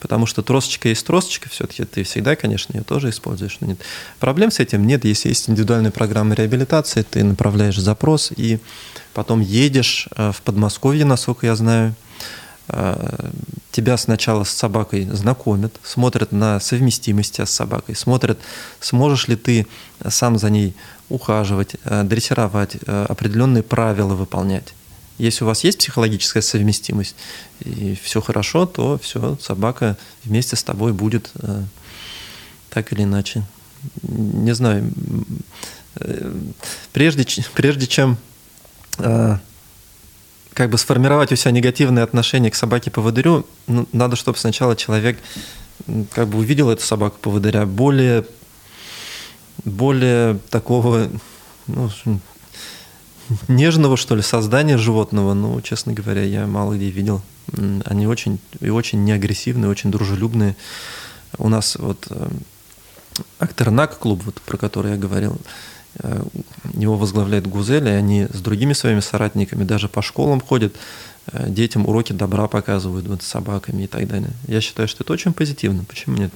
Потому 0.00 0.26
что 0.26 0.42
тросочка 0.42 0.88
есть 0.88 1.04
тросочка, 1.04 1.48
все-таки 1.48 1.84
ты 1.84 2.04
всегда, 2.04 2.36
конечно, 2.36 2.76
ее 2.76 2.84
тоже 2.84 3.10
используешь, 3.10 3.58
но 3.60 3.66
нет. 3.66 3.80
Проблем 4.20 4.52
с 4.52 4.60
этим 4.60 4.86
нет, 4.86 5.04
если 5.04 5.30
есть 5.30 5.50
индивидуальная 5.50 5.90
программа 5.90 6.34
реабилитации, 6.34 7.02
ты 7.02 7.24
направляешь 7.24 7.76
запрос 7.76 8.30
и 8.36 8.60
потом 9.12 9.40
едешь 9.40 10.08
в 10.16 10.36
Подмосковье, 10.44 11.04
насколько 11.04 11.46
я 11.46 11.56
знаю, 11.56 11.96
тебя 13.70 13.96
сначала 13.96 14.44
с 14.44 14.50
собакой 14.50 15.04
знакомят, 15.10 15.78
смотрят 15.82 16.32
на 16.32 16.60
совместимость 16.60 17.34
тебя 17.36 17.46
с 17.46 17.50
собакой, 17.50 17.94
смотрят, 17.94 18.38
сможешь 18.80 19.28
ли 19.28 19.36
ты 19.36 19.66
сам 20.08 20.38
за 20.38 20.50
ней 20.50 20.74
ухаживать, 21.08 21.76
э, 21.84 22.02
дрессировать, 22.02 22.76
э, 22.86 23.06
определенные 23.08 23.62
правила 23.62 24.14
выполнять. 24.14 24.74
Если 25.16 25.44
у 25.44 25.46
вас 25.46 25.64
есть 25.64 25.78
психологическая 25.78 26.42
совместимость 26.42 27.16
и 27.60 27.98
все 28.02 28.20
хорошо, 28.20 28.66
то 28.66 28.98
все, 28.98 29.36
собака 29.40 29.96
вместе 30.24 30.56
с 30.56 30.62
тобой 30.62 30.92
будет 30.92 31.32
так 32.70 32.92
или 32.92 33.02
иначе. 33.02 33.44
Не 34.02 34.54
знаю, 34.54 34.92
прежде, 36.92 37.26
прежде 37.54 37.86
чем 37.88 38.16
как 40.58 40.70
бы 40.70 40.76
сформировать 40.76 41.30
у 41.30 41.36
себя 41.36 41.52
негативное 41.52 42.02
отношение 42.02 42.50
к 42.50 42.56
собаке 42.56 42.90
поводырю, 42.90 43.46
ну, 43.68 43.86
надо, 43.92 44.16
чтобы 44.16 44.38
сначала 44.38 44.74
человек 44.74 45.16
как 46.12 46.26
бы 46.26 46.38
увидел 46.38 46.68
эту 46.68 46.82
собаку 46.82 47.16
поводыря 47.20 47.64
более, 47.64 48.26
более 49.64 50.40
такого 50.50 51.08
ну, 51.68 51.88
нежного, 53.46 53.96
что 53.96 54.16
ли, 54.16 54.22
создания 54.22 54.78
животного. 54.78 55.32
Ну, 55.32 55.60
честно 55.60 55.92
говоря, 55.92 56.24
я 56.24 56.48
мало 56.48 56.74
где 56.74 56.90
видел. 56.90 57.22
Они 57.84 58.08
очень 58.08 58.40
и 58.58 58.68
очень 58.68 59.04
неагрессивные, 59.04 59.70
очень 59.70 59.92
дружелюбные. 59.92 60.56
У 61.36 61.48
нас 61.48 61.76
вот 61.76 62.08
э, 62.10 62.28
Актернак 63.38 63.96
клуб, 63.96 64.24
вот, 64.24 64.42
про 64.42 64.56
который 64.56 64.90
я 64.90 64.96
говорил, 64.96 65.38
его 66.74 66.96
возглавляет 66.96 67.46
Гузель, 67.46 67.88
и 67.88 67.92
они 67.92 68.26
с 68.32 68.40
другими 68.40 68.72
своими 68.72 69.00
соратниками 69.00 69.64
даже 69.64 69.88
по 69.88 70.02
школам 70.02 70.40
ходят, 70.40 70.74
э, 71.32 71.48
детям 71.48 71.86
уроки 71.86 72.12
добра 72.12 72.46
показывают 72.46 73.06
вот, 73.06 73.22
с 73.22 73.26
собаками 73.26 73.84
и 73.84 73.86
так 73.86 74.06
далее. 74.06 74.30
Я 74.46 74.60
считаю, 74.60 74.88
что 74.88 75.02
это 75.02 75.12
очень 75.12 75.32
позитивно. 75.32 75.84
Почему 75.84 76.16
нет? 76.16 76.32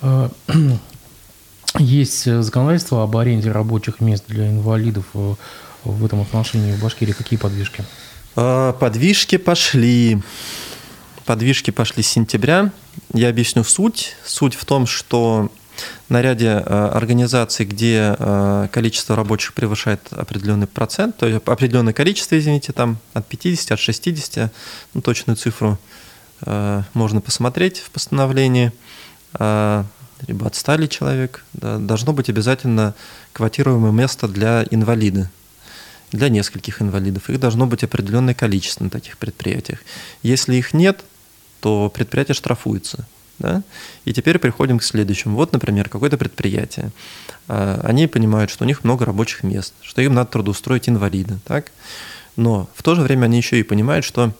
А, 0.00 0.30
есть 1.78 2.24
законодательство 2.24 3.02
об 3.04 3.16
аренде 3.16 3.50
рабочих 3.50 4.00
мест 4.00 4.24
для 4.26 4.48
инвалидов 4.48 5.04
э, 5.14 5.34
в 5.84 6.04
этом 6.04 6.20
отношении 6.20 6.74
в 6.74 6.82
Башкирии. 6.82 7.12
Какие 7.12 7.38
подвижки? 7.38 7.84
А, 8.36 8.72
подвижки 8.72 9.36
пошли. 9.36 10.20
Подвижки 11.24 11.70
пошли 11.70 12.02
с 12.02 12.08
сентября. 12.08 12.72
Я 13.14 13.28
объясню 13.28 13.62
суть. 13.64 14.16
Суть 14.24 14.54
в 14.54 14.64
том, 14.64 14.86
что 14.86 15.50
на 16.08 16.22
ряде 16.22 16.50
организаций, 16.50 17.66
где 17.66 18.16
количество 18.72 19.16
рабочих 19.16 19.54
превышает 19.54 20.00
определенный 20.10 20.66
процент, 20.66 21.16
то 21.16 21.26
есть 21.26 21.42
определенное 21.46 21.92
количество, 21.92 22.38
извините, 22.38 22.72
там 22.72 22.98
от 23.14 23.26
50, 23.26 23.72
от 23.72 23.78
60, 23.78 24.52
ну, 24.94 25.00
точную 25.00 25.36
цифру 25.36 25.78
можно 26.94 27.20
посмотреть 27.20 27.78
в 27.78 27.90
постановлении, 27.90 28.72
либо 29.38 30.46
отстали 30.46 30.86
человек, 30.86 31.44
да, 31.52 31.78
должно 31.78 32.12
быть 32.12 32.28
обязательно 32.28 32.94
квотируемое 33.32 33.92
место 33.92 34.28
для 34.28 34.64
инвалида, 34.70 35.30
для 36.12 36.28
нескольких 36.28 36.82
инвалидов. 36.82 37.30
Их 37.30 37.40
должно 37.40 37.66
быть 37.66 37.82
определенное 37.82 38.34
количество 38.34 38.84
на 38.84 38.90
таких 38.90 39.18
предприятиях. 39.18 39.80
Если 40.22 40.56
их 40.56 40.74
нет, 40.74 41.04
то 41.60 41.88
предприятие 41.88 42.34
штрафуется. 42.34 43.06
Да? 43.42 43.62
И 44.04 44.12
теперь 44.12 44.38
приходим 44.38 44.78
к 44.78 44.84
следующему. 44.84 45.36
Вот, 45.36 45.52
например, 45.52 45.88
какое-то 45.88 46.16
предприятие. 46.16 46.92
А, 47.48 47.80
они 47.82 48.06
понимают, 48.06 48.50
что 48.50 48.62
у 48.64 48.66
них 48.66 48.84
много 48.84 49.04
рабочих 49.04 49.42
мест, 49.42 49.74
что 49.82 50.00
им 50.00 50.14
надо 50.14 50.30
трудоустроить 50.30 50.88
инвалида. 50.88 51.40
Так? 51.44 51.72
Но 52.36 52.70
в 52.74 52.84
то 52.84 52.94
же 52.94 53.02
время 53.02 53.24
они 53.24 53.38
еще 53.38 53.58
и 53.58 53.64
понимают, 53.64 54.04
что 54.04 54.32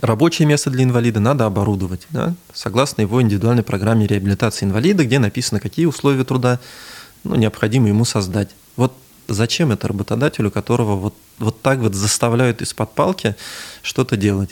рабочее 0.00 0.48
место 0.48 0.70
для 0.70 0.84
инвалида 0.84 1.20
надо 1.20 1.44
оборудовать, 1.44 2.06
да? 2.08 2.34
согласно 2.54 3.02
его 3.02 3.20
индивидуальной 3.20 3.62
программе 3.62 4.06
реабилитации 4.06 4.64
инвалида, 4.64 5.04
где 5.04 5.18
написано, 5.18 5.60
какие 5.60 5.84
условия 5.84 6.24
труда 6.24 6.58
ну, 7.24 7.34
необходимо 7.34 7.88
ему 7.88 8.06
создать. 8.06 8.48
Вот 8.76 8.94
зачем 9.28 9.72
это 9.72 9.88
работодателю, 9.88 10.50
которого 10.50 10.96
вот, 10.96 11.14
вот 11.38 11.60
так 11.60 11.80
вот 11.80 11.94
заставляют 11.94 12.62
из-под 12.62 12.94
палки 12.94 13.36
что-то 13.82 14.16
делать? 14.16 14.50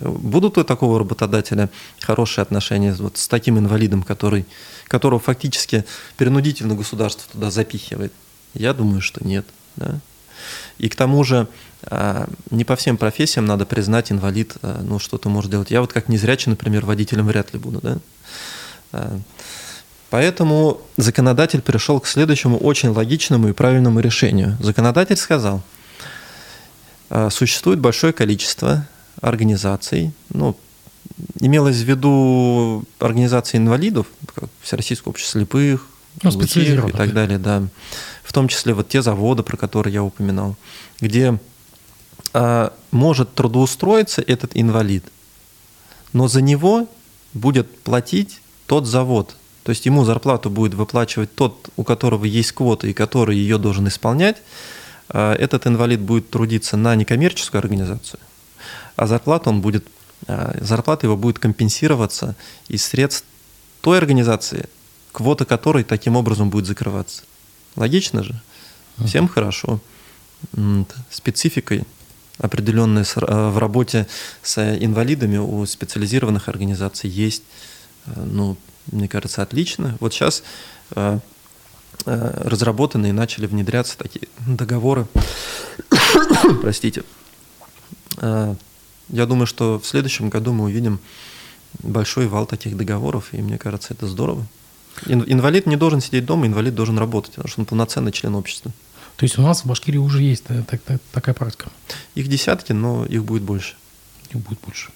Будут 0.00 0.58
у 0.58 0.64
такого 0.64 0.98
работодателя 0.98 1.70
хорошие 2.00 2.42
отношения 2.42 2.94
вот 2.94 3.16
с 3.16 3.28
таким 3.28 3.58
инвалидом, 3.58 4.02
который, 4.02 4.46
которого 4.88 5.20
фактически 5.20 5.84
принудительно 6.16 6.74
государство 6.74 7.30
туда 7.32 7.50
запихивает? 7.50 8.12
Я 8.54 8.74
думаю, 8.74 9.00
что 9.00 9.24
нет. 9.26 9.46
Да? 9.76 10.00
И 10.78 10.88
к 10.88 10.96
тому 10.96 11.22
же 11.24 11.48
а, 11.82 12.28
не 12.50 12.64
по 12.64 12.76
всем 12.76 12.96
профессиям 12.96 13.46
надо 13.46 13.66
признать 13.66 14.10
инвалид, 14.10 14.56
а, 14.62 14.80
ну, 14.82 14.98
что-то 14.98 15.28
может 15.28 15.50
делать. 15.50 15.70
Я 15.70 15.80
вот 15.80 15.92
как 15.92 16.08
незрячий, 16.08 16.50
например, 16.50 16.84
водителем 16.84 17.26
вряд 17.26 17.52
ли 17.52 17.58
буду, 17.58 17.80
да? 17.80 17.98
А, 18.92 19.18
поэтому 20.10 20.80
законодатель 20.96 21.62
пришел 21.62 22.00
к 22.00 22.06
следующему 22.06 22.58
очень 22.58 22.90
логичному 22.90 23.48
и 23.48 23.52
правильному 23.52 24.00
решению. 24.00 24.56
Законодатель 24.60 25.16
сказал, 25.16 25.62
существует 27.30 27.78
большое 27.80 28.12
количество 28.12 28.88
организаций, 29.24 30.12
ну, 30.30 30.56
имелось 31.40 31.76
в 31.76 31.84
виду 31.84 32.84
организации 32.98 33.56
инвалидов, 33.56 34.06
как 34.34 34.50
Всероссийское 34.60 35.10
общество 35.10 35.40
слепых, 35.40 35.86
ну, 36.22 36.30
и 36.30 36.92
так 36.92 37.12
далее, 37.12 37.38
да. 37.38 37.62
В 38.22 38.32
том 38.32 38.48
числе 38.48 38.74
вот 38.74 38.88
те 38.88 39.02
заводы, 39.02 39.42
про 39.42 39.56
которые 39.56 39.94
я 39.94 40.04
упоминал, 40.04 40.56
где 41.00 41.38
а, 42.32 42.72
может 42.90 43.34
трудоустроиться 43.34 44.22
этот 44.22 44.52
инвалид, 44.54 45.04
но 46.12 46.28
за 46.28 46.40
него 46.40 46.86
будет 47.32 47.78
платить 47.80 48.40
тот 48.66 48.86
завод. 48.86 49.36
То 49.64 49.70
есть 49.70 49.86
ему 49.86 50.04
зарплату 50.04 50.50
будет 50.50 50.74
выплачивать 50.74 51.34
тот, 51.34 51.70
у 51.76 51.84
которого 51.84 52.26
есть 52.26 52.52
квота 52.52 52.86
и 52.86 52.92
который 52.92 53.36
ее 53.36 53.56
должен 53.58 53.88
исполнять. 53.88 54.36
А, 55.08 55.34
этот 55.34 55.66
инвалид 55.66 56.00
будет 56.00 56.30
трудиться 56.30 56.76
на 56.76 56.94
некоммерческую 56.94 57.58
организацию, 57.58 58.20
а 58.96 59.06
зарплата 59.06 59.50
он 59.50 59.60
будет, 59.60 59.86
а, 60.26 60.56
зарплата 60.60 61.06
его 61.06 61.16
будет 61.16 61.38
компенсироваться 61.38 62.36
из 62.68 62.84
средств 62.84 63.26
той 63.80 63.98
организации, 63.98 64.68
квота 65.12 65.44
которой 65.44 65.84
таким 65.84 66.16
образом 66.16 66.50
будет 66.50 66.66
закрываться. 66.66 67.22
Логично 67.76 68.22
же? 68.22 68.40
Всем 69.04 69.28
хорошо. 69.28 69.80
Спецификой 71.10 71.84
определенная 72.38 73.04
э, 73.04 73.48
в 73.50 73.58
работе 73.58 74.06
с 74.42 74.58
инвалидами 74.58 75.36
у 75.36 75.64
специализированных 75.66 76.48
организаций 76.48 77.08
есть. 77.08 77.42
Э, 78.06 78.24
ну, 78.24 78.56
мне 78.90 79.08
кажется, 79.08 79.42
отлично. 79.42 79.96
Вот 80.00 80.12
сейчас 80.12 80.42
разработаны 82.04 83.08
и 83.08 83.12
начали 83.12 83.46
внедряться 83.46 83.96
такие 83.96 84.28
договоры. 84.46 85.06
Простите. 86.60 87.02
Я 89.08 89.26
думаю, 89.26 89.46
что 89.46 89.78
в 89.78 89.86
следующем 89.86 90.28
году 90.28 90.52
мы 90.52 90.64
увидим 90.64 90.98
большой 91.82 92.26
вал 92.26 92.46
таких 92.46 92.76
договоров, 92.76 93.28
и 93.32 93.38
мне 93.38 93.58
кажется, 93.58 93.94
это 93.94 94.06
здорово. 94.06 94.46
Инвалид 95.06 95.66
не 95.66 95.76
должен 95.76 96.00
сидеть 96.00 96.24
дома, 96.24 96.46
инвалид 96.46 96.74
должен 96.74 96.98
работать, 96.98 97.32
потому 97.32 97.48
что 97.48 97.60
он 97.60 97.66
полноценный 97.66 98.12
член 98.12 98.34
общества. 98.34 98.70
То 99.16 99.24
есть 99.24 99.38
у 99.38 99.42
нас 99.42 99.62
в 99.62 99.66
Башкирии 99.66 99.98
уже 99.98 100.22
есть 100.22 100.44
так, 100.44 100.80
так, 100.82 101.00
такая 101.12 101.34
практика? 101.34 101.70
Их 102.14 102.28
десятки, 102.28 102.72
но 102.72 103.04
их 103.06 103.24
будет 103.24 103.42
больше. 103.42 103.74
Их 104.30 104.38
будет 104.40 104.58
больше. 104.60 104.90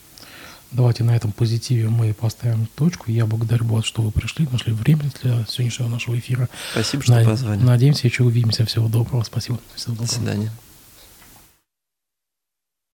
Давайте 0.71 1.03
на 1.03 1.17
этом 1.17 1.33
позитиве 1.33 1.89
мы 1.89 2.13
поставим 2.13 2.67
точку. 2.75 3.11
Я 3.11 3.27
благодарю 3.27 3.65
вас, 3.67 3.85
что 3.85 4.03
вы 4.03 4.11
пришли, 4.11 4.47
нашли 4.53 4.73
время 4.73 5.11
для 5.23 5.47
сегодняшнего 5.47 5.89
нашего 5.89 6.19
эфира. 6.19 6.49
Спасибо, 6.73 7.03
что 7.03 7.15
Над... 7.15 7.27
позвали. 7.27 7.63
Надеемся, 7.63 8.07
еще 8.07 8.25
увидимся. 8.25 8.67
Всего 8.67 8.89
доброго. 8.89 9.23
Спасибо. 9.23 9.59
Всего 9.75 9.95
доброго. 9.95 10.09
До 10.09 10.15
свидания. 10.15 10.53